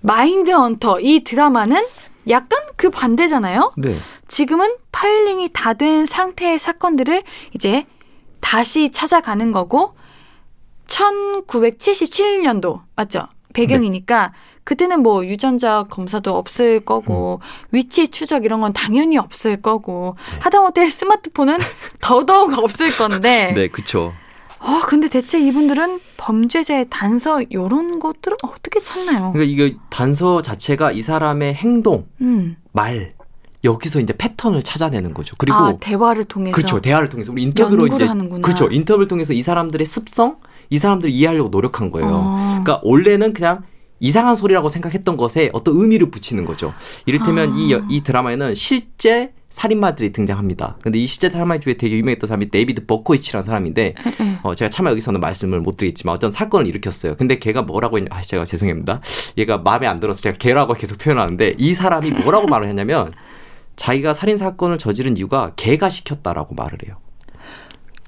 마인드 0.00 0.50
헌터, 0.50 1.00
이 1.00 1.24
드라마는 1.24 1.84
약간 2.28 2.58
그 2.76 2.90
반대잖아요? 2.90 3.72
네. 3.76 3.94
지금은 4.28 4.76
파일링이 4.92 5.50
다 5.52 5.74
된 5.74 6.06
상태의 6.06 6.58
사건들을 6.58 7.22
이제 7.54 7.86
다시 8.40 8.90
찾아가는 8.90 9.50
거고 9.52 9.94
1977년도 10.86 12.80
맞죠? 12.96 13.26
배경이니까 13.54 14.32
그때는 14.64 15.02
뭐 15.02 15.24
유전자 15.24 15.84
검사도 15.88 16.36
없을 16.36 16.80
거고 16.80 17.40
위치 17.72 18.08
추적 18.08 18.44
이런 18.44 18.60
건 18.60 18.72
당연히 18.74 19.16
없을 19.16 19.62
거고 19.62 20.16
하다못해 20.40 20.88
스마트폰은 20.90 21.56
더더욱 22.02 22.58
없을 22.58 22.94
건데 22.96 23.52
네, 23.54 23.68
그쵸. 23.68 24.12
아 24.60 24.82
근데 24.86 25.08
대체 25.08 25.40
이분들은 25.40 26.00
범죄자의 26.16 26.86
단서 26.90 27.42
이런 27.42 27.98
것들을 27.98 28.36
어떻게 28.44 28.80
찾나요? 28.80 29.32
그러니까 29.32 29.44
이게 29.44 29.76
단서 29.90 30.42
자체가 30.42 30.92
이 30.92 31.02
사람의 31.02 31.54
행동, 31.54 32.06
음. 32.20 32.56
말 32.72 33.12
여기서 33.64 34.00
이제 34.00 34.12
패턴을 34.16 34.62
찾아내는 34.62 35.14
거죠. 35.14 35.34
그리고 35.38 35.56
아 35.56 35.76
대화를 35.78 36.24
통해서 36.24 36.54
그렇죠. 36.54 36.80
대화를 36.80 37.08
통해서 37.08 37.32
우리 37.32 37.42
인터뷰로 37.42 37.86
이제 37.86 38.04
하는구나. 38.04 38.42
그렇죠. 38.42 38.68
인터뷰를 38.70 39.08
통해서 39.08 39.32
이 39.32 39.42
사람들의 39.42 39.86
습성, 39.86 40.36
이 40.70 40.78
사람들을 40.78 41.12
이해하려고 41.12 41.48
노력한 41.48 41.90
거예요. 41.90 42.08
어. 42.10 42.60
그러니까 42.62 42.80
원래는 42.84 43.32
그냥 43.32 43.62
이상한 44.00 44.34
소리라고 44.34 44.68
생각했던 44.68 45.16
것에 45.16 45.50
어떤 45.52 45.76
의미를 45.76 46.10
붙이는 46.10 46.44
거죠. 46.44 46.72
이를테면 47.06 47.52
아. 47.52 47.56
이, 47.56 47.72
여- 47.72 47.82
이 47.88 48.02
드라마에는 48.02 48.54
실제 48.54 49.32
살인마들이 49.50 50.12
등장합니다. 50.12 50.76
근데 50.82 50.98
이 50.98 51.06
실제 51.06 51.30
살인마 51.30 51.58
중에 51.58 51.74
되게 51.74 51.96
유명했던 51.96 52.28
사람이 52.28 52.50
데이비드 52.50 52.84
버코위츠라는 52.86 53.42
사람인데. 53.44 53.94
어, 54.42 54.54
제가 54.54 54.68
차마 54.68 54.90
여기서는 54.90 55.20
말씀을 55.20 55.60
못 55.60 55.76
드리겠지만 55.78 56.14
어떤 56.14 56.30
사건을 56.30 56.66
일으켰어요. 56.66 57.16
근데 57.16 57.38
걔가 57.38 57.62
뭐라고 57.62 57.96
했냐, 57.96 58.08
아, 58.12 58.20
제가 58.20 58.44
죄송합니다. 58.44 59.00
얘가 59.38 59.58
마음에 59.58 59.86
안 59.86 60.00
들어서 60.00 60.20
제가 60.20 60.36
걔라고 60.38 60.74
계속 60.74 60.98
표현하는데 60.98 61.54
이 61.58 61.74
사람이 61.74 62.10
뭐라고 62.10 62.46
말을 62.48 62.68
했냐면 62.68 63.10
자기가 63.76 64.12
살인 64.12 64.36
사건을 64.36 64.76
저지른 64.78 65.16
이유가 65.16 65.52
걔가 65.56 65.88
시켰다라고 65.88 66.54
말을 66.54 66.78
해요. 66.86 66.96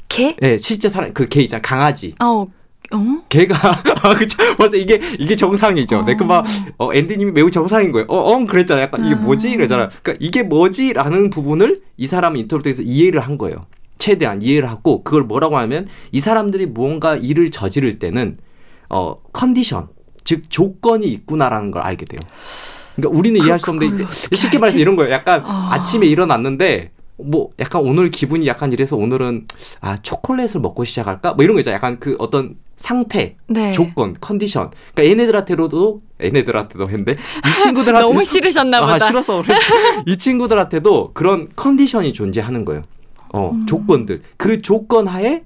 개? 0.09 0.37
네, 0.41 0.59
실제 0.59 0.89
살인 0.89 1.15
그걔 1.15 1.41
있잖아, 1.43 1.63
강아지. 1.63 2.15
어, 2.23 2.47
어? 2.93 3.23
걔가 3.29 3.57
아 4.03 4.15
그쵸 4.15 4.37
벌써 4.57 4.77
이게 4.77 5.01
이게 5.19 5.37
정상이죠. 5.37 5.99
어. 5.99 6.05
네, 6.05 6.17
그막 6.17 6.45
어, 6.79 6.93
앤디님이 6.93 7.33
매우 7.33 7.51
정상인 7.51 7.93
거예요. 7.93 8.07
어, 8.09 8.33
엉 8.33 8.47
그랬잖아요. 8.47 8.85
약간 8.85 9.05
이게 9.05 9.15
아. 9.15 9.19
뭐지 9.19 9.51
이러잖아. 9.51 9.89
그러니까 10.03 10.25
이게 10.25 10.43
뭐지라는 10.43 11.31
부분을 11.31 11.81
이 11.97 12.07
사람은 12.07 12.41
인터뷰 12.41 12.63
통해서 12.63 12.83
이해를 12.83 13.21
한 13.21 13.39
거예요. 13.39 13.67
최대한 13.99 14.43
이해를 14.43 14.69
하고 14.69 15.05
그걸 15.05 15.23
뭐라고 15.23 15.59
하면 15.59 15.87
이 16.11 16.21
사람들이 16.21 16.67
무언가 16.67 17.17
일을 17.17 17.51
저지를 17.51 17.99
때는 17.99 18.39
어 18.89 19.17
컨디션 19.33 19.89
즉 20.25 20.51
조건이 20.51 21.07
있구나라는 21.07 21.71
걸 21.71 21.83
알게 21.83 22.07
돼요. 22.07 22.21
그러니까 22.97 23.19
우리는 23.19 23.41
이해할 23.41 23.59
수 23.59 23.71
없는데 23.71 24.05
이제 24.05 24.37
쉽게 24.37 24.59
말해서? 24.59 24.79
이런 24.79 24.97
거예요. 24.97 25.13
약간 25.13 25.43
아. 25.45 25.71
아침에 25.73 26.07
일어났는데 26.07 26.91
뭐 27.19 27.51
약간 27.59 27.83
오늘 27.83 28.11
기분이 28.11 28.47
약간 28.47 28.73
이래서 28.73 28.97
오늘은 28.97 29.47
아 29.81 29.97
초콜릿을 29.99 30.61
먹고 30.61 30.85
시작할까 30.85 31.35
뭐 31.35 31.45
이런 31.45 31.55
거 31.55 31.61
있잖아요. 31.61 31.77
약간 31.77 31.99
그 32.01 32.17
어떤 32.19 32.57
상태 32.81 33.37
네. 33.47 33.73
조건, 33.73 34.17
컨디션. 34.23 34.71
그러니까 34.95 35.13
얘네들한테로도 35.13 36.01
얘네들한테도 36.23 36.85
했는데 36.89 37.13
이 37.13 37.61
친구들한테 37.63 38.07
너무 38.09 38.25
싫으셨나 38.25 38.79
아, 38.79 38.81
보다. 38.81 39.07
싫어서 39.07 39.43
그래. 39.43 39.55
이 40.07 40.17
친구들한테도 40.17 41.11
그런 41.13 41.49
컨디션이 41.55 42.15
존재하는 42.15 42.65
거예요. 42.65 42.83
어, 43.35 43.51
음. 43.53 43.67
조건들. 43.67 44.23
그 44.39 44.63
조건 44.63 45.09
하에 45.09 45.43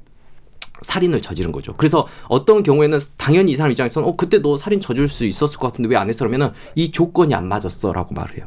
살인을 0.82 1.20
저지른 1.22 1.50
거죠. 1.50 1.74
그래서 1.76 2.06
어떤 2.28 2.62
경우에는 2.62 2.98
당연히 3.16 3.50
이 3.52 3.56
사람 3.56 3.72
입장에서는 3.72 4.08
어 4.08 4.14
그때 4.16 4.40
너 4.40 4.56
살인 4.56 4.80
저질 4.80 5.08
수 5.08 5.24
있었을 5.24 5.58
것 5.58 5.66
같은데 5.68 5.88
왜 5.88 5.96
안 5.96 6.08
했어? 6.08 6.20
그러면은 6.20 6.52
이 6.76 6.92
조건이 6.92 7.34
안 7.34 7.48
맞았어라고 7.48 8.14
말을 8.14 8.36
해요. 8.36 8.46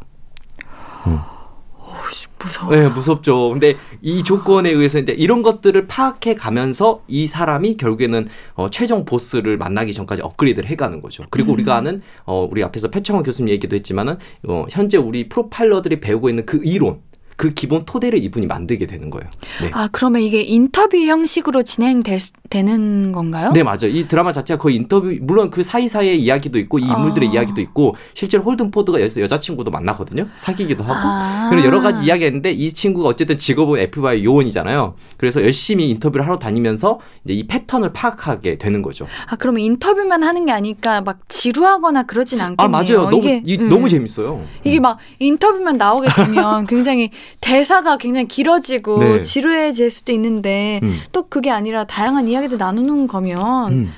무서워. 2.44 2.72
네, 2.72 2.88
무섭죠. 2.88 3.50
근데 3.50 3.76
이 4.02 4.24
조건에 4.24 4.70
의해서 4.70 5.00
이제 5.00 5.12
이런 5.14 5.42
것들을 5.42 5.88
파악해 5.88 6.36
가면서 6.36 7.02
이 7.08 7.28
사람이 7.28 7.78
결국에는 7.78 8.28
어, 8.56 8.70
최종 8.70 9.06
보스를 9.06 9.58
만나기 9.58 9.94
전까지 9.94 10.22
업그레이드를 10.22 10.70
해가는 10.70 11.02
거죠. 11.02 11.24
그리고 11.30 11.52
음. 11.52 11.54
우리가 11.56 11.76
아는 11.76 12.02
어, 12.26 12.48
우리 12.50 12.64
앞에서 12.64 12.90
표창원 12.90 13.24
교수님 13.24 13.52
얘기도 13.54 13.76
했지만은 13.76 14.18
어, 14.48 14.66
현재 14.70 14.98
우리 14.98 15.30
프로파일러들이 15.30 16.00
배우고 16.00 16.30
있는 16.30 16.46
그 16.46 16.60
이론, 16.64 17.02
그 17.38 17.54
기본 17.54 17.86
토대를 17.86 18.18
이분이 18.20 18.48
만들게 18.48 18.88
되는 18.88 19.12
거예요. 19.12 19.30
네. 19.62 19.70
아 19.72 19.88
그러면 19.92 20.24
이게 20.24 20.42
인터뷰 20.42 20.98
형식으로 20.98 21.62
진행되는 21.62 23.12
건가요? 23.12 23.52
네, 23.54 23.62
맞아요. 23.62 23.88
이 23.90 24.08
드라마 24.08 24.34
자체가 24.34 24.58
거의 24.60 24.76
인터뷰, 24.76 25.16
물론 25.22 25.52
그 25.52 25.62
사이사이의 25.62 26.20
이야기도 26.20 26.58
있고, 26.58 26.80
이 26.80 26.82
인물들의 26.82 27.30
아. 27.30 27.32
이야기도 27.34 27.62
있고, 27.62 27.96
실제로 28.16 28.44
홀든 28.44 28.72
포드가 28.72 29.00
여기서 29.00 29.22
여자친구도 29.22 29.70
만나거든요. 29.70 30.28
사귀기도 30.38 30.84
하고. 30.84 30.96
아. 30.96 31.50
그리고 31.52 31.68
여러 31.68 31.80
가지 31.80 32.04
이야기 32.04 32.26
했는데, 32.26 32.52
이 32.52 32.74
친구가 32.74 33.08
어쨌든 33.08 33.38
직업은 33.38 33.80
FBI 33.80 34.24
요원이잖아요. 34.26 34.96
그래서 35.18 35.44
열심히 35.44 35.90
인터뷰를 35.92 36.26
하러 36.26 36.38
다니면서, 36.38 37.00
이제 37.24 37.34
이 37.36 37.46
패턴을 37.46 37.94
파악하게 37.94 38.58
되는 38.58 38.82
거죠. 38.82 39.06
아 39.28 39.36
그러면 39.36 39.62
인터뷰만 39.62 40.24
하는 40.24 40.46
게 40.46 40.52
아니까 40.52 41.02
막 41.02 41.20
지루하거나 41.30 42.04
그러진 42.04 42.42
않겠네요. 42.42 42.66
아, 42.66 42.68
맞아요. 42.68 43.10
너무, 43.12 43.18
이게, 43.20 43.44
이, 43.46 43.58
음. 43.58 43.70
너무 43.70 43.90
재밌어요. 43.90 44.44
이게 44.64 44.80
막 44.80 44.98
인터뷰만 45.20 45.78
나오게 45.78 46.08
되면 46.16 46.66
굉장히 46.66 47.12
대사가 47.42 47.98
굉장히 47.98 48.28
길어지고 48.28 49.00
네. 49.00 49.22
지루해질 49.22 49.92
수도 49.92 50.12
있는데 50.12 50.80
음. 50.84 51.00
또 51.12 51.28
그게 51.28 51.50
아니라 51.52 51.86
다양한 51.86 52.28
이야기들 52.28 52.58
나누는 52.58 53.08
거면 53.08 53.72
음. 53.72 53.94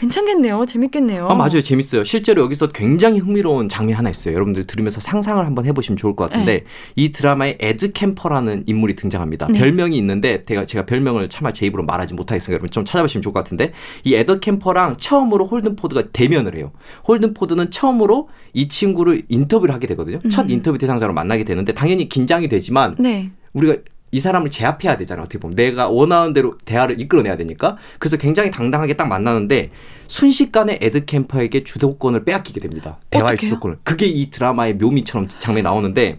괜찮겠네요. 0.00 0.64
재밌겠네요. 0.64 1.28
아, 1.28 1.34
맞아요. 1.34 1.60
재밌어요. 1.60 2.04
실제로 2.04 2.42
여기서 2.42 2.68
굉장히 2.68 3.18
흥미로운 3.18 3.68
장면 3.68 3.98
하나 3.98 4.08
있어요. 4.08 4.34
여러분들 4.34 4.64
들으면서 4.64 5.00
상상을 5.00 5.44
한번 5.44 5.66
해보시면 5.66 5.98
좋을 5.98 6.16
것 6.16 6.30
같은데 6.30 6.64
이 6.96 7.12
드라마에 7.12 7.58
에드 7.60 7.92
켐퍼라는 7.92 8.64
인물이 8.66 8.96
등장합니다. 8.96 9.48
네. 9.48 9.58
별명이 9.58 9.96
있는데 9.98 10.42
제가, 10.42 10.64
제가 10.64 10.86
별명을 10.86 11.28
차마 11.28 11.52
제 11.52 11.66
입으로 11.66 11.84
말하지 11.84 12.14
못하겠어요. 12.14 12.54
여러분 12.54 12.70
좀 12.70 12.84
찾아보시면 12.86 13.22
좋을 13.22 13.34
것 13.34 13.40
같은데 13.40 13.72
이 14.04 14.14
에드 14.14 14.40
켐퍼랑 14.40 14.96
처음으로 14.96 15.46
홀든 15.46 15.76
포드가 15.76 16.04
대면을 16.12 16.56
해요. 16.56 16.72
홀든 17.06 17.34
포드는 17.34 17.70
처음으로 17.70 18.30
이 18.54 18.68
친구를 18.68 19.24
인터뷰를 19.28 19.74
하게 19.74 19.86
되거든요. 19.88 20.18
첫 20.30 20.46
음. 20.46 20.50
인터뷰 20.50 20.78
대상자로 20.78 21.12
만나게 21.12 21.44
되는데 21.44 21.74
당연히 21.74 22.08
긴장이 22.08 22.48
되지만 22.48 22.94
네. 22.98 23.30
우리가 23.52 23.76
이 24.12 24.18
사람을 24.18 24.50
제압해야 24.50 24.96
되잖아요. 24.96 25.22
어떻게 25.22 25.38
보면 25.38 25.54
내가 25.54 25.88
원하는 25.88 26.32
대로 26.32 26.58
대화를 26.64 27.00
이끌어내야 27.00 27.36
되니까. 27.36 27.76
그래서 27.98 28.16
굉장히 28.16 28.50
당당하게 28.50 28.94
딱 28.94 29.06
만나는데 29.06 29.70
순식간에 30.08 30.78
에드 30.80 31.04
켐퍼에게 31.04 31.62
주도권을 31.62 32.24
빼앗기게 32.24 32.60
됩니다. 32.60 32.98
대화의 33.10 33.34
어떡해요? 33.34 33.50
주도권을. 33.50 33.78
그게 33.84 34.06
이 34.06 34.30
드라마의 34.30 34.74
묘미처럼 34.74 35.28
장면이 35.28 35.62
나오는데 35.62 36.18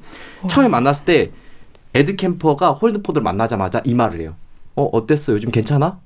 처음에 0.50 0.70
만났을 0.70 1.06
때 1.06 1.32
에드 1.94 2.16
켐퍼가 2.16 2.72
홀든 2.72 2.95
포드를 2.95 3.24
만나자마자 3.24 3.82
이 3.84 3.94
말을 3.94 4.22
해요. 4.22 4.36
어 4.76 4.84
어땠어? 4.86 5.34
요즘 5.34 5.52
괜찮아? 5.52 6.00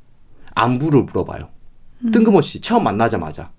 안부를 0.56 1.04
물어봐요. 1.04 1.50
음. 2.06 2.12
뜬금없이 2.12 2.62
처음 2.62 2.84
만나자마자. 2.84 3.52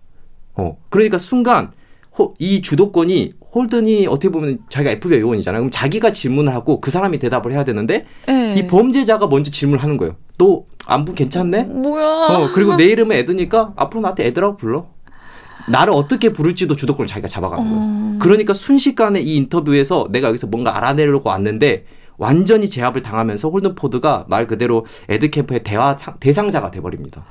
어 0.54 0.76
그러니까 0.88 1.18
순간 1.18 1.70
호- 2.18 2.34
이 2.38 2.62
주도권이 2.62 3.34
홀든이 3.54 4.06
어떻게 4.06 4.28
보면 4.28 4.58
자기가 4.68 4.92
FBI 4.92 5.20
요원이잖아요. 5.20 5.60
그럼 5.62 5.70
자기가 5.70 6.12
질문을 6.12 6.54
하고 6.54 6.80
그 6.80 6.90
사람이 6.90 7.18
대답을 7.18 7.52
해야 7.52 7.64
되는데 7.64 8.04
네. 8.26 8.54
이 8.56 8.66
범죄자가 8.66 9.26
먼저 9.28 9.50
질문을 9.50 9.82
하는 9.82 9.96
거예요. 9.96 10.16
너 10.38 10.64
안부 10.86 11.14
괜찮니? 11.14 11.64
뭐야? 11.64 12.04
어 12.04 12.50
그리고 12.52 12.76
내 12.76 12.84
이름은 12.84 13.16
에드니까 13.16 13.72
앞으로 13.76 14.02
나한테 14.02 14.26
에드라고 14.26 14.56
불러. 14.56 14.86
나를 15.68 15.92
어떻게 15.94 16.32
부를지도 16.32 16.76
주도권을 16.76 17.06
자기가 17.08 17.26
잡아가는 17.28 17.64
거예요. 17.64 17.80
어. 17.82 18.18
그러니까 18.20 18.54
순식간에 18.54 19.20
이 19.20 19.36
인터뷰에서 19.36 20.06
내가 20.10 20.28
여기서 20.28 20.46
뭔가 20.46 20.76
알아내려고 20.76 21.28
왔는데 21.30 21.86
완전히 22.18 22.68
제압을 22.68 23.02
당하면서 23.02 23.48
홀든 23.50 23.74
포드가 23.74 24.26
말 24.28 24.46
그대로 24.46 24.86
에드 25.08 25.28
캠퍼의 25.30 25.64
대화 25.64 25.96
상- 25.98 26.14
대상자가 26.20 26.70
돼버립니다. 26.70 27.24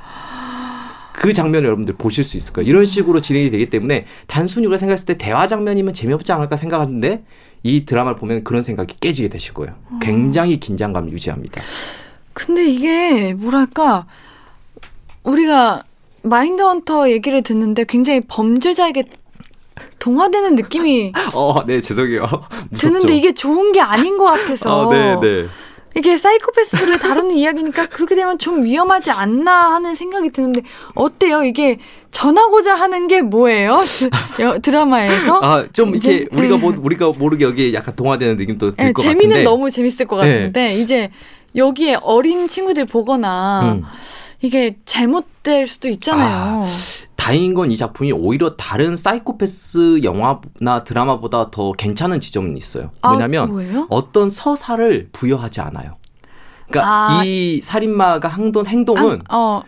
그 1.15 1.33
장면을 1.33 1.65
여러분들 1.65 1.95
보실 1.95 2.23
수 2.23 2.37
있을 2.37 2.53
거예요. 2.53 2.69
이런 2.69 2.85
식으로 2.85 3.21
진행이 3.21 3.49
되기 3.49 3.69
때문에 3.69 4.05
단순히 4.27 4.65
우리가 4.67 4.77
생각했을 4.77 5.05
때 5.05 5.17
대화 5.17 5.47
장면이면 5.47 5.93
재미없지 5.93 6.31
않을까 6.33 6.57
생각하는데 6.57 7.23
이 7.63 7.85
드라마를 7.85 8.17
보면 8.17 8.43
그런 8.43 8.61
생각이 8.61 8.95
깨지게 8.99 9.29
되실 9.29 9.53
거예요. 9.53 9.75
굉장히 10.01 10.59
긴장감을 10.59 11.11
유지합니다. 11.13 11.63
근데 12.33 12.65
이게 12.67 13.33
뭐랄까 13.33 14.05
우리가 15.23 15.83
마인드 16.21 16.61
헌터 16.61 17.09
얘기를 17.11 17.41
듣는데 17.41 17.85
굉장히 17.87 18.21
범죄자에게 18.27 19.05
동화되는 19.99 20.55
느낌이 20.55 21.13
어, 21.33 21.65
네, 21.65 21.81
죄송해요. 21.81 22.23
무섭죠? 22.69 22.77
드는데 22.77 23.15
이게 23.15 23.33
좋은 23.33 23.71
게 23.71 23.79
아닌 23.79 24.17
것 24.17 24.25
같아서 24.25 24.89
아, 24.89 24.93
네, 24.93 25.19
네. 25.21 25.47
이게 25.95 26.17
사이코패스들을 26.17 26.99
다루는 26.99 27.35
이야기니까 27.37 27.87
그렇게 27.87 28.15
되면 28.15 28.37
좀 28.37 28.63
위험하지 28.63 29.11
않나 29.11 29.73
하는 29.73 29.95
생각이 29.95 30.29
드는데 30.29 30.61
어때요? 30.93 31.43
이게 31.43 31.79
전하고자 32.11 32.75
하는 32.75 33.07
게 33.07 33.21
뭐예요? 33.21 33.81
드, 34.35 34.61
드라마에서 34.61 35.39
아, 35.41 35.65
좀 35.71 35.89
이렇게 35.89 35.97
이제, 35.97 36.27
우리가 36.31 36.55
네. 36.55 36.61
뭐 36.61 36.73
우리가 36.77 37.11
모르게 37.17 37.45
여기에 37.45 37.73
약간 37.73 37.95
동화되는 37.95 38.35
느낌도 38.37 38.75
들 38.75 38.85
네, 38.87 38.91
것 38.93 39.01
재미는 39.01 39.29
같은데. 39.29 39.43
너무 39.43 39.71
재밌을 39.71 40.05
것 40.05 40.21
네. 40.21 40.31
같은데 40.31 40.75
이제 40.75 41.09
여기에 41.55 41.99
어린 42.01 42.47
친구들 42.47 42.85
보거나 42.85 43.75
음. 43.75 43.83
이게 44.41 44.75
잘못될 44.85 45.67
수도 45.67 45.87
있잖아요. 45.87 46.65
다행인 47.25 47.55
건 47.55 47.71
이 47.71 47.75
작품이 47.75 48.11
오히려 48.11 48.55
다른 48.55 48.95
사이코패스 48.95 50.03
영화나 50.03 50.83
드라마보다 50.83 51.49
더 51.49 51.71
괜찮은 51.71 52.19
지점은 52.19 52.55
있어요. 52.55 52.91
왜냐면 53.09 53.43
아, 53.45 53.47
뭐예요? 53.47 53.87
어떤 53.89 54.29
서사를 54.29 55.09
부여하지 55.11 55.59
않아요. 55.61 55.97
그러니까 56.69 56.87
아. 57.19 57.23
이 57.25 57.61
살인마가 57.63 58.29
행동 58.29 58.67
행동은 58.67 59.23
아, 59.27 59.35
어 59.37 59.63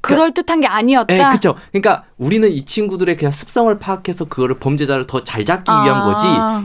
그럴 0.00 0.32
듯한 0.32 0.60
게 0.60 0.66
아니었다. 0.66 1.14
예, 1.14 1.18
그렇죠. 1.28 1.56
그러니까 1.72 2.04
우리는 2.16 2.50
이 2.50 2.64
친구들의 2.64 3.16
그냥 3.16 3.30
습성을 3.32 3.78
파악해서 3.78 4.26
그거를 4.26 4.56
범죄자를 4.58 5.06
더 5.06 5.20
잘 5.24 5.44
잡기 5.44 5.70
위한 5.70 5.90
아. 5.90 6.04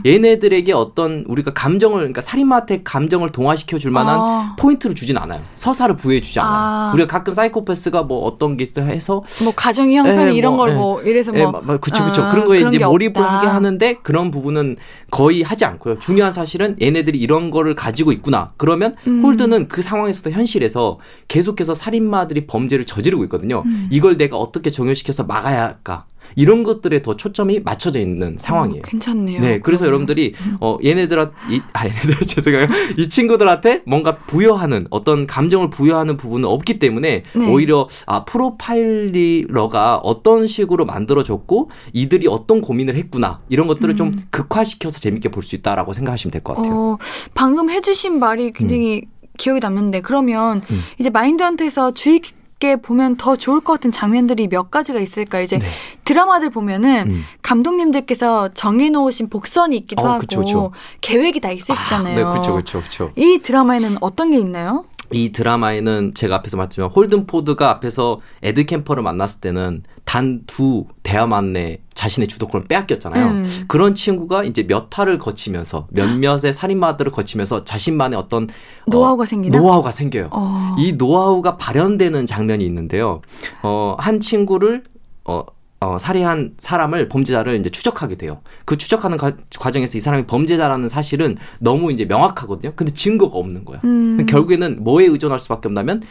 거지. 0.01 0.09
얘네들에게 0.09 0.71
어떤 0.73 1.23
우리가 1.27 1.51
감정을 1.53 1.97
그러니까 1.97 2.21
살인마한테 2.21 2.81
감정을 2.83 3.31
동화시켜 3.31 3.77
줄 3.77 3.91
만한 3.91 4.19
아. 4.19 4.55
포인트를 4.57 4.95
주진 4.95 5.17
않아요. 5.17 5.41
서사를 5.55 5.95
부여해 5.97 6.21
주지 6.21 6.39
않아요. 6.39 6.53
아. 6.55 6.91
우리가 6.93 7.07
가끔 7.07 7.33
사이코패스가 7.33 8.03
뭐 8.03 8.23
어떤 8.25 8.55
게 8.57 8.63
있어 8.63 8.81
해서 8.81 9.23
뭐 9.43 9.53
가정의 9.55 9.97
형편 9.97 10.29
예, 10.29 10.33
이런 10.33 10.55
뭐, 10.55 10.65
걸 10.65 10.69
예. 10.71 10.75
뭐 10.75 11.01
이래서 11.01 11.31
예, 11.35 11.43
뭐 11.43 11.51
막, 11.51 11.65
막 11.65 11.81
그쵸 11.81 12.03
그쵸 12.05 12.23
아, 12.23 12.31
그런 12.31 12.45
거에 12.45 12.59
그런 12.59 12.73
이제 12.73 12.79
게 12.79 12.85
몰입을 12.85 13.17
없다. 13.17 13.37
하게 13.37 13.47
하는데 13.47 13.93
그런 14.01 14.31
부분은 14.31 14.77
거의 15.11 15.41
하지 15.43 15.65
않고요. 15.65 15.99
중요한 15.99 16.33
사실은 16.33 16.75
얘네들이 16.81 17.17
이런 17.19 17.51
거를 17.51 17.75
가지고 17.75 18.11
있구나. 18.11 18.51
그러면 18.57 18.95
음. 19.07 19.23
홀드는 19.23 19.67
그 19.67 19.81
상황에서도 19.81 20.31
현실에서 20.31 20.99
계속해서 21.27 21.73
살인마들이 21.75 22.47
범죄를 22.47 22.85
저지르고 22.85 23.24
있거든요. 23.25 23.63
음. 23.65 23.87
이걸 23.91 24.17
내가 24.17 24.37
어떻게 24.37 24.69
정연시켜서 24.69 25.23
막아야 25.23 25.63
할까? 25.63 26.05
이런 26.35 26.63
것들에 26.63 27.03
더 27.03 27.15
초점이 27.15 27.59
맞춰져 27.59 27.99
있는 27.99 28.35
상황이에요. 28.39 28.81
어, 28.83 28.89
괜찮네요. 28.89 29.39
네, 29.41 29.59
그래서 29.59 29.81
그러면. 29.85 29.87
여러분들이 30.07 30.33
어 30.59 30.79
얘네들한 30.83 31.31
이, 31.51 31.61
아 31.71 31.85
얘네들 31.85 32.15
죄송해요. 32.25 32.67
이 32.97 33.07
친구들한테 33.09 33.83
뭔가 33.85 34.15
부여하는 34.17 34.87
어떤 34.89 35.27
감정을 35.27 35.69
부여하는 35.69 36.17
부분은 36.17 36.49
없기 36.49 36.79
때문에 36.79 37.21
네. 37.35 37.51
오히려 37.51 37.87
아 38.07 38.25
프로파일러가 38.25 39.97
어떤 39.97 40.47
식으로 40.47 40.85
만들어졌고 40.85 41.69
이들이 41.93 42.27
어떤 42.27 42.61
고민을 42.61 42.95
했구나 42.95 43.41
이런 43.49 43.67
것들을 43.67 43.95
좀 43.95 44.07
음. 44.09 44.27
극화시켜서 44.31 44.99
재밌게 44.99 45.29
볼 45.29 45.45
수 45.45 45.55
있다라고 45.55 45.93
생각하시면 45.93 46.31
될 46.31 46.41
것 46.41 46.55
같아요. 46.55 46.73
어, 46.73 46.97
방금 47.35 47.69
해주신 47.69 48.17
말이 48.17 48.51
굉장히 48.51 49.03
기억에 49.37 49.59
남는데 49.59 50.01
그러면 50.01 50.61
음. 50.71 50.81
이제 50.99 51.11
마인드헌트에서 51.11 51.93
주의 51.93 52.19
깊게 52.59 52.77
보면 52.77 53.17
더 53.17 53.35
좋을 53.35 53.61
것 53.61 53.73
같은 53.73 53.91
장면들이 53.91 54.47
몇 54.47 54.71
가지가 54.71 54.99
있을까? 54.99 55.39
이제 55.39 55.57
네. 55.57 55.67
드라마들 56.03 56.49
보면은 56.49 57.09
음. 57.09 57.23
감독님들께서 57.41 58.49
정해놓으신 58.53 59.29
복선이 59.29 59.75
있기도 59.77 60.03
어, 60.03 60.09
하고 60.09 60.19
그쵸, 60.21 60.39
그쵸. 60.41 60.71
계획이 61.01 61.39
다 61.39 61.51
있으시잖아요. 61.51 62.15
네, 62.15 62.23
그렇죠, 62.23 62.53
그렇죠, 62.53 62.79
그렇죠. 62.79 63.11
이 63.15 63.39
드라마에는 63.41 63.97
어떤 64.01 64.31
게 64.31 64.37
있나요? 64.37 64.85
이 65.11 65.31
드라마에는 65.31 66.13
제가 66.15 66.35
앞에서 66.35 66.57
말했지만 66.57 66.89
홀든 66.89 67.27
포드가 67.27 67.69
앞에서 67.69 68.21
에드 68.41 68.65
캠퍼를 68.65 69.03
만났을 69.03 69.39
때는 69.39 69.83
단 70.05 70.43
두 70.47 70.85
대화만에 71.03 71.79
자신의 71.93 72.27
주도권을 72.27 72.67
빼앗겼잖아요. 72.67 73.25
음. 73.27 73.65
그런 73.67 73.95
친구가 73.95 74.43
이제 74.43 74.63
몇 74.63 74.87
화를 74.91 75.17
거치면서 75.17 75.87
몇몇의 75.91 76.53
살인마들을 76.53 77.11
거치면서 77.11 77.63
자신만의 77.63 78.17
어떤 78.17 78.47
노하우가 78.87 79.25
생기나? 79.25 79.57
노하우가 79.57 79.91
생겨요. 79.91 80.29
어. 80.31 80.75
이 80.77 80.93
노하우가 80.93 81.57
발현되는 81.57 82.25
장면이 82.25 82.65
있는데요. 82.65 83.21
어, 83.63 83.95
한 83.97 84.19
친구를 84.19 84.83
어, 85.25 85.43
어, 85.81 85.97
살해한 85.99 86.55
사람을 86.57 87.09
범죄자를 87.09 87.59
이제 87.59 87.69
추적하게 87.69 88.15
돼요. 88.15 88.39
그 88.65 88.77
추적하는 88.77 89.17
과, 89.17 89.33
과정에서 89.59 89.97
이 89.97 90.01
사람이 90.01 90.25
범죄자라는 90.25 90.87
사실은 90.87 91.37
너무 91.59 91.91
이제 91.91 92.05
명확하거든요. 92.05 92.73
근데 92.75 92.93
증거가 92.93 93.37
없는 93.37 93.65
거야. 93.65 93.81
음. 93.83 94.25
결국에는 94.27 94.83
뭐에 94.83 95.05
의존할 95.05 95.39
수밖에 95.39 95.67
없냐면 95.67 96.01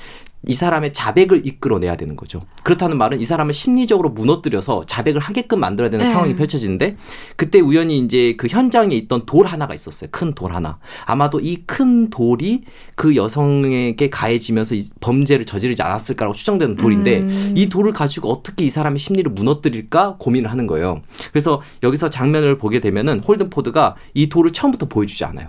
이 0.46 0.54
사람의 0.54 0.92
자백을 0.92 1.46
이끌어내야 1.46 1.96
되는 1.96 2.16
거죠. 2.16 2.42
그렇다는 2.62 2.98
말은 2.98 3.20
이 3.20 3.24
사람을 3.24 3.52
심리적으로 3.52 4.10
무너뜨려서 4.10 4.84
자백을 4.86 5.20
하게끔 5.20 5.60
만들어야 5.60 5.90
되는 5.90 6.04
네. 6.04 6.10
상황이 6.10 6.34
펼쳐지는데 6.36 6.94
그때 7.36 7.60
우연히 7.60 7.98
이제 7.98 8.34
그 8.36 8.46
현장에 8.48 8.94
있던 8.96 9.26
돌 9.26 9.46
하나가 9.46 9.74
있었어요. 9.74 10.10
큰 10.10 10.34
돌 10.34 10.52
하나. 10.52 10.78
아마도 11.06 11.40
이 11.40 11.64
큰 11.66 12.10
돌이 12.10 12.62
그 12.94 13.16
여성에게 13.16 14.10
가해지면서 14.10 14.74
이 14.74 14.84
범죄를 15.00 15.46
저지르지 15.46 15.82
않았을까라고 15.82 16.34
추정되는 16.34 16.76
돌인데 16.76 17.18
음. 17.20 17.52
이 17.56 17.68
돌을 17.68 17.92
가지고 17.92 18.30
어떻게 18.30 18.64
이 18.64 18.70
사람의 18.70 18.98
심리를 18.98 19.30
무너뜨릴까 19.32 20.16
고민을 20.18 20.50
하는 20.50 20.66
거예요. 20.66 21.02
그래서 21.30 21.62
여기서 21.82 22.10
장면을 22.10 22.58
보게 22.58 22.80
되면은 22.80 23.20
홀든 23.20 23.50
포드가 23.50 23.94
이 24.14 24.28
돌을 24.28 24.52
처음부터 24.52 24.86
보여주지 24.86 25.24
않아요. 25.24 25.48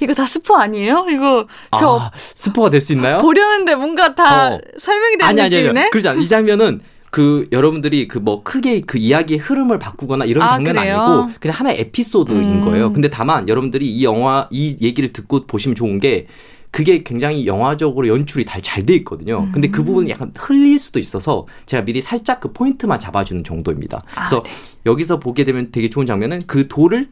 이거 0.00 0.14
다 0.14 0.26
스포 0.26 0.56
아니에요? 0.56 1.06
이거 1.10 1.46
저 1.78 1.98
아, 1.98 2.10
스포가 2.14 2.70
될 2.70 2.80
수 2.80 2.92
있나요? 2.92 3.18
보려는데 3.18 3.74
뭔가 3.74 4.14
다 4.14 4.54
어. 4.54 4.58
설명이 4.78 5.16
되는 5.18 5.28
아니 5.28 5.40
아니 5.42 5.56
느낌이네. 5.56 5.80
아니 5.82 5.90
그러지 5.90 6.08
않아. 6.08 6.20
이 6.20 6.26
장면은 6.28 6.80
그 7.10 7.46
여러분들이 7.50 8.06
그 8.08 8.18
뭐 8.20 8.42
크게 8.42 8.82
그 8.82 8.96
이야기의 8.98 9.40
흐름을 9.40 9.78
바꾸거나 9.78 10.24
이런 10.26 10.46
아, 10.48 10.58
그래요? 10.58 10.98
아니고 11.00 11.32
그냥 11.40 11.56
하나의 11.58 11.80
에피소드인 11.80 12.38
음. 12.38 12.64
거예요. 12.64 12.92
근데 12.92 13.10
다만 13.10 13.48
여러분들이 13.48 13.86
이 13.88 14.04
영화 14.04 14.46
이 14.50 14.76
얘기를 14.80 15.12
듣고 15.12 15.46
보시면 15.46 15.74
좋은 15.74 15.98
게 15.98 16.26
그게 16.72 17.02
굉장히 17.02 17.46
영화적으로 17.46 18.06
연출이 18.06 18.44
잘 18.44 18.86
돼 18.86 18.94
있거든요. 18.98 19.48
근데 19.50 19.68
그 19.70 19.80
음. 19.80 19.86
부분이 19.86 20.10
약간 20.10 20.32
흘릴 20.38 20.78
수도 20.78 21.00
있어서 21.00 21.46
제가 21.66 21.84
미리 21.84 22.00
살짝 22.00 22.38
그 22.38 22.52
포인트만 22.52 23.00
잡아주는 23.00 23.42
정도입니다. 23.42 24.00
아, 24.14 24.24
그래서 24.24 24.42
네. 24.44 24.50
여기서 24.86 25.18
보게 25.18 25.42
되면 25.42 25.72
되게 25.72 25.90
좋은 25.90 26.06
장면은 26.06 26.40
그 26.46 26.68
돌을 26.68 27.08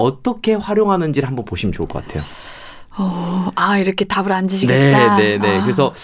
어떻게 0.00 0.54
활용하는지를 0.54 1.28
한번 1.28 1.44
보시면 1.44 1.72
좋을 1.72 1.88
것 1.88 2.04
같아요. 2.04 2.22
어, 2.98 3.50
아 3.54 3.78
이렇게 3.78 4.04
답을 4.04 4.32
안 4.32 4.48
주시겠다. 4.48 5.16
네, 5.16 5.38
네, 5.38 5.38
네. 5.38 5.58
아. 5.58 5.62
그래서 5.62 5.94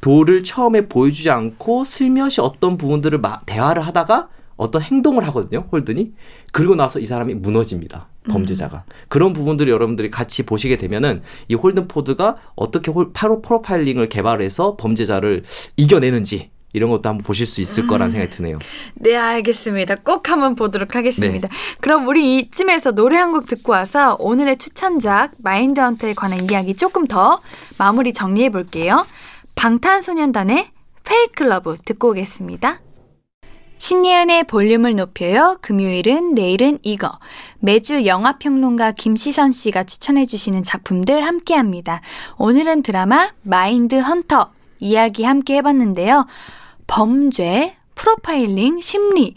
도를 0.00 0.44
처음에 0.44 0.86
보여주지 0.88 1.30
않고 1.30 1.84
슬며시 1.84 2.40
어떤 2.40 2.76
부분들을 2.76 3.18
마, 3.18 3.40
대화를 3.46 3.86
하다가 3.86 4.28
어떤 4.56 4.82
행동을 4.82 5.26
하거든요, 5.28 5.66
홀든이. 5.72 6.12
그리고 6.52 6.74
나서 6.74 7.00
이 7.00 7.04
사람이 7.04 7.34
무너집니다. 7.34 8.08
범죄자가. 8.28 8.84
그런 9.08 9.32
부분들을 9.32 9.70
여러분들이 9.72 10.10
같이 10.10 10.44
보시게 10.44 10.76
되면은 10.76 11.22
이 11.48 11.54
홀든 11.54 11.88
포드가 11.88 12.36
어떻게 12.54 12.90
홀, 12.90 13.12
파로 13.12 13.42
프로파일링을 13.42 14.08
개발해서 14.08 14.76
범죄자를 14.76 15.42
이겨내는지 15.76 16.50
이런 16.74 16.90
것도 16.90 17.08
한번 17.08 17.24
보실 17.24 17.46
수 17.46 17.60
있을 17.62 17.86
거라는 17.86 18.10
생각이 18.12 18.30
드네요. 18.36 18.58
네, 18.94 19.16
알겠습니다. 19.16 19.94
꼭 20.04 20.28
한번 20.28 20.54
보도록 20.56 20.94
하겠습니다. 20.96 21.48
네. 21.48 21.54
그럼 21.80 22.06
우리 22.08 22.38
이쯤에서 22.38 22.92
노래 22.92 23.16
한 23.16 23.32
곡 23.32 23.46
듣고 23.46 23.72
와서 23.72 24.16
오늘의 24.20 24.58
추천작 24.58 25.32
마인드 25.38 25.80
헌터에 25.80 26.14
관한 26.14 26.48
이야기 26.50 26.74
조금 26.76 27.06
더 27.06 27.40
마무리 27.78 28.12
정리해 28.12 28.50
볼게요. 28.50 29.06
방탄소년단의 29.54 30.68
페이크 31.04 31.44
러브 31.44 31.76
듣고 31.84 32.10
오겠습니다. 32.10 32.80
신예은의 33.76 34.44
볼륨을 34.44 34.94
높여요. 34.96 35.58
금요일은 35.60 36.34
내일은 36.34 36.78
이거. 36.82 37.18
매주 37.60 38.06
영화평론가 38.06 38.92
김시선 38.92 39.52
씨가 39.52 39.84
추천해주시는 39.84 40.62
작품들 40.62 41.24
함께 41.26 41.54
합니다. 41.54 42.00
오늘은 42.38 42.82
드라마 42.82 43.30
마인드 43.42 43.96
헌터 43.96 44.50
이야기 44.78 45.24
함께 45.24 45.56
해봤는데요. 45.56 46.26
범죄, 46.86 47.76
프로파일링, 47.94 48.80
심리, 48.80 49.36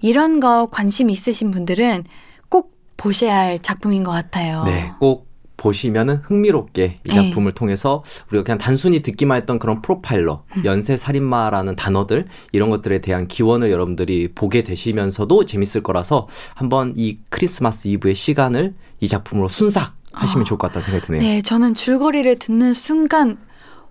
이런 0.00 0.40
거 0.40 0.68
관심 0.70 1.10
있으신 1.10 1.50
분들은 1.50 2.04
꼭 2.48 2.72
보셔야 2.96 3.36
할 3.36 3.58
작품인 3.58 4.04
것 4.04 4.12
같아요. 4.12 4.64
네, 4.64 4.92
꼭 5.00 5.26
보시면은 5.56 6.16
흥미롭게 6.16 6.98
이 7.04 7.08
네. 7.08 7.14
작품을 7.14 7.52
통해서 7.52 8.04
우리가 8.28 8.44
그냥 8.44 8.58
단순히 8.58 9.00
듣기만 9.00 9.38
했던 9.38 9.58
그런 9.58 9.80
프로파일러, 9.80 10.44
연쇄 10.64 10.96
살인마라는 10.96 11.76
단어들 11.76 12.26
이런 12.52 12.70
것들에 12.70 13.00
대한 13.00 13.26
기원을 13.26 13.70
여러분들이 13.70 14.28
보게 14.34 14.62
되시면서도 14.62 15.44
재밌을 15.46 15.82
거라서 15.82 16.28
한번 16.54 16.92
이 16.96 17.18
크리스마스 17.30 17.88
이브의 17.88 18.14
시간을 18.14 18.74
이 19.00 19.08
작품으로 19.08 19.48
순삭 19.48 19.94
하시면 20.12 20.44
좋을 20.44 20.58
것 20.58 20.68
같다는 20.68 20.84
생각이 20.84 21.06
드네요. 21.06 21.22
네, 21.22 21.42
저는 21.42 21.74
줄거리를 21.74 22.38
듣는 22.38 22.74
순간 22.74 23.38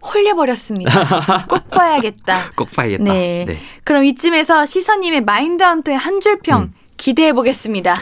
홀려버렸습니다. 0.06 1.46
꼭 1.50 1.70
봐야겠다. 1.70 2.52
꼭 2.56 2.72
봐야겠다. 2.72 3.04
네. 3.04 3.58
그럼 3.84 4.06
이쯤에서 4.06 4.66
시선님의 4.66 5.22
마인드 5.22 5.64
헌터의 5.64 5.98
한 5.98 6.22
줄평 6.22 6.62
음. 6.62 6.74
기대해 6.98 7.34
보겠습니다. 7.34 7.94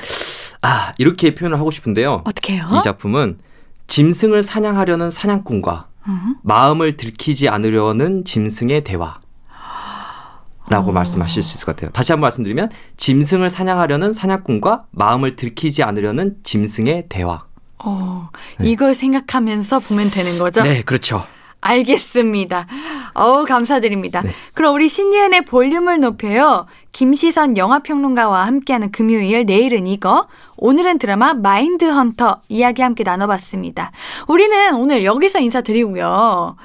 아 0.61 0.93
이렇게 0.97 1.35
표현을 1.35 1.59
하고 1.59 1.71
싶은데요. 1.71 2.21
어떻게 2.25 2.53
해요? 2.53 2.69
이 2.73 2.81
작품은 2.81 3.39
짐승을 3.87 4.43
사냥하려는 4.43 5.11
사냥꾼과 5.11 5.87
음. 6.07 6.35
마음을 6.43 6.97
들키지 6.97 7.49
않으려는 7.49 8.25
짐승의 8.25 8.83
대화. 8.83 9.19
라고 10.69 10.91
어. 10.91 10.93
말씀하실 10.93 11.43
수 11.43 11.55
있을 11.55 11.65
것 11.65 11.75
같아요. 11.75 11.91
다시 11.91 12.13
한번 12.13 12.27
말씀드리면 12.27 12.69
짐승을 12.95 13.49
사냥하려는 13.49 14.13
사냥꾼과 14.13 14.85
마음을 14.91 15.35
들키지 15.35 15.83
않으려는 15.83 16.37
짐승의 16.43 17.07
대화. 17.09 17.43
어, 17.79 18.29
이걸 18.61 18.93
생각하면서 18.95 19.79
보면 19.79 20.09
되는 20.09 20.39
거죠? 20.39 20.63
네, 20.63 20.81
그렇죠. 20.83 21.25
알겠습니다. 21.63 22.67
어우, 23.13 23.45
감사드립니다. 23.45 24.21
네. 24.21 24.31
그럼 24.53 24.75
우리 24.75 24.89
신예은의 24.89 25.45
볼륨을 25.45 25.99
높여요. 25.99 26.65
김시선 26.91 27.57
영화평론가와 27.57 28.45
함께하는 28.47 28.91
금요일, 28.91 29.45
내일은 29.45 29.87
이거. 29.87 30.27
오늘은 30.57 30.99
드라마 30.99 31.33
마인드 31.33 31.85
헌터 31.85 32.41
이야기 32.49 32.81
함께 32.81 33.03
나눠봤습니다. 33.03 33.91
우리는 34.27 34.75
오늘 34.75 35.03
여기서 35.05 35.39
인사드리고요. 35.39 36.55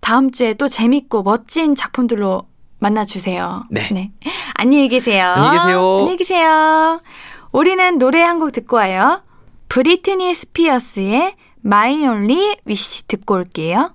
다음 0.00 0.30
주에 0.30 0.54
또 0.54 0.68
재밌고 0.68 1.22
멋진 1.22 1.74
작품들로 1.74 2.42
만나주세요. 2.80 3.64
네. 3.70 4.12
안녕히 4.54 4.88
계세요. 4.88 5.26
안녕히 5.36 5.58
계세요. 5.58 5.96
안녕히 5.98 6.16
계세요. 6.16 7.00
우리는 7.52 7.98
노래 7.98 8.22
한 8.22 8.38
곡 8.38 8.52
듣고 8.52 8.76
와요. 8.76 9.22
브리트니 9.68 10.32
스피어스의 10.34 11.34
My 11.64 12.04
Only 12.06 12.56
Wish 12.66 13.06
듣고 13.08 13.34
올게요. 13.34 13.94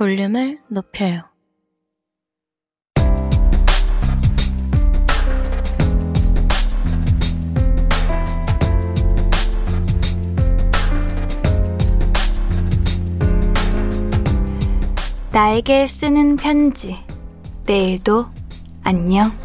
볼륨을 0.00 0.58
높여요. 0.68 1.24
나에게 15.34 15.86
쓰는 15.86 16.36
편지. 16.36 16.96
내일도 17.66 18.24
안녕. 18.82 19.38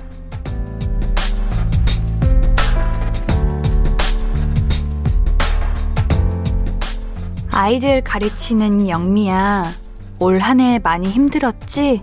아이들 7.52 8.02
가르치는 8.02 8.88
영미야. 8.88 9.85
올 10.26 10.40
한 10.40 10.60
해 10.60 10.80
많이 10.80 11.12
힘들었지? 11.12 12.02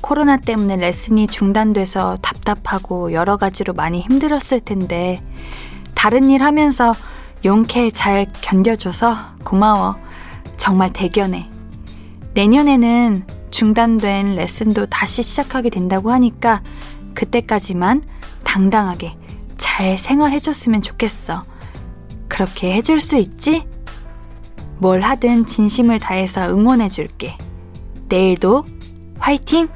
코로나 0.00 0.36
때문에 0.36 0.76
레슨이 0.76 1.26
중단돼서 1.26 2.16
답답하고 2.22 3.12
여러 3.12 3.36
가지로 3.36 3.72
많이 3.72 4.00
힘들었을 4.02 4.60
텐데, 4.60 5.20
다른 5.94 6.30
일 6.30 6.44
하면서 6.44 6.94
용케 7.44 7.90
잘 7.90 8.26
견뎌줘서 8.40 9.16
고마워. 9.42 9.96
정말 10.56 10.92
대견해. 10.92 11.50
내년에는 12.34 13.26
중단된 13.50 14.36
레슨도 14.36 14.86
다시 14.86 15.24
시작하게 15.24 15.70
된다고 15.70 16.12
하니까 16.12 16.62
그때까지만 17.14 18.02
당당하게 18.44 19.14
잘 19.56 19.98
생활해줬으면 19.98 20.82
좋겠어. 20.82 21.44
그렇게 22.28 22.74
해줄 22.74 23.00
수 23.00 23.16
있지? 23.16 23.66
뭘 24.78 25.00
하든 25.00 25.46
진심을 25.46 25.98
다해서 25.98 26.48
응원해줄게. 26.48 27.36
내일도 28.08 28.64
화이팅! 29.18 29.68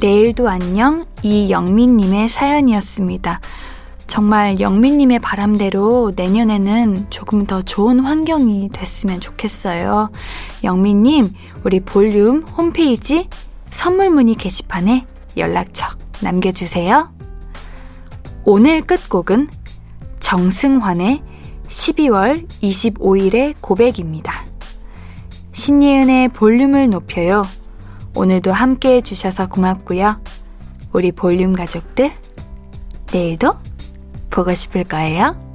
내일도 0.00 0.48
안녕 0.48 1.06
이영민님의 1.22 2.28
사연이었습니다. 2.28 3.40
정말 4.06 4.60
영민님의 4.60 5.20
바람대로 5.20 6.12
내년에는 6.14 7.10
조금 7.10 7.46
더 7.46 7.62
좋은 7.62 8.00
환경이 8.00 8.68
됐으면 8.72 9.20
좋겠어요. 9.20 10.10
영민님, 10.64 11.32
우리 11.64 11.80
볼륨 11.80 12.42
홈페이지 12.42 13.28
선물 13.70 14.10
문의 14.10 14.34
게시판에 14.34 15.06
연락처 15.36 15.86
남겨주세요. 16.20 17.10
오늘 18.44 18.82
끝곡은 18.82 19.48
정승환의 20.28 21.22
12월 21.68 22.46
25일의 22.62 23.54
고백입니다. 23.62 24.44
신예은의 25.54 26.28
볼륨을 26.34 26.90
높여요. 26.90 27.46
오늘도 28.14 28.52
함께 28.52 28.96
해주셔서 28.96 29.48
고맙고요. 29.48 30.20
우리 30.92 31.12
볼륨 31.12 31.54
가족들, 31.54 32.12
내일도 33.10 33.54
보고 34.28 34.52
싶을 34.52 34.84
거예요. 34.84 35.47